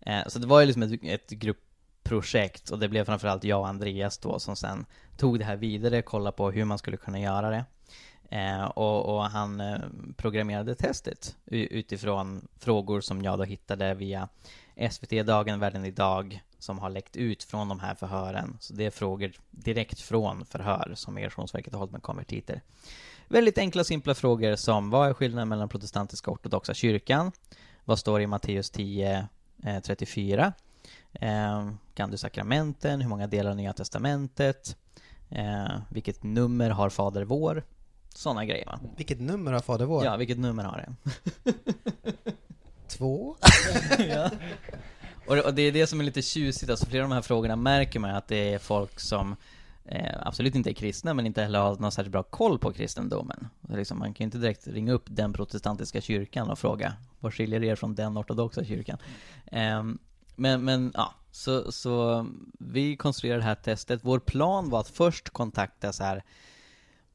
Eh, 0.00 0.26
så 0.26 0.38
det 0.38 0.46
var 0.46 0.60
ju 0.60 0.66
liksom 0.66 0.82
ett, 0.82 1.00
ett 1.02 1.30
gruppprojekt 1.30 2.70
och 2.70 2.78
det 2.78 2.88
blev 2.88 3.04
framförallt 3.04 3.44
jag 3.44 3.60
och 3.60 3.68
Andreas 3.68 4.18
då 4.18 4.38
som 4.38 4.56
sen 4.56 4.86
tog 5.16 5.38
det 5.38 5.44
här 5.44 5.56
vidare, 5.56 6.02
kollade 6.02 6.36
på 6.36 6.50
hur 6.50 6.64
man 6.64 6.78
skulle 6.78 6.96
kunna 6.96 7.20
göra 7.20 7.50
det. 7.50 7.64
Eh, 8.28 8.64
och, 8.64 9.16
och 9.16 9.24
han 9.24 9.60
eh, 9.60 9.78
programmerade 10.16 10.74
testet 10.74 11.36
utifrån 11.46 12.48
frågor 12.58 13.00
som 13.00 13.22
jag 13.22 13.38
då 13.38 13.44
hittade 13.44 13.94
via 13.94 14.28
SVT 14.90 15.26
Dagen, 15.26 15.60
Världen 15.60 15.84
Idag 15.84 16.42
som 16.58 16.78
har 16.78 16.90
läckt 16.90 17.16
ut 17.16 17.44
från 17.44 17.68
de 17.68 17.80
här 17.80 17.94
förhören. 17.94 18.56
Så 18.60 18.74
det 18.74 18.86
är 18.86 18.90
frågor 18.90 19.32
direkt 19.50 20.00
från 20.00 20.44
förhör 20.44 20.92
som 20.94 21.14
Migrationsverket 21.14 21.72
har 21.72 21.78
hållit 21.78 21.92
med 21.92 22.02
konvertiter. 22.02 22.62
Väldigt 23.28 23.58
enkla 23.58 23.84
simpla 23.84 24.14
frågor 24.14 24.56
som 24.56 24.90
vad 24.90 25.08
är 25.08 25.14
skillnaden 25.14 25.48
mellan 25.48 25.68
protestantiska 25.68 26.30
och 26.30 26.34
ortodoxa 26.34 26.74
kyrkan? 26.74 27.32
Vad 27.84 27.98
står 27.98 28.20
i 28.20 28.26
Matteus 28.26 28.70
10, 28.70 29.28
eh, 29.64 29.80
34? 29.80 30.52
Eh, 31.12 31.70
kan 31.94 32.10
du 32.10 32.16
sakramenten? 32.16 33.00
Hur 33.00 33.08
många 33.08 33.26
delar 33.26 33.50
av 33.50 33.56
Nya 33.56 33.72
Testamentet? 33.72 34.76
Eh, 35.30 35.68
vilket 35.90 36.22
nummer 36.22 36.70
har 36.70 36.90
Fader 36.90 37.24
vår? 37.24 37.64
Sådana 38.14 38.44
grejer 38.44 38.66
va? 38.66 38.80
Vilket 38.96 39.20
nummer 39.20 39.52
har 39.52 39.60
Fader 39.60 39.84
vår? 39.84 40.04
Ja, 40.04 40.16
vilket 40.16 40.38
nummer 40.38 40.64
har 40.64 40.76
det? 40.76 40.94
Två? 42.88 43.36
ja. 43.98 44.30
och, 45.26 45.36
det- 45.36 45.42
och 45.42 45.54
det 45.54 45.62
är 45.62 45.72
det 45.72 45.86
som 45.86 46.00
är 46.00 46.04
lite 46.04 46.22
tjusigt, 46.22 46.70
alltså 46.70 46.86
flera 46.86 47.02
av 47.04 47.08
de 47.10 47.14
här 47.14 47.22
frågorna 47.22 47.56
märker 47.56 48.00
man 48.00 48.10
att 48.14 48.28
det 48.28 48.54
är 48.54 48.58
folk 48.58 49.00
som 49.00 49.36
eh, 49.84 50.14
absolut 50.20 50.54
inte 50.54 50.70
är 50.70 50.74
kristna, 50.74 51.14
men 51.14 51.26
inte 51.26 51.42
heller 51.42 51.58
har 51.58 51.76
någon 51.76 51.92
särskilt 51.92 52.12
bra 52.12 52.22
koll 52.22 52.58
på 52.58 52.72
kristendomen. 52.72 53.48
Liksom, 53.68 53.98
man 53.98 54.14
kan 54.14 54.24
ju 54.24 54.26
inte 54.26 54.38
direkt 54.38 54.66
ringa 54.66 54.92
upp 54.92 55.04
den 55.06 55.32
protestantiska 55.32 56.00
kyrkan 56.00 56.50
och 56.50 56.58
fråga 56.58 56.92
vad 57.20 57.34
skiljer 57.34 57.64
er 57.64 57.74
från 57.76 57.94
den 57.94 58.18
ortodoxa 58.18 58.64
kyrkan? 58.64 58.98
Ehm, 59.46 59.98
men, 60.36 60.64
men 60.64 60.92
ja, 60.94 61.14
så, 61.30 61.72
så 61.72 62.26
vi 62.58 62.96
konstruerade 62.96 63.40
det 63.40 63.44
här 63.44 63.54
testet. 63.54 64.00
Vår 64.02 64.18
plan 64.18 64.70
var 64.70 64.80
att 64.80 64.88
först 64.88 65.30
kontakta 65.30 65.92
så 65.92 66.04
här 66.04 66.22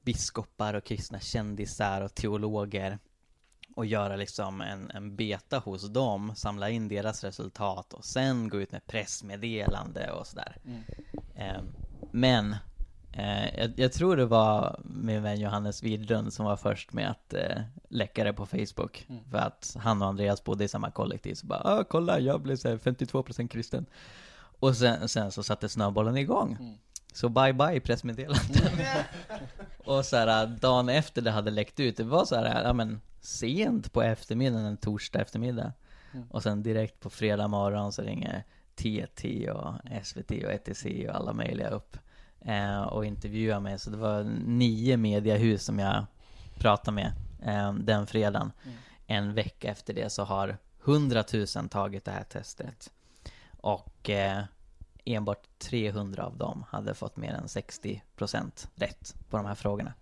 biskopar 0.04 0.74
och 0.74 0.84
kristna 0.84 1.20
kändisar 1.20 2.02
och 2.02 2.16
teologer 2.16 3.00
och 3.76 3.86
göra 3.86 4.16
liksom 4.16 4.62
en, 4.62 4.92
en 4.92 5.16
beta 5.16 5.60
hos 5.60 5.90
dem, 5.90 6.36
samla 6.36 6.70
in 6.70 6.88
deras 6.88 7.24
resultat 7.24 7.94
och 7.94 8.06
sen 8.06 8.50
gå 8.50 8.62
ut 8.62 8.72
med 8.72 8.88
pressmeddelande 8.88 10.12
och 10.12 10.28
sådär. 10.28 10.58
Eh, 11.36 11.62
men 12.12 12.56
eh, 13.14 13.60
jag, 13.60 13.74
jag 13.76 13.94
tror 13.94 14.18
det 14.18 14.26
var 14.26 14.80
min 14.84 15.24
vän 15.24 15.40
Johannes 15.40 15.84
Widlund 15.84 16.34
som 16.34 16.46
var 16.46 16.56
först 16.56 16.94
med 16.94 17.12
att 17.12 17.34
eh, 17.34 17.62
läcka 17.90 18.24
det 18.24 18.34
på 18.34 18.46
Facebook. 18.46 19.08
För 19.32 19.38
att 19.38 19.76
han 19.80 20.02
och 20.02 20.08
Andreas 20.08 20.44
bodde 20.44 20.64
i 20.64 20.68
samma 20.68 20.92
kollektiv, 20.92 21.34
så 21.36 21.48
bara 21.48 21.62
ah, 21.64 21.84
kolla, 21.84 22.20
jag 22.20 22.42
blev 22.42 22.56
så 22.56 22.70
här 22.70 22.78
52% 22.78 23.48
kristen. 23.48 23.86
Och 24.60 24.78
sen, 24.78 25.10
sen 25.10 25.32
så 25.32 25.44
satte 25.44 25.70
snöbollen 25.70 26.18
igång. 26.18 26.80
Så 27.14 27.30
bye 27.30 27.54
bye 27.54 27.80
pressmeddelanden. 27.80 28.72
och 29.86 30.06
så 30.06 30.18
här, 30.18 30.48
dagen 30.48 30.90
efter 30.90 31.22
det 31.22 31.32
hade 31.32 31.52
läckt 31.52 31.80
ut, 31.80 31.98
det 31.98 32.04
var 32.04 32.26
så 32.26 32.36
här, 32.36 32.64
ja 32.64 32.74
men 32.74 33.02
sent 33.22 33.94
på 33.94 34.02
eftermiddagen, 34.02 34.66
en 34.66 34.78
torsdag 34.78 35.22
eftermiddag. 35.22 35.74
Och 36.30 36.44
sen 36.44 36.64
direkt 36.64 37.00
på 37.00 37.10
fredag 37.10 37.48
morgon 37.48 37.92
så 37.92 38.02
ringer 38.02 38.44
TT 38.76 39.50
och 39.50 39.74
SVT 40.04 40.32
och 40.32 40.52
ETC 40.52 40.86
och 40.86 41.16
alla 41.16 41.34
möjliga 41.34 41.70
upp 41.70 41.98
eh, 42.42 42.82
och 42.82 43.06
intervjuar 43.06 43.60
mig. 43.60 43.80
Så 43.80 43.90
det 43.90 43.98
var 43.98 44.24
nio 44.46 44.98
mediehus 44.98 45.64
som 45.64 45.80
jag 45.80 46.06
pratade 46.58 46.96
med 46.96 47.12
eh, 47.44 47.74
den 47.74 48.08
fredagen. 48.08 48.52
En 49.08 49.34
vecka 49.34 49.72
efter 49.72 49.94
det 49.94 50.10
så 50.10 50.24
har 50.24 50.58
hundratusen 50.80 51.70
tagit 51.70 52.06
det 52.06 52.12
här 52.12 52.24
testet. 52.24 52.92
Och 53.62 54.10
eh, 54.10 54.44
enbart 55.06 55.60
300 55.60 56.26
av 56.26 56.38
dem 56.38 56.66
hade 56.70 56.94
fått 56.94 57.18
mer 57.18 57.34
än 57.34 57.46
60% 57.46 58.68
rätt 58.76 59.16
på 59.30 59.38
de 59.38 59.46
här 59.46 59.56
frågorna. 59.56 59.94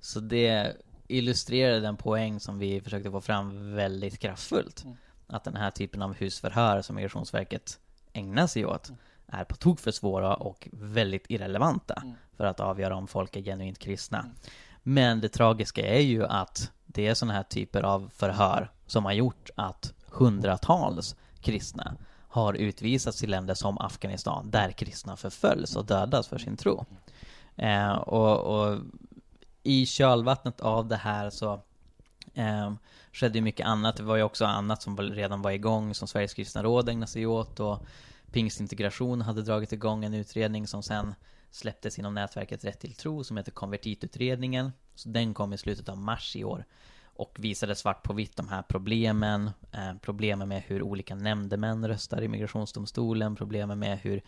Så 0.00 0.20
det 0.20 0.76
illustrerar 1.06 1.80
den 1.80 1.96
poäng 1.96 2.40
som 2.40 2.58
vi 2.58 2.80
försökte 2.80 3.10
få 3.10 3.20
fram 3.20 3.74
väldigt 3.74 4.18
kraftfullt. 4.18 4.84
Mm. 4.84 4.96
Att 5.26 5.44
den 5.44 5.56
här 5.56 5.70
typen 5.70 6.02
av 6.02 6.14
husförhör 6.14 6.82
som 6.82 6.96
Migrationsverket 6.96 7.78
ägnar 8.12 8.46
sig 8.46 8.66
åt 8.66 8.92
är 9.26 9.44
på 9.44 9.56
tok 9.56 9.80
för 9.80 9.90
svåra 9.90 10.34
och 10.34 10.68
väldigt 10.72 11.24
irrelevanta 11.28 11.94
Mm. 12.02 12.14
för 12.36 12.44
att 12.44 12.60
avgöra 12.60 12.96
om 12.96 13.06
folk 13.06 13.36
är 13.36 13.42
genuint 13.42 13.78
kristna. 13.78 14.18
Mm. 14.18 14.32
Men 14.82 15.20
det 15.20 15.28
tragiska 15.28 15.86
är 15.86 16.00
ju 16.00 16.24
att 16.24 16.72
det 16.86 17.06
är 17.06 17.14
sådana 17.14 17.34
här 17.34 17.42
typer 17.42 17.82
av 17.82 18.10
förhör 18.14 18.70
som 18.86 19.04
har 19.04 19.12
gjort 19.12 19.50
att 19.56 19.92
hundratals 20.06 21.16
kristna 21.40 21.96
har 22.28 22.54
utvisats 22.54 23.18
till 23.18 23.30
länder 23.30 23.54
som 23.54 23.78
Afghanistan 23.78 24.50
där 24.50 24.72
kristna 24.72 25.16
förföljs 25.16 25.76
och 25.76 25.84
dödas 25.84 26.28
för 26.28 26.38
sin 26.38 26.56
tro. 26.56 26.84
Eh, 27.56 27.92
och, 27.92 28.38
och 28.38 28.78
i 29.62 29.86
kölvattnet 29.86 30.60
av 30.60 30.88
det 30.88 30.96
här 30.96 31.30
så 31.30 31.60
eh, 32.34 32.72
skedde 33.12 33.38
ju 33.38 33.42
mycket 33.42 33.66
annat. 33.66 33.96
Det 33.96 34.02
var 34.02 34.16
ju 34.16 34.22
också 34.22 34.44
annat 34.44 34.82
som 34.82 34.96
redan 34.96 35.42
var 35.42 35.50
igång 35.50 35.94
som 35.94 36.08
Sveriges 36.08 36.34
kristna 36.34 36.62
råd 36.62 36.88
ägnade 36.88 37.12
sig 37.12 37.26
åt 37.26 37.60
och 37.60 37.86
Pingstintegration 38.32 39.20
hade 39.20 39.42
dragit 39.42 39.72
igång 39.72 40.04
en 40.04 40.14
utredning 40.14 40.66
som 40.66 40.82
sen 40.82 41.14
släpptes 41.50 41.98
inom 41.98 42.14
nätverket 42.14 42.64
Rätt 42.64 42.80
till 42.80 42.94
tro 42.94 43.24
som 43.24 43.36
heter 43.36 43.52
Konvertitutredningen. 43.52 44.72
Så 44.94 45.08
den 45.08 45.34
kom 45.34 45.52
i 45.52 45.58
slutet 45.58 45.88
av 45.88 45.98
mars 45.98 46.36
i 46.36 46.44
år 46.44 46.64
och 47.18 47.36
visade 47.38 47.74
svart 47.74 48.02
på 48.02 48.12
vitt 48.12 48.36
de 48.36 48.48
här 48.48 48.62
problemen. 48.62 49.50
Eh, 49.72 49.94
problemen 50.00 50.48
med 50.48 50.62
hur 50.62 50.82
olika 50.82 51.14
nämndemän 51.14 51.88
röstar 51.88 52.22
i 52.22 52.28
migrationsdomstolen, 52.28 53.36
problemen 53.36 53.78
med 53.78 53.98
hur 53.98 54.22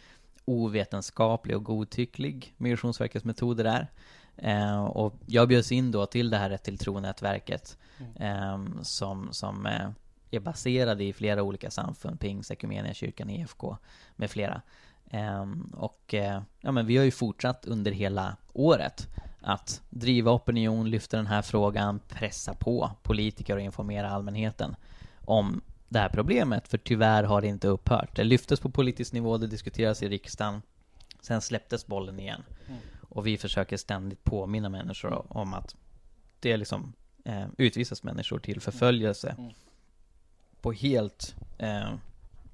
ovetenskaplig 0.44 1.56
och 1.56 1.64
godtycklig 1.64 2.54
Migrationsverkets 2.56 3.24
metoder 3.24 3.64
är. 3.64 3.88
Eh, 4.36 4.84
och 4.84 5.14
jag 5.26 5.48
bjöds 5.48 5.72
in 5.72 5.90
då 5.90 6.06
till 6.06 6.30
det 6.30 6.36
här 6.36 6.50
Rätt 6.50 6.62
till 6.62 6.78
tro-nätverket 6.78 7.78
eh, 8.16 8.64
som, 8.82 9.28
som 9.32 9.66
eh, 9.66 9.90
är 10.30 10.40
baserade 10.40 11.04
i 11.04 11.12
flera 11.12 11.42
olika 11.42 11.70
samfund, 11.70 12.20
Pings, 12.20 12.52
kyrkan, 12.92 13.30
EFK 13.30 13.76
med 14.16 14.30
flera. 14.30 14.62
Ehm, 15.10 15.72
och 15.76 16.14
eh, 16.14 16.42
ja, 16.60 16.72
men 16.72 16.86
vi 16.86 16.96
har 16.96 17.04
ju 17.04 17.10
fortsatt 17.10 17.64
under 17.66 17.92
hela 17.92 18.36
året 18.52 19.08
att 19.40 19.82
driva 19.90 20.30
opinion, 20.32 20.90
lyfta 20.90 21.16
den 21.16 21.26
här 21.26 21.42
frågan, 21.42 22.00
pressa 22.08 22.54
på 22.54 22.90
politiker 23.02 23.56
och 23.56 23.62
informera 23.62 24.10
allmänheten 24.10 24.76
om 25.24 25.60
det 25.88 25.98
här 25.98 26.08
problemet, 26.08 26.68
för 26.68 26.78
tyvärr 26.78 27.24
har 27.24 27.40
det 27.40 27.46
inte 27.46 27.68
upphört. 27.68 28.16
Det 28.16 28.24
lyftes 28.24 28.60
på 28.60 28.70
politisk 28.70 29.12
nivå, 29.12 29.38
det 29.38 29.46
diskuteras 29.46 30.02
i 30.02 30.08
riksdagen, 30.08 30.62
sen 31.20 31.40
släpptes 31.40 31.86
bollen 31.86 32.20
igen. 32.20 32.42
Mm. 32.68 32.80
Och 33.08 33.26
vi 33.26 33.38
försöker 33.38 33.76
ständigt 33.76 34.24
påminna 34.24 34.68
människor 34.68 35.36
om 35.36 35.54
att 35.54 35.76
det 36.40 36.56
liksom 36.56 36.92
eh, 37.24 37.46
utvisas 37.58 38.02
människor 38.02 38.38
till 38.38 38.60
förföljelse 38.60 39.34
Mm. 39.38 39.52
på 40.60 40.72
helt 40.72 41.34
eh, 41.58 41.94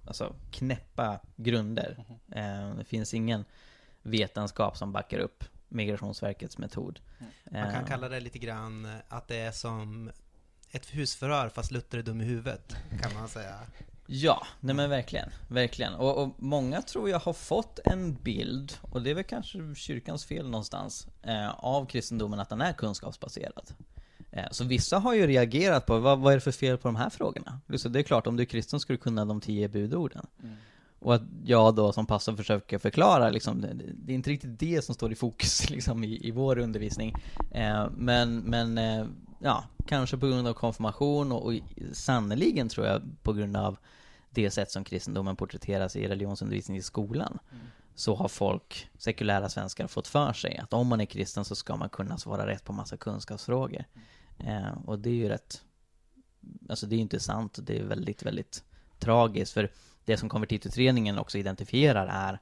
alltså 0.07 0.35
knäppa 0.51 1.21
grunder. 1.37 1.97
Mm-hmm. 1.99 2.71
Eh, 2.71 2.77
det 2.77 2.85
finns 2.85 3.15
ingen 3.15 3.45
vetenskap 4.03 4.77
som 4.77 4.93
backar 4.93 5.19
upp 5.19 5.45
Migrationsverkets 5.69 6.59
metod. 6.59 7.01
Man 7.51 7.73
kan 7.73 7.83
Eh, 7.83 7.89
kalla 7.89 8.09
det 8.09 8.21
lite 8.21 8.39
grann 8.39 8.89
att 9.09 9.29
det 9.29 9.37
är 9.37 9.53
som 9.53 10.11
ett 10.71 10.95
husförhör 10.95 11.49
fast 11.49 11.71
Luther 11.71 11.99
är 11.99 12.03
dum 12.03 12.21
i 12.21 12.25
huvudet, 12.25 12.77
kan 13.03 13.15
man 13.15 13.29
säga. 13.29 13.55
Ja, 14.07 14.47
nej 14.61 14.75
men 14.75 14.91
verkligen, 14.91 15.31
verkligen. 15.49 15.95
Och, 15.95 16.23
och 16.23 16.35
många 16.39 16.83
tror 16.83 17.11
jag 17.11 17.19
har 17.19 17.33
fått 17.33 17.79
en 17.85 18.15
bild, 18.15 18.73
och 18.83 19.03
det 19.03 19.11
är 19.11 19.15
väl 19.15 19.25
kanske 19.25 19.75
kyrkans 19.75 20.25
fel 20.25 20.49
någonstans, 20.51 21.09
eh, 21.23 21.51
av 21.51 21.87
kristendomen 21.87 22.41
att 22.41 22.49
den 22.49 22.61
är 22.61 22.73
kunskapsbaserad. 22.73 23.71
Eh, 24.31 24.47
så 24.51 24.65
vissa 24.65 24.99
har 24.99 25.15
ju 25.15 25.27
reagerat 25.27 25.87
på, 25.87 25.99
vad, 25.99 26.19
vad 26.19 26.33
är 26.33 26.37
det 26.37 26.41
för 26.41 26.53
fel 26.53 26.79
på 26.79 26.89
de 26.89 26.97
här 26.97 27.11
frågorna? 27.11 27.61
Så 27.77 27.89
det 27.89 27.99
är 27.99 28.03
klart, 28.03 28.27
om 28.27 28.37
du 28.37 28.43
är 28.43 28.47
kristen 28.47 28.81
ska 28.81 28.93
du 28.93 28.97
kunna 28.97 29.25
de 29.25 29.41
tio 29.41 29.69
budorden. 29.69 30.27
Mm. 30.43 30.57
Och 31.07 31.15
att 31.15 31.23
jag 31.45 31.75
då 31.75 31.93
som 31.93 32.07
pastor 32.07 32.37
försöker 32.37 32.79
förklara 32.79 33.31
liksom, 33.31 33.61
det, 33.61 34.13
är 34.13 34.15
inte 34.15 34.31
riktigt 34.31 34.59
det 34.59 34.85
som 34.85 34.95
står 34.95 35.13
i 35.13 35.15
fokus 35.15 35.71
liksom, 35.71 36.05
i, 36.05 36.29
i 36.29 36.31
vår 36.31 36.59
undervisning. 36.59 37.15
Eh, 37.51 37.87
men, 37.97 38.39
men 38.39 38.79
eh, 38.79 39.07
ja, 39.39 39.65
kanske 39.87 40.19
på 40.19 40.27
grund 40.27 40.49
av 40.49 40.55
konfirmation 40.55 41.33
och, 41.33 41.47
och 41.47 41.55
sannoliken 41.93 42.69
tror 42.69 42.87
jag 42.87 43.03
på 43.23 43.33
grund 43.33 43.57
av 43.57 43.79
det 44.31 44.51
sätt 44.51 44.71
som 44.71 44.85
kristendomen 44.85 45.37
porträtteras 45.37 45.97
i 45.97 46.09
religionsundervisning 46.09 46.77
i 46.77 46.83
skolan. 46.83 47.39
Mm. 47.51 47.67
Så 47.95 48.15
har 48.15 48.29
folk, 48.29 48.89
sekulära 48.99 49.49
svenskar, 49.49 49.87
fått 49.87 50.09
för 50.09 50.33
sig 50.33 50.59
att 50.59 50.73
om 50.73 50.87
man 50.87 51.01
är 51.01 51.07
kristen 51.07 51.45
så 51.45 51.55
ska 51.55 51.77
man 51.77 51.89
kunna 51.89 52.19
svara 52.19 52.47
rätt 52.47 52.65
på 52.65 52.73
massa 52.73 52.97
kunskapsfrågor. 52.97 53.85
Eh, 54.39 54.79
och 54.87 54.99
det 54.99 55.11
är 55.11 55.15
ju 55.15 55.29
rätt, 55.29 55.63
alltså 56.69 56.87
det 56.87 56.95
är 56.95 56.97
ju 56.97 57.03
inte 57.03 57.21
sant 57.21 57.59
och 57.59 57.65
det 57.65 57.79
är 57.79 57.85
väldigt, 57.85 58.23
väldigt 58.23 58.65
tragiskt. 58.99 59.53
För 59.53 59.71
det 60.07 60.17
som 60.17 60.29
konvertitutredningen 60.29 61.19
också 61.19 61.39
identifierar 61.39 62.07
är 62.07 62.39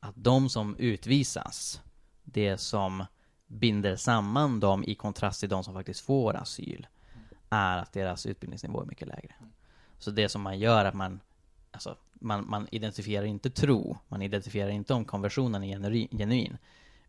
att 0.00 0.14
de 0.16 0.48
som 0.48 0.76
utvisas, 0.76 1.80
det 2.24 2.58
som 2.58 3.04
binder 3.46 3.96
samman 3.96 4.60
dem 4.60 4.84
i 4.84 4.94
kontrast 4.94 5.40
till 5.40 5.48
de 5.48 5.64
som 5.64 5.74
faktiskt 5.74 6.00
får 6.00 6.36
asyl, 6.36 6.86
är 7.50 7.78
att 7.78 7.92
deras 7.92 8.26
utbildningsnivå 8.26 8.82
är 8.82 8.86
mycket 8.86 9.08
lägre. 9.08 9.34
Så 9.98 10.10
det 10.10 10.28
som 10.28 10.42
man 10.42 10.58
gör 10.58 10.84
är 10.84 10.88
att 10.88 10.94
man, 10.94 11.20
alltså, 11.70 11.96
man, 12.12 12.50
man 12.50 12.68
identifierar 12.70 13.24
inte 13.24 13.50
tro, 13.50 13.98
man 14.08 14.22
identifierar 14.22 14.70
inte 14.70 14.94
om 14.94 15.04
konversionen 15.04 15.64
är 15.64 15.78
genuri- 15.78 16.16
genuin, 16.18 16.58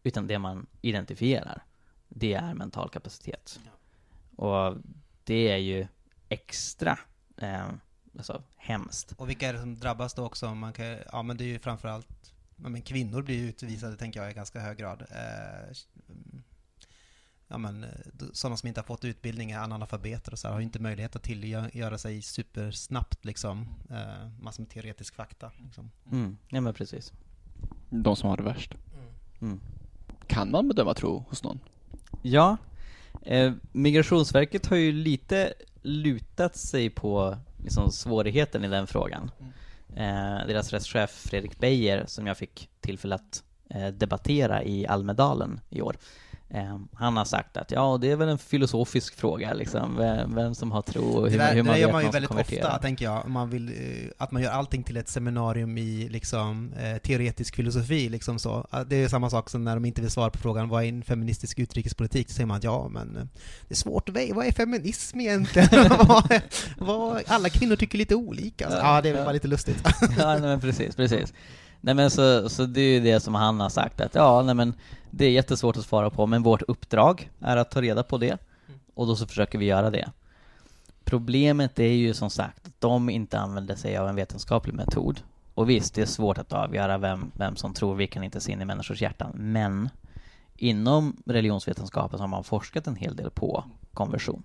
utan 0.03 0.27
det 0.27 0.39
man 0.39 0.67
identifierar, 0.81 1.63
det 2.09 2.33
är 2.33 2.53
mental 2.53 2.89
kapacitet. 2.89 3.59
Och 4.35 4.77
det 5.23 5.51
är 5.51 5.57
ju 5.57 5.87
extra 6.29 6.99
eh, 7.37 7.67
alltså, 8.17 8.43
hemskt. 8.55 9.11
Och 9.17 9.29
vilka 9.29 9.49
är 9.49 9.53
det 9.53 9.59
som 9.59 9.79
drabbas 9.79 10.13
då 10.13 10.25
också? 10.25 10.55
Man 10.55 10.73
kan, 10.73 10.97
ja 11.11 11.23
men 11.23 11.37
det 11.37 11.43
är 11.43 11.47
ju 11.47 11.59
framförallt, 11.59 12.33
ja, 12.55 12.69
men 12.69 12.81
kvinnor 12.81 13.21
blir 13.21 13.35
ju 13.35 13.49
utvisade 13.49 13.97
tänker 13.97 14.21
jag 14.21 14.31
i 14.31 14.33
ganska 14.33 14.59
hög 14.59 14.77
grad. 14.77 15.01
Eh, 15.01 15.67
mm, 16.09 16.43
ja 17.47 17.57
men 17.57 17.83
eh, 17.83 17.89
sådana 18.33 18.57
som 18.57 18.67
inte 18.67 18.79
har 18.79 18.85
fått 18.85 19.05
utbildning, 19.05 19.51
är 19.51 19.59
analfabeter 19.59 20.31
och 20.31 20.39
så 20.39 20.47
här, 20.47 20.53
har 20.53 20.59
ju 20.59 20.65
inte 20.65 20.79
möjlighet 20.79 21.15
att 21.15 21.23
tillgöra 21.23 21.97
sig 21.97 22.21
supersnabbt 22.21 23.25
liksom, 23.25 23.67
eh, 23.89 24.29
massor 24.39 24.63
med 24.63 24.69
teoretisk 24.69 25.15
fakta. 25.15 25.51
Liksom. 25.63 25.91
Mm, 26.11 26.37
ja 26.47 26.61
men 26.61 26.73
precis. 26.73 27.13
De 27.89 28.15
som 28.15 28.29
har 28.29 28.37
det 28.37 28.43
värst. 28.43 28.75
Mm. 29.41 29.59
Kan 30.27 30.51
man 30.51 30.67
bedöma 30.67 30.93
tro 30.93 31.25
hos 31.29 31.43
någon? 31.43 31.59
Ja, 32.21 32.57
eh, 33.21 33.53
Migrationsverket 33.71 34.65
har 34.65 34.77
ju 34.77 34.91
lite 34.91 35.53
lutat 35.81 36.55
sig 36.55 36.89
på 36.89 37.37
liksom, 37.63 37.91
svårigheten 37.91 38.63
i 38.63 38.67
den 38.67 38.87
frågan. 38.87 39.31
Eh, 39.95 40.47
deras 40.47 40.73
rättschef 40.73 41.09
Fredrik 41.09 41.59
Beijer, 41.59 42.03
som 42.07 42.27
jag 42.27 42.37
fick 42.37 42.69
tillfälle 42.79 43.15
att 43.15 43.43
eh, 43.69 43.87
debattera 43.87 44.63
i 44.63 44.87
Almedalen 44.87 45.59
i 45.69 45.81
år, 45.81 45.93
eh, 45.93 46.26
han 46.93 47.17
har 47.17 47.25
sagt 47.25 47.57
att 47.57 47.71
ja, 47.71 47.97
det 48.01 48.11
är 48.11 48.15
väl 48.15 48.29
en 48.29 48.37
filosofisk 48.37 49.15
fråga 49.15 49.53
liksom, 49.53 49.95
vem, 49.97 50.35
vem 50.35 50.55
som 50.55 50.71
har 50.71 50.81
tro 50.81 51.03
och 51.03 51.25
Det, 51.25 51.31
hur, 51.31 51.37
där, 51.37 51.49
hur 51.49 51.55
det 51.55 51.63
man 51.63 51.73
där 51.73 51.81
gör 51.81 51.91
man 51.91 52.03
ju 52.03 52.09
väldigt 52.09 52.27
konvertera. 52.27 52.67
ofta, 52.67 52.79
tänker 52.79 53.05
jag. 53.05 53.29
Man 53.29 53.49
vill, 53.49 53.69
eh, 53.69 54.09
att 54.17 54.31
man 54.31 54.41
gör 54.41 54.51
allting 54.51 54.83
till 54.83 54.97
ett 54.97 55.09
seminarium 55.09 55.77
i 55.77 56.09
liksom, 56.09 56.73
eh, 56.73 56.97
teoretisk 56.97 57.55
filosofi. 57.55 58.09
Liksom 58.09 58.39
så. 58.39 58.67
Ah, 58.69 58.83
Det 58.83 58.95
är 58.95 59.07
samma 59.07 59.29
sak 59.29 59.49
som 59.49 59.63
när 59.63 59.75
de 59.75 59.85
inte 59.85 60.01
vill 60.01 60.11
svara 60.11 60.29
på 60.29 60.37
frågan 60.37 60.69
vad 60.69 60.83
är 60.83 60.87
en 60.89 61.03
feministisk 61.03 61.59
utrikespolitik? 61.59 62.29
Så 62.29 62.35
säger 62.35 62.47
man 62.47 62.57
att 62.57 62.63
ja, 62.63 62.87
men 62.87 63.17
eh, 63.17 63.23
det 63.67 63.73
är 63.73 63.75
svårt 63.75 64.09
att 64.09 64.15
veta, 64.15 64.35
vad 64.35 64.45
är 64.45 64.51
feminism 64.51 65.19
egentligen? 65.19 65.69
vad, 66.07 66.41
vad, 66.77 67.23
alla 67.27 67.49
kvinnor 67.49 67.75
tycker 67.75 67.97
lite 67.97 68.15
olika. 68.15 68.69
Så, 68.69 68.77
ja, 68.77 69.01
det 69.01 69.09
är 69.09 69.13
väl 69.13 69.23
bara 69.23 69.33
lite 69.33 69.47
lustigt. 69.47 69.83
ja, 70.17 70.31
nej, 70.31 70.41
men 70.41 70.59
precis, 70.59 70.95
precis. 70.95 71.33
Nej 71.81 71.95
men 71.95 72.11
så, 72.11 72.49
så 72.49 72.65
det 72.65 72.81
är 72.81 72.93
ju 72.93 72.99
det 72.99 73.19
som 73.19 73.35
han 73.35 73.59
har 73.59 73.69
sagt 73.69 74.01
att 74.01 74.15
ja, 74.15 74.41
nej 74.41 74.55
men 74.55 74.73
det 75.11 75.25
är 75.25 75.31
jättesvårt 75.31 75.77
att 75.77 75.85
svara 75.85 76.09
på, 76.09 76.25
men 76.25 76.43
vårt 76.43 76.61
uppdrag 76.61 77.29
är 77.39 77.57
att 77.57 77.71
ta 77.71 77.81
reda 77.81 78.03
på 78.03 78.17
det. 78.17 78.37
Och 78.93 79.07
då 79.07 79.15
så 79.15 79.27
försöker 79.27 79.57
vi 79.57 79.65
göra 79.65 79.89
det. 79.89 80.11
Problemet 81.03 81.79
är 81.79 81.91
ju 81.91 82.13
som 82.13 82.29
sagt 82.29 82.67
att 82.67 82.81
de 82.81 83.09
inte 83.09 83.39
använder 83.39 83.75
sig 83.75 83.97
av 83.97 84.07
en 84.07 84.15
vetenskaplig 84.15 84.73
metod. 84.73 85.19
Och 85.53 85.69
visst, 85.69 85.93
det 85.93 86.01
är 86.01 86.05
svårt 86.05 86.37
att 86.37 86.53
avgöra 86.53 86.97
vem, 86.97 87.31
vem 87.33 87.55
som 87.55 87.73
tror, 87.73 87.95
vi 87.95 88.07
kan 88.07 88.23
inte 88.23 88.39
se 88.39 88.51
in 88.51 88.61
i 88.61 88.65
människors 88.65 89.01
hjärtan. 89.01 89.31
Men 89.35 89.89
inom 90.55 91.17
religionsvetenskapen 91.25 92.17
så 92.17 92.23
har 92.23 92.27
man 92.27 92.43
forskat 92.43 92.87
en 92.87 92.95
hel 92.95 93.15
del 93.15 93.29
på 93.29 93.63
konversion. 93.93 94.43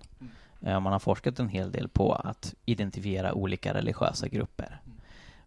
Eh, 0.61 0.79
Man 0.79 0.93
har 0.93 0.99
forskat 0.99 1.39
en 1.39 1.49
hel 1.49 1.71
del 1.71 1.89
på 1.89 2.13
att 2.13 2.53
identifiera 2.65 3.33
olika 3.33 3.73
religiösa 3.73 4.27
grupper. 4.27 4.81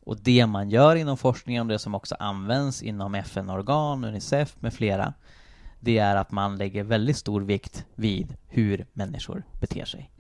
Och 0.06 0.16
det 0.20 0.46
man 0.46 0.70
gör 0.70 0.96
inom 0.96 1.16
forskningen, 1.16 1.60
och 1.62 1.68
det 1.68 1.78
som 1.78 1.94
också 1.94 2.16
används 2.18 2.82
inom 2.82 3.14
FN-organ, 3.14 4.04
Unicef 4.04 4.56
med 4.60 4.74
flera, 4.74 5.14
det 5.80 5.98
är 5.98 6.16
att 6.16 6.30
man 6.30 6.56
lägger 6.56 6.84
väldigt 6.84 7.16
stor 7.16 7.40
vikt 7.40 7.84
vid 7.94 8.36
hur 8.48 8.86
människor 8.92 9.42
beter 9.60 9.84
sig. 9.84 10.10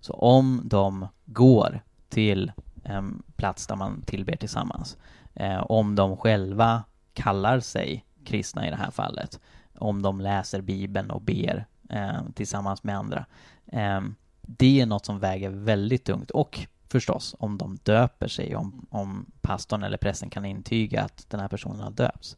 Så 0.00 0.12
om 0.12 0.60
de 0.64 1.08
går 1.24 1.80
till 2.08 2.52
en 2.84 3.22
plats 3.36 3.66
där 3.66 3.76
man 3.76 4.02
tillber 4.02 4.36
tillsammans. 4.36 4.96
Eh, 5.34 5.62
om 5.70 5.94
de 5.94 6.16
själva 6.16 6.84
kallar 7.12 7.60
sig 7.60 8.04
kristna 8.24 8.66
i 8.66 8.70
det 8.70 8.76
här 8.76 8.90
fallet. 8.90 9.40
Om 9.78 10.02
de 10.02 10.20
läser 10.20 10.60
Bibeln 10.60 11.10
och 11.10 11.22
ber 11.22 11.66
eh, 11.90 12.22
tillsammans 12.34 12.82
med 12.82 12.96
andra. 12.98 13.26
Eh, 13.66 14.00
det 14.42 14.80
är 14.80 14.86
något 14.86 15.06
som 15.06 15.18
väger 15.18 15.50
väldigt 15.50 16.04
tungt. 16.04 16.30
Och 16.30 16.66
förstås, 16.94 17.34
om 17.38 17.58
de 17.58 17.78
döper 17.82 18.28
sig, 18.28 18.56
om, 18.56 18.86
om 18.90 19.26
pastorn 19.40 19.82
eller 19.82 19.96
prästen 19.96 20.30
kan 20.30 20.44
intyga 20.44 21.02
att 21.02 21.30
den 21.30 21.40
här 21.40 21.48
personen 21.48 21.80
har 21.80 21.90
döpts. 21.90 22.36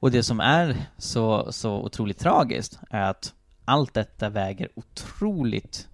Och 0.00 0.10
det 0.10 0.22
som 0.22 0.40
är 0.40 0.76
så, 0.98 1.52
så 1.52 1.82
otroligt 1.82 2.18
tragiskt 2.18 2.80
är 2.90 3.10
att 3.10 3.34
allt 3.64 3.94
detta 3.94 4.28
väger 4.28 4.68
otroligt 4.74 5.88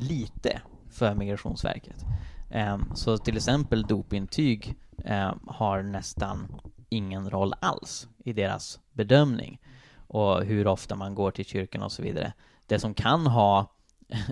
lite 0.00 0.60
för 0.90 1.14
Migrationsverket. 1.14 2.04
Ehm, 2.50 2.84
så 2.94 3.18
till 3.18 3.36
exempel 3.36 3.82
dopintyg 3.82 4.76
ehm, 5.04 5.38
har 5.46 5.82
nästan 5.82 6.60
ingen 6.88 7.30
roll 7.30 7.54
alls 7.60 8.08
i 8.24 8.32
deras 8.32 8.80
bedömning 8.92 9.60
och 9.96 10.44
hur 10.44 10.66
ofta 10.66 10.96
man 10.96 11.14
går 11.14 11.30
till 11.30 11.44
kyrkan 11.44 11.82
och 11.82 11.92
så 11.92 12.02
vidare. 12.02 12.32
Det 12.66 12.78
som 12.78 12.94
kan 12.94 13.26
ha 13.26 13.70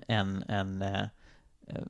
en, 0.08 0.44
en 0.48 0.82
eh, 0.82 1.02
eh, 1.66 1.82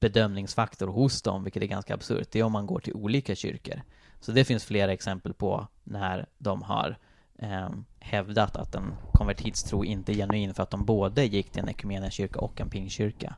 bedömningsfaktor 0.00 0.86
hos 0.88 1.22
dem, 1.22 1.44
vilket 1.44 1.62
är 1.62 1.66
ganska 1.66 1.94
absurt, 1.94 2.28
det 2.30 2.38
är 2.38 2.42
om 2.42 2.52
man 2.52 2.66
går 2.66 2.80
till 2.80 2.94
olika 2.94 3.34
kyrkor. 3.34 3.82
Så 4.20 4.32
det 4.32 4.44
finns 4.44 4.64
flera 4.64 4.92
exempel 4.92 5.34
på 5.34 5.66
när 5.84 6.26
de 6.38 6.62
har 6.62 6.98
eh, 7.38 7.68
hävdat 7.98 8.56
att 8.56 8.74
en 8.74 8.94
konvertitstro 9.12 9.84
inte 9.84 10.12
är 10.12 10.14
genuin 10.14 10.54
för 10.54 10.62
att 10.62 10.70
de 10.70 10.84
både 10.84 11.24
gick 11.24 11.50
till 11.50 11.62
en 11.62 11.68
ekumeniakyrka 11.68 12.38
och 12.40 12.60
en 12.60 12.70
pingkyrka. 12.70 13.34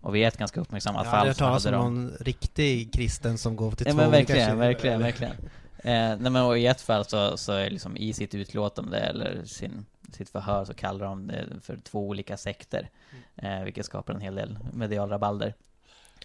Och 0.00 0.14
vi 0.14 0.24
är 0.24 0.28
ett 0.28 0.36
ganska 0.36 0.60
uppmärksammat 0.60 1.04
Jag 1.04 1.10
har 1.10 1.18
fall 1.18 1.28
hört 1.28 1.36
talas 1.36 1.66
om 1.66 1.72
någon 1.72 2.10
riktig 2.20 2.92
kristen 2.92 3.38
som 3.38 3.56
går 3.56 3.70
till 3.72 3.86
Ja 3.86 3.92
två 3.92 3.96
men 3.96 4.08
olika 4.08 4.18
verkligen, 4.18 4.46
kyrkor. 4.46 4.58
verkligen, 4.58 5.00
verkligen. 5.00 5.32
Eh, 5.78 6.18
nej 6.20 6.30
men 6.30 6.36
och 6.36 6.58
i 6.58 6.66
ett 6.66 6.80
fall 6.80 7.04
så, 7.04 7.36
så 7.36 7.52
är 7.52 7.70
liksom 7.70 7.96
i 7.96 8.12
sitt 8.12 8.34
utlåtande 8.34 8.98
eller 8.98 9.44
sin, 9.44 9.86
sitt 10.12 10.30
förhör 10.30 10.64
så 10.64 10.74
kallar 10.74 11.06
de 11.06 11.26
det 11.26 11.44
för 11.62 11.76
två 11.76 12.08
olika 12.08 12.36
sekter. 12.36 12.90
Eh, 13.36 13.62
vilket 13.62 13.86
skapar 13.86 14.14
en 14.14 14.20
hel 14.20 14.34
del 14.34 14.58
medial 14.72 15.08
rabalder. 15.08 15.54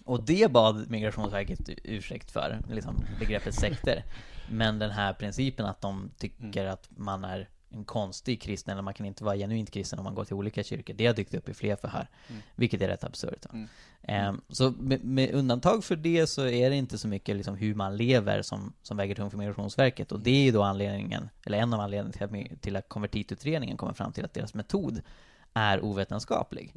Och 0.04 0.24
det 0.24 0.50
bad 0.50 0.90
Migrationsverket 0.90 1.70
ursäkt 1.84 2.30
för, 2.30 2.60
liksom 2.70 3.04
begreppet 3.18 3.54
sekter. 3.54 4.04
Men 4.50 4.78
den 4.78 4.90
här 4.90 5.12
principen 5.12 5.66
att 5.66 5.80
de 5.80 6.10
tycker 6.18 6.66
att 6.66 6.88
man 6.96 7.24
är 7.24 7.48
en 7.74 7.84
konstig 7.84 8.42
kristen, 8.42 8.72
eller 8.72 8.82
man 8.82 8.94
kan 8.94 9.06
inte 9.06 9.24
vara 9.24 9.36
genuint 9.36 9.70
kristen 9.70 9.98
om 9.98 10.04
man 10.04 10.14
går 10.14 10.24
till 10.24 10.34
olika 10.34 10.62
kyrkor, 10.62 10.94
det 10.94 11.06
har 11.06 11.14
dykt 11.14 11.34
upp 11.34 11.48
i 11.48 11.54
fler 11.54 11.76
förhör. 11.76 12.08
Mm. 12.28 12.42
Vilket 12.54 12.82
är 12.82 12.88
rätt 12.88 13.04
absurt. 13.04 13.46
Mm. 13.52 13.68
Ehm, 14.02 14.40
så 14.48 14.70
med, 14.70 15.04
med 15.04 15.34
undantag 15.34 15.84
för 15.84 15.96
det 15.96 16.26
så 16.26 16.46
är 16.46 16.70
det 16.70 16.76
inte 16.76 16.98
så 16.98 17.08
mycket 17.08 17.36
liksom 17.36 17.54
hur 17.54 17.74
man 17.74 17.96
lever 17.96 18.42
som, 18.42 18.72
som 18.82 18.96
väger 18.96 19.14
tungt 19.14 19.30
för 19.30 19.38
Migrationsverket. 19.38 20.12
Och 20.12 20.20
det 20.20 20.30
är 20.30 20.44
ju 20.44 20.52
då 20.52 20.62
anledningen, 20.62 21.28
eller 21.46 21.58
en 21.58 21.74
av 21.74 21.80
anledningarna 21.80 22.12
till 22.12 22.52
att, 22.52 22.62
till 22.62 22.76
att 22.76 22.88
konvertitutredningen 22.88 23.76
kommer 23.76 23.92
fram 23.92 24.12
till 24.12 24.24
att 24.24 24.34
deras 24.34 24.54
metod 24.54 25.02
är 25.54 25.84
ovetenskaplig. 25.84 26.72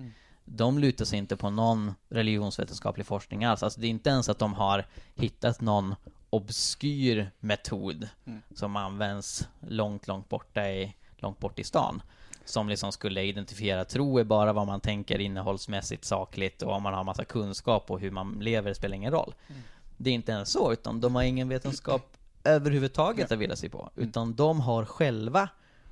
De 0.49 0.79
lutar 0.79 1.05
sig 1.05 1.19
inte 1.19 1.37
på 1.37 1.49
någon 1.49 1.93
religionsvetenskaplig 2.09 3.05
forskning 3.05 3.43
alls. 3.43 3.63
Alltså 3.63 3.79
det 3.79 3.87
är 3.87 3.89
inte 3.89 4.09
ens 4.09 4.29
att 4.29 4.39
de 4.39 4.53
har 4.53 4.85
hittat 5.15 5.61
någon 5.61 5.95
obskyr 6.29 7.31
metod 7.39 8.09
Mm. 8.25 8.41
som 8.55 8.75
används 8.75 9.47
långt, 9.67 10.07
långt 10.07 10.29
borta 10.29 10.69
i, 10.69 10.95
långt 11.17 11.39
bort 11.39 11.59
i 11.59 11.63
stan. 11.63 12.01
Som 12.45 12.69
liksom 12.69 12.91
skulle 12.91 13.23
identifiera 13.23 13.85
tro 13.85 14.19
är 14.19 14.23
bara 14.23 14.53
vad 14.53 14.67
man 14.67 14.79
tänker 14.79 15.19
innehållsmässigt, 15.19 16.05
sakligt 16.05 16.61
och 16.61 16.71
om 16.73 16.83
man 16.83 16.93
har 16.93 17.03
massa 17.03 17.25
kunskap 17.25 17.91
och 17.91 17.99
hur 17.99 18.11
man 18.11 18.39
lever 18.39 18.73
spelar 18.73 18.95
ingen 18.95 19.11
roll. 19.11 19.33
Mm. 19.47 19.61
Det 19.97 20.09
är 20.09 20.13
inte 20.13 20.31
ens 20.31 20.51
så, 20.51 20.73
utan 20.73 21.01
de 21.01 21.15
har 21.15 21.23
ingen 21.23 21.49
vetenskap 21.49 22.17
överhuvudtaget 22.43 23.31
att 23.31 23.39
vila 23.39 23.55
sig 23.55 23.69
på. 23.69 23.89
Utan 23.95 24.35
de 24.35 24.59
har 24.59 24.85
själva 24.85 25.49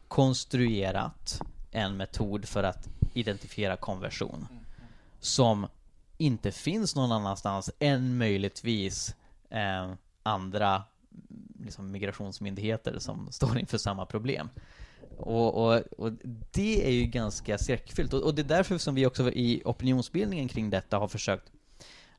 konstruerat 0.07 1.41
en 1.75 1.97
metod 1.97 2.45
för 2.45 2.63
att 2.63 2.89
identifiera 3.13 3.77
konversion. 3.77 4.47
Som 5.19 5.67
inte 6.17 6.51
finns 6.51 6.95
någon 6.95 7.11
annanstans 7.11 7.71
än 7.79 8.17
möjligtvis 8.17 9.15
eh, 9.49 9.93
andra 10.23 10.83
liksom, 11.59 11.91
migrationsmyndigheter 11.91 12.99
som 12.99 13.31
står 13.31 13.59
inför 13.59 13.77
samma 13.77 14.05
problem. 14.05 14.49
Och, 15.17 15.65
och, 15.65 15.81
och 15.97 16.11
det 16.51 16.87
är 16.87 16.91
ju 16.91 17.05
ganska 17.05 17.57
skräckfyllt. 17.57 18.13
Och, 18.13 18.23
och 18.23 18.35
det 18.35 18.41
är 18.41 18.57
därför 18.57 18.77
som 18.77 18.95
vi 18.95 19.05
också 19.05 19.31
i 19.31 19.61
opinionsbildningen 19.65 20.47
kring 20.47 20.69
detta 20.69 20.97
har 20.97 21.07
försökt 21.07 21.51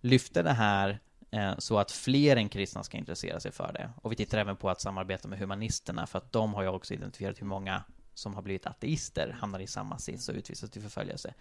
lyfta 0.00 0.42
det 0.42 0.52
här 0.52 1.00
eh, 1.30 1.52
så 1.58 1.78
att 1.78 1.90
fler 1.90 2.36
än 2.36 2.48
kristna 2.48 2.82
ska 2.82 2.96
intressera 2.96 3.40
sig 3.40 3.52
för 3.52 3.72
det. 3.72 3.90
Och 4.02 4.12
vi 4.12 4.16
tittar 4.16 4.38
även 4.38 4.56
på 4.56 4.70
att 4.70 4.80
samarbeta 4.80 5.28
med 5.28 5.38
humanisterna 5.38 6.06
för 6.06 6.18
att 6.18 6.32
de 6.32 6.54
har 6.54 6.62
ju 6.62 6.68
också 6.68 6.94
identifierat 6.94 7.40
hur 7.40 7.46
många 7.46 7.82
som 8.18 8.34
har 8.34 8.42
blivit 8.42 8.66
ateister 8.66 9.36
hamnar 9.40 9.60
i 9.60 9.66
samma 9.66 9.98
sits 9.98 10.28
och 10.28 10.34
utvisas 10.34 10.70
till 10.70 10.82
förföljelse. 10.82 11.34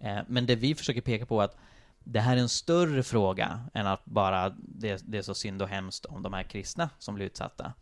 Eh, 0.00 0.18
men 0.26 0.46
det 0.46 0.56
vi 0.56 0.74
försöker 0.74 1.00
peka 1.00 1.26
på 1.26 1.40
är 1.40 1.44
att 1.44 1.56
det 2.04 2.20
här 2.20 2.36
är 2.36 2.40
en 2.40 2.48
större 2.48 3.02
fråga 3.02 3.60
än 3.74 3.86
att 3.86 4.04
bara 4.04 4.50
det, 4.58 5.02
det 5.06 5.18
är 5.18 5.22
så 5.22 5.34
synd 5.34 5.62
och 5.62 5.68
hemskt 5.68 6.04
om 6.04 6.22
de 6.22 6.32
här 6.32 6.42
kristna 6.42 6.90
som 6.98 7.14
blir 7.14 7.26
utsatta. 7.26 7.72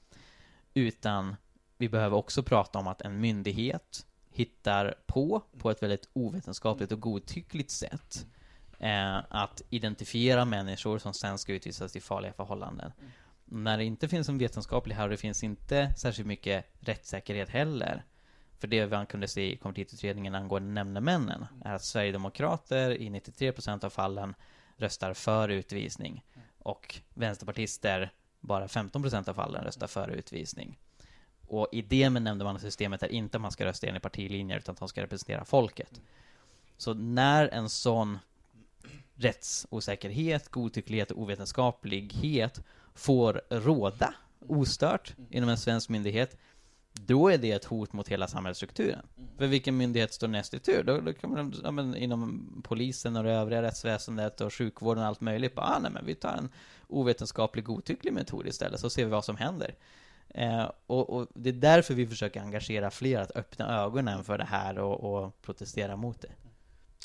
Utan 0.75 1.37
vi 1.79 1.89
behöver 1.89 2.17
också 2.17 2.43
prata 2.43 2.79
om 2.79 2.87
att 2.87 3.03
en 3.03 3.21
myndighet 3.21 4.07
hittar 4.31 4.95
på, 5.07 5.43
på 5.59 5.71
ett 5.71 5.83
väldigt 5.83 6.09
ovetenskapligt 6.13 6.93
och 6.93 7.01
godtyckligt 7.01 7.71
sätt, 7.71 8.27
eh, 8.79 9.17
att 9.17 9.63
identifiera 9.71 10.45
människor 10.45 10.99
som 10.99 11.15
sen 11.15 11.39
ska 11.39 11.53
utvisas 11.53 11.93
till 11.93 12.03
farliga 12.03 12.33
förhållanden. 12.33 12.93
När 13.45 13.79
det 13.79 13.85
inte 13.85 14.09
finns 14.09 14.29
en 14.29 14.39
vetenskaplig 14.39 14.95
här 14.95 15.05
och 15.05 15.11
det 15.11 15.17
finns 15.17 15.45
inte 15.45 15.95
särskilt 15.97 16.29
mycket 16.29 16.67
rättssäkerhet 16.81 17.49
heller, 17.49 18.05
för 18.59 18.69
det 18.69 18.87
man 18.87 19.07
kunde 19.07 19.29
se 19.29 19.53
i 19.53 19.57
konvertitutredningen 19.57 20.35
angående 20.35 20.73
nämndemännen 20.73 21.47
är 21.65 21.75
att 21.75 21.85
Sverigedemokrater 21.85 22.91
i 22.91 23.11
93% 23.11 23.85
av 23.85 23.91
fallen 23.91 24.35
röstar 24.77 25.15
för 25.15 25.49
utvisning 25.49 26.25
och 26.59 27.01
vänsterpartister 27.15 28.13
bara 28.41 28.67
15% 28.67 29.29
av 29.29 29.35
fallen 29.35 29.65
röstar 29.65 29.87
för 29.87 30.09
utvisning. 30.09 30.79
Och 31.49 31.69
idén 31.73 32.13
med 32.13 32.23
nämndemannasystemet 32.23 33.03
är 33.03 33.13
inte 33.13 33.37
att 33.37 33.41
man 33.41 33.53
ska 33.53 33.65
rösta 33.65 33.87
enligt 33.87 34.03
partilinjer 34.03 34.59
utan 34.59 34.73
att 34.73 34.79
de 34.79 34.89
ska 34.89 35.03
representera 35.03 35.45
folket. 35.45 36.01
Så 36.77 36.95
när 36.95 37.49
en 37.49 37.69
sån 37.69 38.19
rättsosäkerhet, 39.15 40.49
godtycklighet 40.49 41.11
och 41.11 41.23
ovetenskaplighet 41.23 42.61
får 42.95 43.43
råda 43.51 44.15
ostört 44.49 45.15
inom 45.31 45.49
en 45.49 45.59
svensk 45.59 45.89
myndighet, 45.89 46.37
då 47.01 47.29
är 47.29 47.39
det 47.39 47.53
ett 47.53 47.65
hot 47.65 47.93
mot 47.93 48.09
hela 48.09 48.29
samhällsstrukturen. 48.29 49.07
För 49.39 49.47
vilken 49.47 49.77
myndighet 49.77 50.13
står 50.13 50.29
näst 50.29 50.55
i 50.55 50.59
tur? 50.59 50.83
Då, 50.83 51.01
då 51.01 51.13
kan 51.13 51.31
man, 51.31 51.55
ja, 51.65 51.71
men, 51.71 51.97
inom 51.97 52.51
polisen 52.65 53.17
och 53.17 53.25
det 53.25 53.33
övriga 53.33 53.63
rättsväsendet 53.63 54.41
och 54.41 54.55
sjukvården 54.55 55.03
och 55.03 55.09
allt 55.09 55.21
möjligt, 55.21 55.55
bara, 55.55 55.67
ah, 55.67 55.79
nej 55.79 55.91
men 55.91 56.07
vi 56.07 56.15
tar 56.15 56.33
en 56.33 56.49
ovetenskaplig 56.89 57.65
godtycklig 57.65 58.13
metod 58.13 58.47
istället, 58.47 58.81
så 58.81 58.91
ser 58.91 59.05
vi 59.05 59.11
vad 59.11 59.25
som 59.25 59.37
händer. 59.37 59.75
Eh, 60.29 60.71
och, 60.87 61.11
och 61.11 61.27
det 61.35 61.49
är 61.49 61.53
därför 61.53 61.95
vi 61.95 62.07
försöker 62.07 62.41
engagera 62.41 62.91
fler 62.91 63.21
att 63.21 63.37
öppna 63.37 63.83
ögonen 63.83 64.25
för 64.25 64.39
det 64.39 64.45
här 64.45 64.79
och, 64.79 65.25
och 65.25 65.43
protestera 65.43 65.97
mot 65.97 66.21
det. 66.21 66.33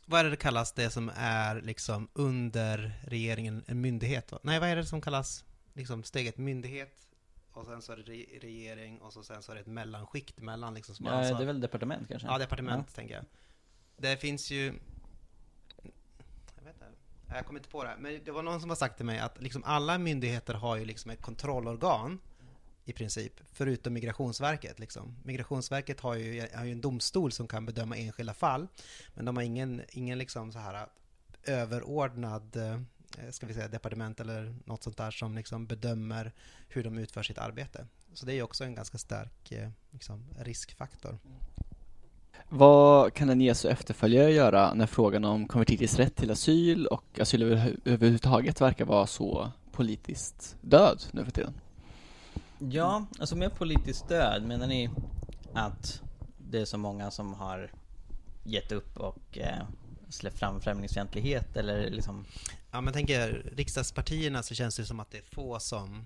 Vad 0.05 0.19
är 0.19 0.23
det 0.23 0.29
det 0.29 0.35
kallas, 0.35 0.71
det 0.73 0.89
som 0.89 1.11
är 1.15 1.61
liksom 1.61 2.07
under 2.13 2.91
regeringen, 3.07 3.63
en 3.67 3.81
myndighet? 3.81 4.31
Va? 4.31 4.39
Nej, 4.43 4.59
vad 4.59 4.69
är 4.69 4.75
det 4.75 4.85
som 4.85 5.01
kallas 5.01 5.43
liksom 5.73 6.03
steget 6.03 6.37
myndighet? 6.37 7.07
Och 7.53 7.65
sen 7.65 7.81
så 7.81 7.91
är 7.91 7.97
det 7.97 8.03
re- 8.03 8.39
regering 8.41 9.01
och 9.01 9.13
så 9.13 9.23
sen 9.23 9.43
så 9.43 9.51
är 9.51 9.55
det 9.55 9.61
ett 9.61 9.67
mellanskikt 9.67 10.39
mellan 10.39 10.73
liksom 10.73 10.95
som 10.95 11.05
Ja, 11.05 11.11
ansvar- 11.11 11.37
det 11.37 11.43
är 11.43 11.47
väl 11.47 11.61
departement 11.61 12.07
kanske? 12.09 12.27
Ja, 12.27 12.37
departement 12.37 12.95
tänker 12.95 13.13
jag. 13.15 13.25
Det 13.97 14.17
finns 14.17 14.51
ju... 14.51 14.65
Jag 16.55 16.63
vet 16.63 16.75
inte. 16.75 16.85
Jag 17.27 17.45
kommer 17.45 17.59
inte 17.59 17.69
på 17.69 17.83
det. 17.83 17.95
Men 17.99 18.23
det 18.25 18.31
var 18.31 18.43
någon 18.43 18.61
som 18.61 18.69
har 18.69 18.75
sagt 18.77 18.97
till 18.97 19.05
mig 19.05 19.19
att 19.19 19.41
liksom 19.41 19.63
alla 19.63 19.97
myndigheter 19.97 20.53
har 20.53 20.75
ju 20.77 20.85
liksom 20.85 21.11
ett 21.11 21.21
kontrollorgan 21.21 22.19
i 22.85 22.93
princip, 22.93 23.33
förutom 23.53 23.93
Migrationsverket. 23.93 24.79
Liksom. 24.79 25.15
Migrationsverket 25.23 25.99
har 25.99 26.15
ju, 26.15 26.47
har 26.55 26.65
ju 26.65 26.71
en 26.71 26.81
domstol 26.81 27.31
som 27.31 27.47
kan 27.47 27.65
bedöma 27.65 27.97
enskilda 27.97 28.33
fall, 28.33 28.67
men 29.15 29.25
de 29.25 29.35
har 29.35 29.43
ingen, 29.43 29.81
ingen 29.89 30.17
liksom 30.17 30.51
så 30.51 30.59
här 30.59 30.87
överordnad 31.43 32.55
eh, 32.55 32.81
ska 33.31 33.45
vi 33.45 33.53
säga, 33.53 33.67
departement 33.67 34.19
eller 34.19 34.55
något 34.65 34.83
sånt 34.83 34.97
där 34.97 35.11
som 35.11 35.35
liksom 35.35 35.65
bedömer 35.65 36.31
hur 36.67 36.83
de 36.83 36.97
utför 36.97 37.23
sitt 37.23 37.37
arbete. 37.37 37.87
Så 38.13 38.25
det 38.25 38.33
är 38.33 38.43
också 38.43 38.63
en 38.63 38.75
ganska 38.75 38.97
stark 38.97 39.51
eh, 39.51 39.69
liksom, 39.91 40.25
riskfaktor. 40.39 41.17
Vad 42.49 43.13
kan 43.13 43.29
en 43.29 43.41
Jesu 43.41 43.69
efterföljare 43.69 44.31
göra 44.31 44.73
när 44.73 44.87
frågan 44.87 45.25
om 45.25 45.47
konvertiters 45.47 45.95
rätt 45.95 46.15
till 46.15 46.31
asyl 46.31 46.85
och 46.87 47.19
asyl 47.19 47.43
över, 47.43 47.75
överhuvudtaget 47.85 48.61
verkar 48.61 48.85
vara 48.85 49.07
så 49.07 49.51
politiskt 49.71 50.57
död 50.61 51.03
nu 51.11 51.25
för 51.25 51.31
tiden? 51.31 51.53
Ja, 52.59 53.05
alltså 53.19 53.35
med 53.35 53.55
politiskt 53.55 53.99
stöd, 54.05 54.43
menar 54.43 54.67
ni 54.67 54.89
att 55.53 56.01
det 56.37 56.61
är 56.61 56.65
så 56.65 56.77
många 56.77 57.11
som 57.11 57.33
har 57.33 57.71
gett 58.43 58.71
upp 58.71 58.97
och 58.97 59.37
eh, 59.37 59.63
släppt 60.11 60.39
fram 60.39 60.61
främlingsfientlighet 60.61 61.55
eller 61.57 61.89
liksom 61.89 62.25
Ja 62.71 62.81
men 62.81 62.93
tänker 62.93 63.51
riksdagspartierna 63.55 64.43
så 64.43 64.55
känns 64.55 64.75
det 64.75 64.85
som 64.85 64.99
att 64.99 65.11
det 65.11 65.17
är 65.17 65.35
få 65.35 65.59
som 65.59 66.03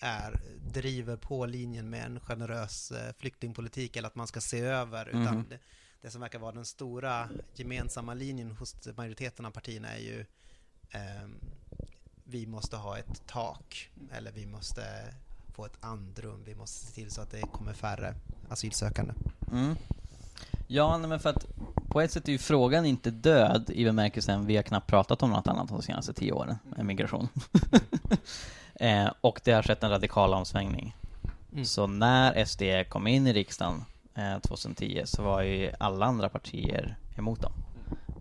är, 0.00 0.40
driver 0.72 1.16
på 1.16 1.46
linjen 1.46 1.90
med 1.90 2.04
en 2.06 2.20
generös 2.20 2.90
eh, 2.90 3.12
flyktingpolitik 3.18 3.96
eller 3.96 4.08
att 4.08 4.14
man 4.14 4.26
ska 4.26 4.40
se 4.40 4.60
över 4.60 5.08
utan 5.08 5.22
Mhm. 5.34 5.44
det, 5.48 5.58
det 6.02 6.10
som 6.10 6.20
verkar 6.20 6.38
vara 6.38 6.52
den 6.52 6.64
stora 6.64 7.28
gemensamma 7.54 8.14
linjen 8.14 8.50
hos 8.50 8.74
majoriteten 8.96 9.46
av 9.46 9.50
partierna 9.50 9.88
är 9.88 9.98
ju 9.98 10.26
ehm, 10.90 11.40
vi 12.24 12.46
måste 12.46 12.76
ha 12.76 12.98
ett 12.98 13.26
tak 13.26 13.90
eller 14.12 14.32
vi 14.32 14.46
måste 14.46 14.82
få 15.54 15.64
ett 15.66 15.76
andrum, 15.80 16.42
vi 16.44 16.54
måste 16.54 16.86
se 16.86 16.92
till 16.92 17.10
så 17.10 17.20
att 17.20 17.30
det 17.30 17.40
kommer 17.40 17.72
färre 17.72 18.14
asylsökande. 18.48 19.14
Mm. 19.52 19.76
Ja, 20.66 20.98
men 20.98 21.20
för 21.20 21.30
att 21.30 21.46
på 21.96 22.00
ett 22.00 22.12
sätt 22.12 22.28
är 22.28 22.32
ju 22.32 22.38
frågan 22.38 22.86
inte 22.86 23.10
död 23.10 23.70
i 23.70 23.84
bemärkelsen 23.84 24.46
vi 24.46 24.56
har 24.56 24.62
knappt 24.62 24.86
pratat 24.86 25.22
om 25.22 25.30
något 25.30 25.48
annat 25.48 25.68
de 25.68 25.82
senaste 25.82 26.12
tio 26.12 26.32
åren 26.32 26.58
än 26.76 26.86
migration. 26.86 27.28
eh, 28.74 29.08
och 29.20 29.40
det 29.44 29.52
har 29.52 29.62
skett 29.62 29.82
en 29.82 29.90
radikal 29.90 30.34
omsvängning. 30.34 30.96
Mm. 31.52 31.64
Så 31.64 31.86
när 31.86 32.44
SD 32.44 32.62
kom 32.88 33.06
in 33.06 33.26
i 33.26 33.32
riksdagen 33.32 33.84
eh, 34.14 34.38
2010 34.38 35.02
så 35.04 35.22
var 35.22 35.42
ju 35.42 35.72
alla 35.80 36.06
andra 36.06 36.28
partier 36.28 36.96
emot 37.18 37.42
dem. 37.42 37.52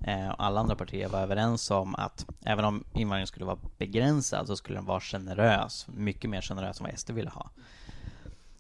Eh, 0.08 0.34
alla 0.38 0.60
andra 0.60 0.76
partier 0.76 1.08
var 1.08 1.20
överens 1.20 1.72
om 1.72 1.96
att 1.96 2.26
även 2.46 2.66
om 2.66 2.84
invandringen 2.94 3.28
skulle 3.28 3.46
vara 3.46 3.60
begränsad 3.78 4.48
så 4.48 4.56
skulle 4.56 4.78
den 4.78 4.86
vara 4.86 5.00
generös, 5.00 5.88
mycket 5.88 6.30
mer 6.30 6.42
generös 6.42 6.80
än 6.80 6.86
vad 6.86 7.00
SD 7.00 7.12
ville 7.12 7.30
ha. 7.30 7.50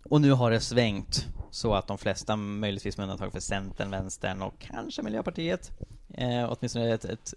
Och 0.10 0.22
nu 0.22 0.32
har 0.32 0.52
det 0.52 0.60
svängt 0.60 1.28
så 1.52 1.74
att 1.74 1.88
de 1.88 1.98
flesta, 1.98 2.36
möjligtvis 2.36 2.98
med 2.98 3.04
undantag 3.04 3.32
för 3.32 3.40
Centern, 3.40 3.92
Vänstern 3.92 4.42
och 4.42 4.60
kanske 4.60 5.02
Miljöpartiet, 5.02 5.72
eh, 6.14 6.52
åtminstone 6.52 6.94
ett, 6.94 7.06
ett 7.06 7.34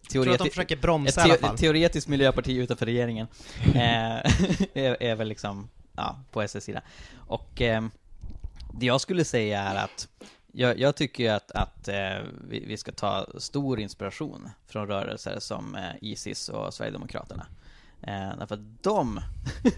ett 0.70 0.80
bromsa 0.80 1.22
alla 1.22 1.34
teo- 1.34 1.40
fall. 1.40 1.58
teoretiskt 1.58 2.08
miljöparti 2.08 2.56
utanför 2.56 2.86
regeringen 2.86 3.26
eh, 3.74 3.74
är, 4.74 5.02
är 5.02 5.14
väl 5.14 5.28
liksom, 5.28 5.68
ja, 5.96 6.20
på 6.32 6.42
SS 6.42 6.64
sida. 6.64 6.82
Och 7.16 7.62
eh, 7.62 7.82
det 8.72 8.86
jag 8.86 9.00
skulle 9.00 9.24
säga 9.24 9.62
är 9.62 9.76
att 9.84 10.08
jag, 10.52 10.78
jag 10.78 10.96
tycker 10.96 11.32
att, 11.32 11.50
att 11.50 11.88
eh, 11.88 12.18
vi, 12.48 12.64
vi 12.66 12.76
ska 12.76 12.92
ta 12.92 13.26
stor 13.38 13.80
inspiration 13.80 14.50
från 14.66 14.86
rörelser 14.86 15.36
som 15.40 15.74
eh, 15.74 15.82
Isis 16.00 16.48
och 16.48 16.74
Sverigedemokraterna. 16.74 17.46
Eh, 18.02 18.38
därför 18.38 18.54
att 18.54 18.82
de, 18.82 19.20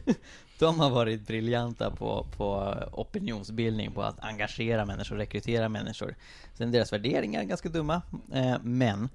de 0.59 0.81
har 0.81 0.91
varit 0.91 1.27
briljanta 1.27 1.91
på, 1.91 2.27
på 2.37 2.75
opinionsbildning, 2.93 3.93
på 3.93 4.03
att 4.03 4.21
engagera 4.21 4.85
människor, 4.85 5.17
rekrytera 5.17 5.69
människor. 5.69 6.15
Sen 6.55 6.73
deras 6.73 6.93
värderingar 6.93 7.41
är 7.41 7.45
ganska 7.45 7.69
dumma, 7.69 8.03
eh, 8.33 8.57
men 8.63 9.09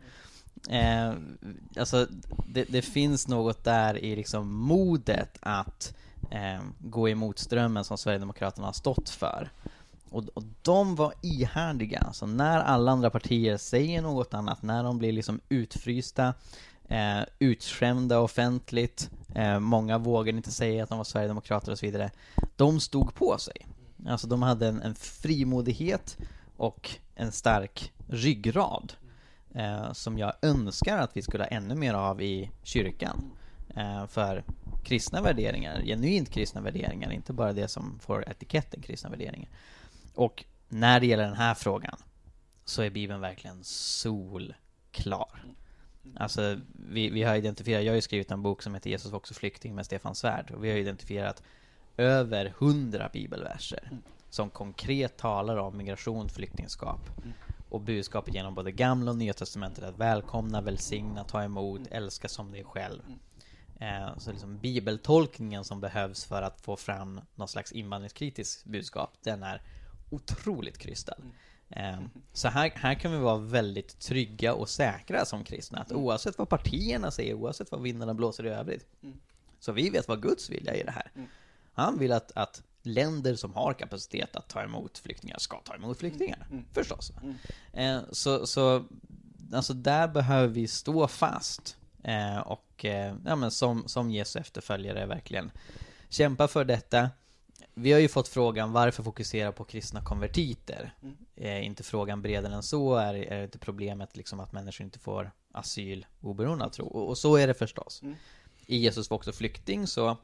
Eh, 0.69 1.13
alltså, 1.79 2.07
det, 2.47 2.63
det 2.63 2.81
finns 2.81 3.27
något 3.27 3.63
där 3.63 3.97
i 3.97 4.15
liksom 4.15 4.53
modet 4.53 5.37
att 5.39 5.95
eh, 6.31 6.61
gå 6.79 7.09
emot 7.09 7.39
strömmen 7.39 7.83
som 7.83 7.97
Sverigedemokraterna 7.97 8.67
har 8.67 8.73
stått 8.73 9.09
för. 9.09 9.49
Och, 10.09 10.23
och 10.33 10.43
de 10.61 10.95
var 10.95 11.13
ihärdiga, 11.21 12.13
så 12.13 12.25
när 12.25 12.59
alla 12.59 12.91
andra 12.91 13.09
partier 13.09 13.57
säger 13.57 14.01
något 14.01 14.33
annat, 14.33 14.63
när 14.63 14.83
de 14.83 14.97
blir 14.97 15.11
liksom 15.11 15.39
utfrysta, 15.49 16.33
eh, 16.89 17.21
utskämda 17.39 18.19
offentligt, 18.19 19.09
eh, 19.35 19.59
många 19.59 19.97
vågade 19.97 20.37
inte 20.37 20.51
säga 20.51 20.83
att 20.83 20.89
de 20.89 20.97
var 20.97 21.05
Sverigedemokrater 21.05 21.71
och 21.71 21.79
så 21.79 21.85
vidare. 21.85 22.11
De 22.55 22.79
stod 22.79 23.13
på 23.13 23.37
sig. 23.37 23.67
Alltså 24.07 24.27
de 24.27 24.41
hade 24.41 24.67
en, 24.67 24.81
en 24.81 24.95
frimodighet 24.95 26.17
och 26.57 26.89
en 27.15 27.31
stark 27.31 27.93
ryggrad 28.07 28.93
eh, 29.55 29.93
som 29.93 30.17
jag 30.17 30.33
önskar 30.41 30.97
att 30.97 31.17
vi 31.17 31.21
skulle 31.21 31.43
ha 31.43 31.49
ännu 31.49 31.75
mer 31.75 31.93
av 31.93 32.21
i 32.21 32.51
kyrkan. 32.63 33.31
Eh, 33.75 34.07
för 34.07 34.43
kristna 34.83 35.21
värderingar, 35.21 35.81
genuint 35.81 36.29
kristna 36.29 36.61
värderingar, 36.61 37.11
inte 37.11 37.33
bara 37.33 37.53
det 37.53 37.67
som 37.67 37.99
får 37.99 38.29
etiketten 38.29 38.81
kristna 38.81 39.09
värderingar. 39.09 39.49
Och 40.13 40.45
när 40.69 40.99
det 40.99 41.05
gäller 41.05 41.25
den 41.25 41.37
här 41.37 41.53
frågan 41.53 41.97
så 42.65 42.81
är 42.81 42.89
Bibeln 42.89 43.21
verkligen 43.21 43.63
solklar. 43.63 45.45
Alltså, 46.15 46.59
vi, 46.89 47.09
vi 47.09 47.23
har 47.23 47.35
identifierat, 47.35 47.83
jag 47.83 47.91
har 47.91 47.95
ju 47.95 48.01
skrivit 48.01 48.31
en 48.31 48.41
bok 48.41 48.61
som 48.61 48.73
heter 48.73 48.89
Jesus 48.89 49.11
var 49.11 49.17
också 49.17 49.33
flykting 49.33 49.75
med 49.75 49.85
Stefan 49.85 50.15
Svärd. 50.15 50.51
Och 50.51 50.63
vi 50.63 50.69
har 50.71 50.77
identifierat 50.77 51.43
över 51.97 52.53
hundra 52.57 53.09
bibelverser 53.13 53.89
som 54.29 54.49
konkret 54.49 55.17
talar 55.17 55.57
om 55.57 55.77
migration, 55.77 56.29
flyktingskap 56.29 56.99
och 57.69 57.81
budskapet 57.81 58.33
genom 58.33 58.55
både 58.55 58.71
gamla 58.71 59.11
och 59.11 59.17
nya 59.17 59.33
testamentet 59.33 59.83
att 59.83 59.97
välkomna, 59.97 60.61
välsigna, 60.61 61.23
ta 61.23 61.43
emot, 61.43 61.81
älska 61.91 62.27
som 62.27 62.51
dig 62.51 62.63
själv. 62.63 63.01
Eh, 63.79 64.17
så 64.17 64.31
liksom 64.31 64.57
bibeltolkningen 64.57 65.63
som 65.63 65.81
behövs 65.81 66.25
för 66.25 66.41
att 66.41 66.61
få 66.61 66.75
fram 66.75 67.21
någon 67.35 67.47
slags 67.47 67.71
invandringskritiskt 67.71 68.65
budskap, 68.65 69.17
den 69.23 69.43
är 69.43 69.61
otroligt 70.09 70.77
krystad. 70.77 71.17
Eh, 71.69 71.99
så 72.33 72.47
här, 72.47 72.71
här 72.75 72.93
kan 72.93 73.11
vi 73.11 73.17
vara 73.17 73.37
väldigt 73.37 73.99
trygga 73.99 74.53
och 74.53 74.69
säkra 74.69 75.25
som 75.25 75.43
kristna, 75.43 75.79
att 75.79 75.91
oavsett 75.91 76.37
vad 76.37 76.49
partierna 76.49 77.11
säger, 77.11 77.33
oavsett 77.33 77.71
vad 77.71 77.81
vindarna 77.81 78.13
blåser 78.13 78.45
i 78.45 78.49
övrigt, 78.49 78.87
så 79.59 79.71
vi 79.71 79.89
vet 79.89 80.07
vad 80.07 80.21
Guds 80.21 80.49
vilja 80.49 80.73
är 80.73 80.79
i 80.79 80.83
det 80.83 80.91
här. 80.91 81.11
Han 81.73 81.99
vill 81.99 82.11
att, 82.11 82.31
att 82.35 82.63
länder 82.81 83.35
som 83.35 83.53
har 83.53 83.73
kapacitet 83.73 84.35
att 84.35 84.47
ta 84.47 84.63
emot 84.63 84.97
flyktingar 84.97 85.37
ska 85.39 85.57
ta 85.57 85.75
emot 85.75 85.97
flyktingar, 85.97 86.47
förstås. 86.73 87.11
Eh, 87.73 87.99
så, 88.11 88.47
så 88.47 88.85
alltså 89.53 89.73
där 89.73 90.07
behöver 90.07 90.47
vi 90.47 90.67
stå 90.67 91.07
fast 91.07 91.77
eh, 92.03 92.37
och 92.37 92.85
eh, 92.85 93.15
ja, 93.25 93.35
men 93.35 93.51
som, 93.51 93.87
som 93.87 94.11
Jesu 94.11 94.39
efterföljare 94.39 95.05
verkligen 95.05 95.51
kämpa 96.09 96.47
för 96.47 96.65
detta. 96.65 97.09
Vi 97.73 97.91
har 97.91 97.99
ju 97.99 98.07
fått 98.07 98.27
frågan 98.27 98.71
varför 98.71 99.03
fokusera 99.03 99.51
på 99.51 99.63
kristna 99.63 100.01
konvertiter? 100.03 100.93
Är 101.35 101.59
inte 101.59 101.83
frågan 101.83 102.21
bredare 102.21 102.53
än 102.53 102.63
så? 102.63 102.95
Är, 102.95 103.13
är 103.13 103.43
inte 103.43 103.59
problemet 103.59 104.15
liksom 104.17 104.39
att 104.39 104.51
människor 104.51 104.85
inte 104.85 104.99
får 104.99 105.31
asyl 105.51 106.05
oberoende 106.21 106.65
av 106.65 106.69
tro? 106.69 106.85
Och, 106.85 107.09
och 107.09 107.17
så 107.17 107.35
är 107.35 107.47
det 107.47 107.53
förstås. 107.53 108.01
I 108.65 108.77
Jesus 108.77 109.09
var 109.09 109.17
också 109.17 109.31
flykting 109.31 109.87
så 109.87 110.17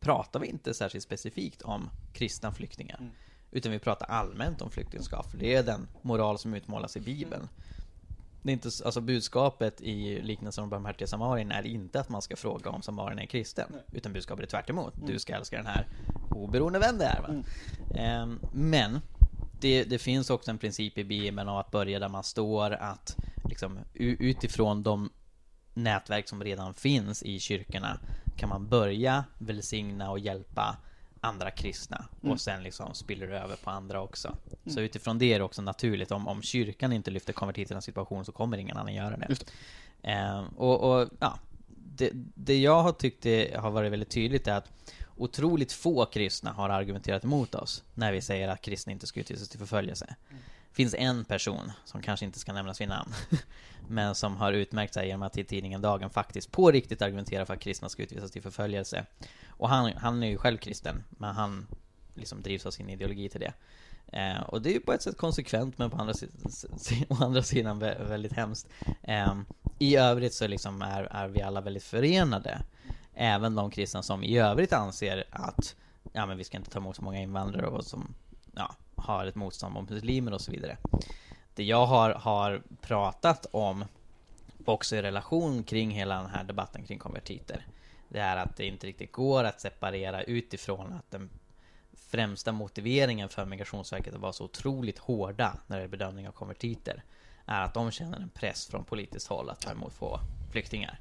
pratar 0.00 0.40
vi 0.40 0.46
inte 0.46 0.74
särskilt 0.74 1.04
specifikt 1.04 1.62
om 1.62 1.90
kristna 2.12 2.52
flyktingar. 2.52 3.10
Utan 3.50 3.72
vi 3.72 3.78
pratar 3.78 4.06
allmänt 4.06 4.62
om 4.62 4.70
flyktingskap, 4.70 5.30
för 5.30 5.38
det 5.38 5.54
är 5.54 5.62
den 5.62 5.88
moral 6.02 6.38
som 6.38 6.54
utmålas 6.54 6.96
i 6.96 7.00
Bibeln. 7.00 7.48
Det 8.42 8.50
är 8.50 8.52
inte, 8.52 8.68
alltså 8.84 9.00
budskapet 9.00 9.80
i 9.80 10.22
liknelsen 10.22 10.64
om 10.64 10.70
barmhärtiga 10.70 11.08
samarien 11.08 11.52
är 11.52 11.66
inte 11.66 12.00
att 12.00 12.08
man 12.08 12.22
ska 12.22 12.36
fråga 12.36 12.70
om 12.70 12.82
samarien 12.82 13.18
är 13.18 13.26
kristen, 13.26 13.72
utan 13.92 14.12
budskapet 14.12 14.44
är 14.44 14.50
tvärt 14.50 14.70
emot. 14.70 14.94
Du 15.06 15.18
ska 15.18 15.34
älska 15.34 15.56
den 15.56 15.66
här 15.66 15.86
oberoende 16.30 16.78
vem 16.78 16.98
det 16.98 17.04
är. 17.04 17.20
Va? 17.20 17.42
Ehm, 17.94 18.40
men 18.52 19.00
det, 19.62 19.84
det 19.84 19.98
finns 19.98 20.30
också 20.30 20.50
en 20.50 20.58
princip 20.58 20.98
i 20.98 21.04
Bibeln 21.04 21.48
om 21.48 21.56
att 21.56 21.70
börja 21.70 21.98
där 21.98 22.08
man 22.08 22.24
står, 22.24 22.70
att 22.70 23.16
liksom, 23.44 23.78
utifrån 23.94 24.82
de 24.82 25.10
nätverk 25.74 26.28
som 26.28 26.44
redan 26.44 26.74
finns 26.74 27.22
i 27.22 27.40
kyrkorna 27.40 27.98
kan 28.36 28.48
man 28.48 28.68
börja 28.68 29.24
välsigna 29.38 30.10
och 30.10 30.18
hjälpa 30.18 30.76
andra 31.20 31.50
kristna 31.50 32.04
och 32.20 32.40
sen 32.40 32.62
liksom 32.62 32.94
spiller 32.94 33.26
det 33.26 33.38
över 33.38 33.56
på 33.56 33.70
andra 33.70 34.00
också. 34.00 34.36
Så 34.66 34.80
utifrån 34.80 35.18
det 35.18 35.32
är 35.32 35.38
det 35.38 35.44
också 35.44 35.62
naturligt, 35.62 36.10
om, 36.10 36.28
om 36.28 36.42
kyrkan 36.42 36.92
inte 36.92 37.10
lyfter 37.10 37.32
konvertiternas 37.32 37.84
situation 37.84 38.24
så 38.24 38.32
kommer 38.32 38.58
ingen 38.58 38.76
annan 38.76 38.94
göra 38.94 39.16
det. 39.16 39.36
Eh, 40.02 40.44
och, 40.56 40.80
och 40.80 41.08
ja, 41.20 41.38
det, 41.68 42.10
det 42.34 42.58
jag 42.58 42.82
har 42.82 42.92
tyckt 42.92 43.22
det 43.22 43.56
har 43.56 43.70
varit 43.70 43.92
väldigt 43.92 44.10
tydligt 44.10 44.46
är 44.46 44.52
att 44.52 44.70
otroligt 45.16 45.72
få 45.72 46.06
kristna 46.06 46.52
har 46.52 46.68
argumenterat 46.70 47.24
emot 47.24 47.54
oss 47.54 47.84
när 47.94 48.12
vi 48.12 48.20
säger 48.20 48.48
att 48.48 48.62
kristna 48.62 48.92
inte 48.92 49.06
ska 49.06 49.20
utvisas 49.20 49.48
till 49.48 49.58
förföljelse. 49.58 50.16
Det 50.68 50.76
finns 50.76 50.94
en 50.94 51.24
person, 51.24 51.72
som 51.84 52.02
kanske 52.02 52.26
inte 52.26 52.38
ska 52.38 52.52
nämnas 52.52 52.80
vid 52.80 52.88
namn, 52.88 53.12
men 53.88 54.14
som 54.14 54.36
har 54.36 54.52
utmärkt 54.52 54.94
sig 54.94 55.06
genom 55.06 55.22
att 55.22 55.38
i 55.38 55.44
tidningen 55.44 55.82
Dagen 55.82 56.10
faktiskt 56.10 56.52
på 56.52 56.70
riktigt 56.70 57.02
argumenterar 57.02 57.44
för 57.44 57.54
att 57.54 57.60
kristna 57.60 57.88
ska 57.88 58.02
utvisas 58.02 58.30
till 58.30 58.42
förföljelse. 58.42 59.06
Och 59.46 59.68
han, 59.68 59.92
han 59.96 60.22
är 60.22 60.26
ju 60.26 60.38
själv 60.38 60.58
kristen, 60.58 61.04
men 61.10 61.34
han 61.34 61.66
liksom 62.14 62.42
drivs 62.42 62.66
av 62.66 62.70
sin 62.70 62.88
ideologi 62.88 63.28
till 63.28 63.40
det. 63.40 63.52
Eh, 64.12 64.42
och 64.42 64.62
det 64.62 64.70
är 64.70 64.74
ju 64.74 64.80
på 64.80 64.92
ett 64.92 65.02
sätt 65.02 65.16
konsekvent, 65.16 65.78
men 65.78 65.90
på 65.90 65.96
andra, 65.96 66.14
å 67.08 67.14
andra 67.20 67.42
sidan 67.42 67.82
vä- 67.82 68.08
väldigt 68.08 68.32
hemskt. 68.32 68.68
Eh, 69.02 69.34
I 69.78 69.96
övrigt 69.96 70.34
så 70.34 70.46
liksom 70.46 70.82
är, 70.82 71.02
är 71.02 71.28
vi 71.28 71.42
alla 71.42 71.60
väldigt 71.60 71.84
förenade. 71.84 72.58
Även 73.14 73.54
de 73.54 73.70
kristna 73.70 74.02
som 74.02 74.24
i 74.24 74.38
övrigt 74.38 74.72
anser 74.72 75.24
att 75.30 75.76
ja, 76.12 76.26
men 76.26 76.36
vi 76.36 76.44
ska 76.44 76.56
inte 76.56 76.70
ta 76.70 76.78
emot 76.78 76.96
så 76.96 77.02
många 77.02 77.20
invandrare 77.20 77.66
och 77.66 77.84
som 77.84 78.14
ja, 78.54 78.74
har 78.96 79.26
ett 79.26 79.34
motstånd 79.34 79.74
mot 79.74 79.90
muslimer 79.90 80.32
och 80.32 80.40
så 80.40 80.52
vidare. 80.52 80.76
Det 81.54 81.64
jag 81.64 81.86
har, 81.86 82.10
har 82.10 82.62
pratat 82.80 83.46
om, 83.50 83.84
också 84.64 84.96
i 84.96 85.02
relation 85.02 85.64
kring 85.64 85.90
hela 85.90 86.16
den 86.16 86.30
här 86.30 86.44
debatten 86.44 86.84
kring 86.84 86.98
konvertiter, 86.98 87.66
det 88.08 88.20
är 88.20 88.36
att 88.36 88.56
det 88.56 88.66
inte 88.66 88.86
riktigt 88.86 89.12
går 89.12 89.44
att 89.44 89.60
separera 89.60 90.22
utifrån 90.22 90.92
att 90.92 91.10
den 91.10 91.30
främsta 91.92 92.52
motiveringen 92.52 93.28
för 93.28 93.44
Migrationsverket 93.44 94.14
att 94.14 94.20
vara 94.20 94.32
så 94.32 94.44
otroligt 94.44 94.98
hårda 94.98 95.56
när 95.66 95.78
det 95.78 95.84
är 95.84 95.88
bedömning 95.88 96.28
av 96.28 96.32
konvertiter 96.32 97.04
är 97.46 97.62
att 97.62 97.74
de 97.74 97.90
känner 97.90 98.20
en 98.20 98.28
press 98.28 98.66
från 98.66 98.84
politiskt 98.84 99.28
håll 99.28 99.50
att 99.50 99.60
ta 99.60 99.70
emot 99.70 99.92
få 99.92 100.20
flyktingar. 100.50 101.00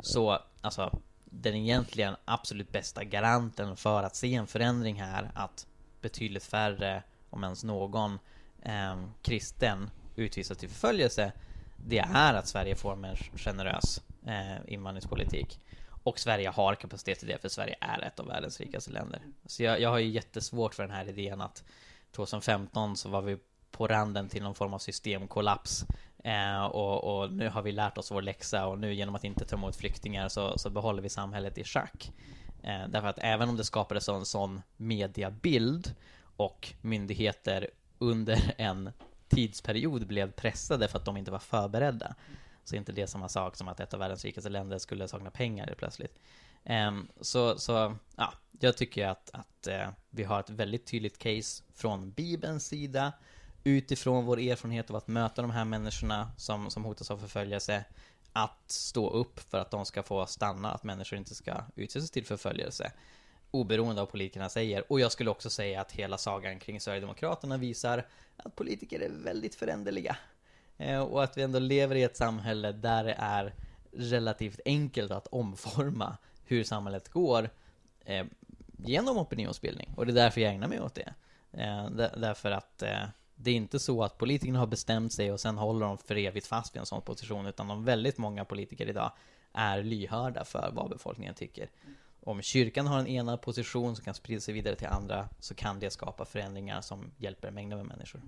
Så 0.00 0.38
alltså, 0.60 0.98
den 1.32 1.54
egentligen 1.54 2.16
absolut 2.24 2.72
bästa 2.72 3.04
garanten 3.04 3.76
för 3.76 4.02
att 4.02 4.16
se 4.16 4.34
en 4.34 4.46
förändring 4.46 5.00
här, 5.00 5.30
att 5.34 5.66
betydligt 6.00 6.44
färre, 6.44 7.02
om 7.30 7.44
ens 7.44 7.64
någon, 7.64 8.18
eh, 8.62 9.04
kristen 9.22 9.90
utvisas 10.16 10.58
till 10.58 10.68
förföljelse, 10.68 11.32
det 11.76 11.98
är 11.98 12.34
att 12.34 12.48
Sverige 12.48 12.76
får 12.76 12.92
en 12.92 13.00
mer 13.00 13.30
generös 13.36 14.02
eh, 14.26 14.72
invandringspolitik. 14.72 15.60
Och 16.04 16.18
Sverige 16.18 16.48
har 16.48 16.74
kapacitet 16.74 17.18
till 17.18 17.28
det, 17.28 17.38
för 17.38 17.48
Sverige 17.48 17.76
är 17.80 18.02
ett 18.02 18.20
av 18.20 18.26
världens 18.26 18.60
rikaste 18.60 18.90
länder. 18.90 19.20
Så 19.46 19.62
jag, 19.62 19.80
jag 19.80 19.90
har 19.90 19.98
ju 19.98 20.08
jättesvårt 20.08 20.74
för 20.74 20.82
den 20.82 20.96
här 20.96 21.08
idén 21.08 21.40
att 21.40 21.64
2015 22.10 22.96
så 22.96 23.08
var 23.08 23.22
vi 23.22 23.38
på 23.70 23.86
randen 23.86 24.28
till 24.28 24.42
någon 24.42 24.54
form 24.54 24.74
av 24.74 24.78
systemkollaps. 24.78 25.84
Eh, 26.22 26.64
och, 26.64 27.22
och, 27.22 27.32
nu 27.32 27.48
har 27.48 27.62
vi 27.62 27.72
lärt 27.72 27.98
oss 27.98 28.10
vår 28.10 28.22
läxa 28.22 28.66
och 28.66 28.78
nu 28.78 28.94
genom 28.94 29.14
att 29.14 29.24
inte 29.24 29.44
ta 29.44 29.56
emot 29.56 29.76
flyktingar 29.76 30.28
så, 30.28 30.58
så 30.58 30.70
behåller 30.70 31.02
vi 31.02 31.08
samhället 31.08 31.58
i 31.58 31.64
schack. 31.64 32.12
Eh, 32.62 32.88
därför 32.88 33.08
att 33.08 33.18
även 33.18 33.48
om 33.48 33.56
det 33.56 33.64
skapades 33.64 34.08
en 34.08 34.24
sån 34.24 34.62
mediabild 34.76 35.94
och 36.36 36.72
myndigheter 36.80 37.70
under 37.98 38.54
en 38.58 38.90
tidsperiod 39.28 40.06
blev 40.06 40.32
pressade 40.32 40.88
för 40.88 40.98
att 40.98 41.04
de 41.04 41.16
inte 41.16 41.30
var 41.30 41.38
förberedda. 41.38 42.14
Så 42.64 42.74
är 42.74 42.78
inte 42.78 42.92
det 42.92 43.06
samma 43.06 43.28
sak 43.28 43.56
som 43.56 43.68
att 43.68 43.80
ett 43.80 43.94
av 43.94 44.00
världens 44.00 44.24
rikaste 44.24 44.50
länder 44.50 44.78
skulle 44.78 45.08
sakna 45.08 45.30
pengar 45.30 45.74
plötsligt. 45.78 46.18
Ehm, 46.64 47.08
så, 47.20 47.58
så 47.58 47.96
ja, 48.16 48.32
jag 48.60 48.76
tycker 48.76 49.06
att, 49.06 49.30
att 49.32 49.66
eh, 49.66 49.88
vi 50.10 50.24
har 50.24 50.40
ett 50.40 50.50
väldigt 50.50 50.86
tydligt 50.86 51.18
case 51.18 51.64
från 51.74 52.10
Bibelns 52.10 52.66
sida 52.66 53.12
utifrån 53.64 54.24
vår 54.24 54.40
erfarenhet 54.40 54.90
av 54.90 54.96
att 54.96 55.08
möta 55.08 55.42
de 55.42 55.50
här 55.50 55.64
människorna 55.64 56.30
som, 56.36 56.70
som 56.70 56.84
hotas 56.84 57.10
av 57.10 57.18
förföljelse 57.18 57.84
att 58.32 58.70
stå 58.70 59.10
upp 59.10 59.40
för 59.40 59.58
att 59.58 59.70
de 59.70 59.86
ska 59.86 60.02
få 60.02 60.26
stanna, 60.26 60.72
att 60.72 60.84
människor 60.84 61.18
inte 61.18 61.34
ska 61.34 61.64
utsättas 61.74 62.10
till 62.10 62.26
förföljelse 62.26 62.92
oberoende 63.52 64.00
av 64.00 64.06
vad 64.06 64.12
politikerna 64.12 64.48
säger. 64.48 64.92
Och 64.92 65.00
jag 65.00 65.12
skulle 65.12 65.30
också 65.30 65.50
säga 65.50 65.80
att 65.80 65.92
hela 65.92 66.18
sagan 66.18 66.58
kring 66.58 66.80
Sverigedemokraterna 66.80 67.56
visar 67.56 68.06
att 68.36 68.56
politiker 68.56 69.00
är 69.00 69.10
väldigt 69.24 69.54
föränderliga. 69.54 70.16
Eh, 70.78 71.00
och 71.00 71.24
att 71.24 71.36
vi 71.36 71.42
ändå 71.42 71.58
lever 71.58 71.96
i 71.96 72.02
ett 72.02 72.16
samhälle 72.16 72.72
där 72.72 73.04
det 73.04 73.16
är 73.18 73.54
relativt 73.92 74.60
enkelt 74.64 75.10
att 75.10 75.26
omforma 75.26 76.16
hur 76.44 76.64
samhället 76.64 77.08
går 77.08 77.50
eh, 78.04 78.26
genom 78.76 79.18
opinionsbildning. 79.18 79.94
Och 79.96 80.06
det 80.06 80.12
är 80.12 80.14
därför 80.14 80.40
jag 80.40 80.52
ägnar 80.52 80.68
mig 80.68 80.80
åt 80.80 80.94
det. 80.94 81.14
Eh, 81.52 81.90
därför 82.16 82.50
att 82.50 82.82
det 83.42 83.50
är 83.50 83.54
inte 83.54 83.78
så 83.78 84.02
att 84.04 84.18
politikerna 84.18 84.58
har 84.58 84.66
bestämt 84.66 85.12
sig 85.12 85.32
och 85.32 85.40
sen 85.40 85.58
håller 85.58 85.86
de 85.86 85.98
för 85.98 86.16
evigt 86.16 86.46
fast 86.46 86.74
vid 86.74 86.80
en 86.80 86.86
sån 86.86 87.02
position, 87.02 87.46
utan 87.46 87.68
de 87.68 87.84
väldigt 87.84 88.18
många 88.18 88.44
politiker 88.44 88.88
idag 88.88 89.12
är 89.52 89.82
lyhörda 89.82 90.44
för 90.44 90.70
vad 90.74 90.90
befolkningen 90.90 91.34
tycker. 91.34 91.70
Om 92.20 92.42
kyrkan 92.42 92.86
har 92.86 92.98
en 92.98 93.06
enad 93.06 93.40
position 93.40 93.96
som 93.96 94.04
kan 94.04 94.14
sprida 94.14 94.40
sig 94.40 94.54
vidare 94.54 94.76
till 94.76 94.86
andra 94.86 95.28
så 95.40 95.54
kan 95.54 95.80
det 95.80 95.90
skapa 95.90 96.24
förändringar 96.24 96.80
som 96.80 97.10
hjälper 97.16 97.50
mängder 97.50 97.76
med 97.76 97.86
människor. 97.86 98.22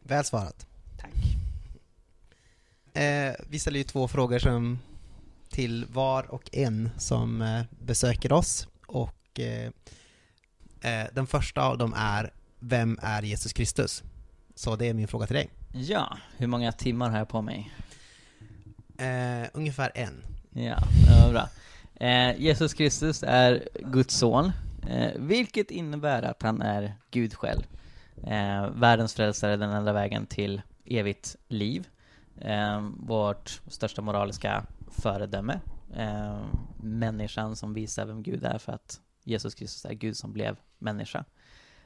Väl 0.00 0.24
svarat. 0.24 0.66
Tack. 0.98 1.14
Eh, 3.02 3.34
vi 3.48 3.58
ställer 3.58 3.78
ju 3.78 3.84
två 3.84 4.08
frågor 4.08 4.38
som 4.38 4.78
till 5.50 5.84
var 5.84 6.30
och 6.30 6.50
en 6.52 6.90
som 6.98 7.42
eh, 7.42 7.62
besöker 7.70 8.32
oss 8.32 8.68
och 8.86 9.40
eh, 9.40 9.70
eh 10.80 11.06
den 11.12 11.26
första 11.26 11.62
av 11.62 11.78
dem 11.78 11.94
är 11.96 12.32
Vem 12.64 12.98
är 13.02 13.22
Jesus 13.22 13.52
Kristus? 13.52 14.02
Så 14.54 14.76
det 14.76 14.88
är 14.88 14.94
min 14.94 15.08
fråga 15.08 15.26
till 15.26 15.36
dig. 15.36 15.50
Ja, 15.72 16.16
hur 16.36 16.46
många 16.46 16.72
timmar 16.72 17.10
har 17.10 17.18
jag 17.18 17.28
på 17.28 17.42
mig? 17.42 17.74
Eh, 18.98 19.48
ungefär 19.52 19.92
en. 19.94 20.24
Ja, 20.50 20.78
det 21.06 21.22
var 21.24 21.30
bra. 21.30 21.48
Eh, 22.06 22.40
Jesus 22.40 22.74
Kristus 22.74 23.22
är 23.26 23.68
Guds 23.80 24.14
son, 24.14 24.52
eh, 24.88 25.10
vilket 25.16 25.70
innebär 25.70 26.22
att 26.22 26.42
han 26.42 26.62
är 26.62 26.94
Gud 27.10 27.34
själv. 27.34 27.62
Eh, 28.26 28.70
världens 28.70 29.14
frälsare, 29.14 29.56
den 29.56 29.70
enda 29.70 29.92
vägen 29.92 30.26
till 30.26 30.62
evigt 30.84 31.36
liv. 31.48 31.88
Eh, 32.40 32.80
vårt 32.96 33.60
största 33.66 34.02
moraliska 34.02 34.66
föredöme. 34.90 35.60
Eh, 35.96 36.44
människan 36.82 37.56
som 37.56 37.74
visar 37.74 38.06
vem 38.06 38.22
Gud 38.22 38.44
är 38.44 38.58
för 38.58 38.72
att 38.72 39.00
Jesus 39.24 39.54
Kristus 39.54 39.84
är 39.84 39.94
Gud 39.94 40.16
som 40.16 40.32
blev 40.32 40.56
människa. 40.78 41.24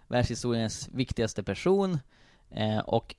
Världshistoriens 0.09 0.89
viktigaste 0.93 1.43
person. 1.43 1.99
Eh, 2.51 2.79
och 2.79 3.15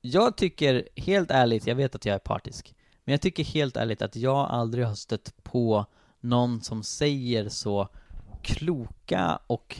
jag 0.00 0.36
tycker 0.36 0.88
helt 0.96 1.30
ärligt, 1.30 1.66
jag 1.66 1.74
vet 1.74 1.94
att 1.94 2.04
jag 2.04 2.14
är 2.14 2.18
partisk, 2.18 2.74
men 3.04 3.12
jag 3.12 3.20
tycker 3.20 3.44
helt 3.44 3.76
ärligt 3.76 4.02
att 4.02 4.16
jag 4.16 4.50
aldrig 4.50 4.86
har 4.86 4.94
stött 4.94 5.32
på 5.42 5.86
någon 6.20 6.60
som 6.60 6.82
säger 6.82 7.48
så 7.48 7.88
kloka 8.42 9.38
och 9.46 9.76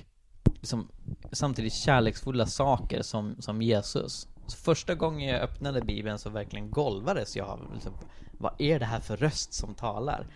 liksom, 0.61 0.89
samtidigt 1.33 1.73
kärleksfulla 1.73 2.47
saker 2.47 3.03
som, 3.03 3.37
som 3.39 3.63
Jesus. 3.63 4.29
Så 4.47 4.57
första 4.57 4.95
gången 4.95 5.29
jag 5.29 5.41
öppnade 5.41 5.81
Bibeln 5.81 6.19
så 6.19 6.31
verkligen 6.31 6.71
golvades 6.71 7.37
jag 7.37 7.49
av 7.49 7.75
liksom, 7.75 7.95
vad 8.39 8.55
är 8.59 8.79
det 8.79 8.87
här 8.87 9.01
för 9.01 9.17
röst 9.17 9.55
som 9.55 9.75
talar? 9.75 10.27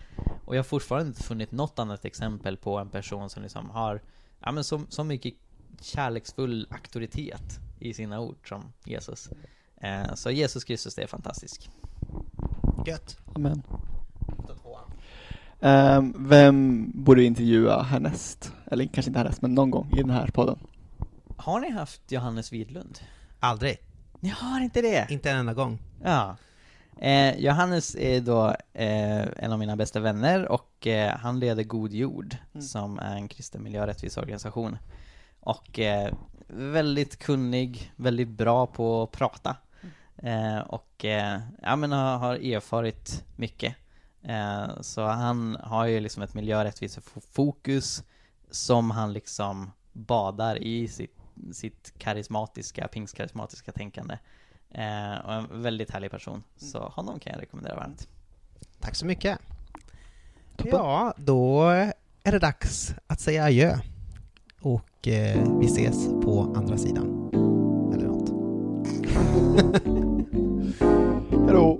Och 0.45 0.55
jag 0.55 0.59
har 0.59 0.63
fortfarande 0.63 1.07
inte 1.07 1.23
funnit 1.23 1.51
något 1.51 1.79
annat 1.79 2.05
exempel 2.05 2.57
på 2.57 2.77
en 2.77 2.89
person 2.89 3.29
som 3.29 3.43
liksom 3.43 3.69
har, 3.69 4.01
ja 4.39 4.51
men 4.51 4.63
så, 4.63 4.81
så 4.89 5.03
mycket 5.03 5.33
kärleksfull 5.83 6.67
auktoritet 6.71 7.59
i 7.79 7.93
sina 7.93 8.19
ord 8.19 8.49
som 8.49 8.73
Jesus. 8.85 9.29
Eh, 9.81 10.13
så 10.15 10.31
Jesus 10.31 10.63
Kristus 10.63 10.97
är 10.97 11.07
fantastisk. 11.07 11.69
Gött. 12.85 13.17
Amen. 13.35 13.63
Um, 15.61 16.27
vem 16.29 16.91
borde 16.95 17.21
vi 17.21 17.27
intervjua 17.27 17.81
härnäst? 17.81 18.53
Eller 18.65 18.85
kanske 18.85 19.09
inte 19.09 19.19
härnäst, 19.19 19.41
men 19.41 19.53
någon 19.53 19.71
gång 19.71 19.91
i 19.97 20.01
den 20.01 20.09
här 20.09 20.27
podden. 20.27 20.59
Har 21.37 21.59
ni 21.59 21.71
haft 21.71 22.11
Johannes 22.11 22.53
Widlund? 22.53 22.99
Aldrig. 23.39 23.77
Ni 24.19 24.29
har 24.29 24.61
inte 24.61 24.81
det? 24.81 25.07
Inte 25.09 25.31
en 25.31 25.37
enda 25.37 25.53
gång. 25.53 25.79
Ja. 26.03 26.37
Eh, 26.97 27.39
Johannes 27.39 27.95
är 27.95 28.21
då 28.21 28.55
eh, 28.73 29.43
en 29.43 29.51
av 29.51 29.59
mina 29.59 29.75
bästa 29.75 29.99
vänner 29.99 30.51
och 30.51 30.87
eh, 30.87 31.17
han 31.17 31.39
leder 31.39 31.63
God 31.63 31.93
Jord, 31.93 32.35
mm. 32.53 32.61
som 32.61 32.99
är 32.99 33.15
en 33.15 33.27
kristen 33.27 33.63
miljörättvisorganisation. 33.63 34.77
Och 35.39 35.79
eh, 35.79 36.13
väldigt 36.47 37.19
kunnig, 37.19 37.93
väldigt 37.95 38.29
bra 38.29 38.67
på 38.67 39.03
att 39.03 39.11
prata. 39.11 39.57
Mm. 40.19 40.55
Eh, 40.55 40.59
och 40.59 41.05
eh, 41.05 41.39
ja, 41.61 41.75
men 41.75 41.91
har, 41.91 42.17
har 42.17 42.35
erfarit 42.35 43.25
mycket. 43.35 43.75
Eh, 44.21 44.81
så 44.81 45.05
han 45.05 45.57
har 45.63 45.85
ju 45.85 45.99
liksom 45.99 46.23
ett 46.23 46.33
miljörättvisefokus 46.33 48.03
som 48.51 48.91
han 48.91 49.13
liksom 49.13 49.71
badar 49.93 50.63
i 50.63 50.87
sitt, 50.87 51.17
sitt 51.51 51.93
karismatiska, 51.97 52.87
pingstkarismatiska 52.87 53.71
tänkande. 53.71 54.17
Eh, 54.71 55.17
och 55.25 55.33
en 55.33 55.61
väldigt 55.61 55.91
härlig 55.91 56.11
person, 56.11 56.43
så 56.57 56.77
mm. 56.77 56.91
honom 56.91 57.19
kan 57.19 57.33
jag 57.33 57.41
rekommendera 57.41 57.75
varmt. 57.75 58.07
Tack 58.79 58.95
så 58.95 59.05
mycket. 59.05 59.39
Ja, 60.57 61.13
då 61.17 61.63
är 62.23 62.31
det 62.31 62.39
dags 62.39 62.95
att 63.07 63.19
säga 63.19 63.43
adjö. 63.43 63.77
Och 64.61 64.88
eh, 65.07 65.59
vi 65.59 65.65
ses 65.65 66.07
på 66.07 66.53
andra 66.55 66.77
sidan. 66.77 67.29
Eller 67.93 68.07
något. 68.07 68.29
Hallå! 71.47 71.77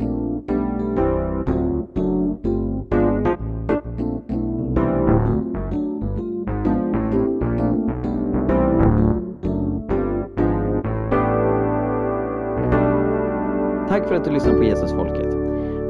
Tack 13.90 14.08
för 14.08 14.16
att 14.16 14.24
du 14.24 14.32
lyssnar 14.32 14.54
på 14.54 14.64
Jesusfolket. 14.64 15.34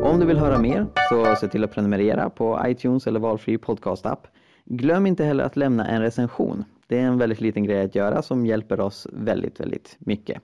Om 0.03 0.19
du 0.19 0.25
vill 0.25 0.37
höra 0.37 0.59
mer 0.59 0.87
så 1.09 1.35
se 1.35 1.47
till 1.47 1.63
att 1.63 1.71
prenumerera 1.71 2.29
på 2.29 2.61
iTunes 2.65 3.07
eller 3.07 3.19
valfri 3.19 3.57
podcastapp. 3.57 4.27
Glöm 4.65 5.05
inte 5.05 5.23
heller 5.23 5.43
att 5.43 5.55
lämna 5.55 5.87
en 5.87 6.01
recension. 6.01 6.65
Det 6.89 6.99
är 6.99 7.05
en 7.05 7.17
väldigt 7.17 7.41
liten 7.41 7.63
grej 7.63 7.81
att 7.81 7.95
göra 7.95 8.21
som 8.21 8.45
hjälper 8.45 8.79
oss 8.79 9.07
väldigt, 9.13 9.59
väldigt 9.59 9.95
mycket. 9.99 10.41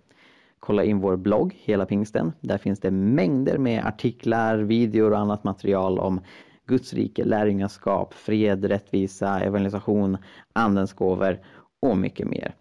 Kolla 0.59 0.83
in 0.83 0.99
vår 0.99 1.15
blogg, 1.15 1.53
Hela 1.59 1.85
Pingsten. 1.85 2.31
Där 2.41 2.57
finns 2.57 2.79
det 2.79 2.91
mängder 2.91 3.57
med 3.57 3.85
artiklar, 3.85 4.57
videor 4.57 5.11
och 5.11 5.17
annat 5.17 5.43
material 5.43 5.99
om 5.99 6.21
Guds 6.65 6.93
rike, 6.93 7.23
lärjungaskap, 7.25 8.13
fred, 8.13 8.65
rättvisa, 8.65 9.39
evangelisation, 9.39 10.17
andens 10.53 10.93
gåvor 10.93 11.39
och 11.79 11.97
mycket 11.97 12.27
mer. 12.27 12.55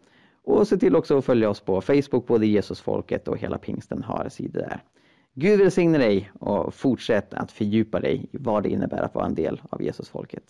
Och 0.45 0.69
se 0.69 0.77
till 0.77 0.97
också 0.97 1.19
att 1.19 1.25
följa 1.25 1.51
oss 1.51 1.61
på 1.61 1.81
Facebook, 1.81 2.27
både 2.27 2.47
Jesusfolket 2.47 3.29
och 3.29 3.39
Hela 3.39 3.59
Pingsten 3.59 4.03
har 4.03 4.29
sidor 4.29 4.61
där. 4.61 4.83
Gud 5.35 5.59
välsigne 5.59 5.99
dig 5.99 6.31
och 6.41 6.75
fortsätt 6.75 7.35
att 7.35 7.53
fördjupa 7.53 8.01
dig 8.01 8.29
i 8.33 8.39
vad 8.39 8.63
det 8.63 8.69
innebär 8.69 9.03
att 9.03 9.15
vara 9.15 9.27
en 9.27 9.35
del 9.35 9.61
av 9.71 9.83
Jesusfolket. 9.83 10.45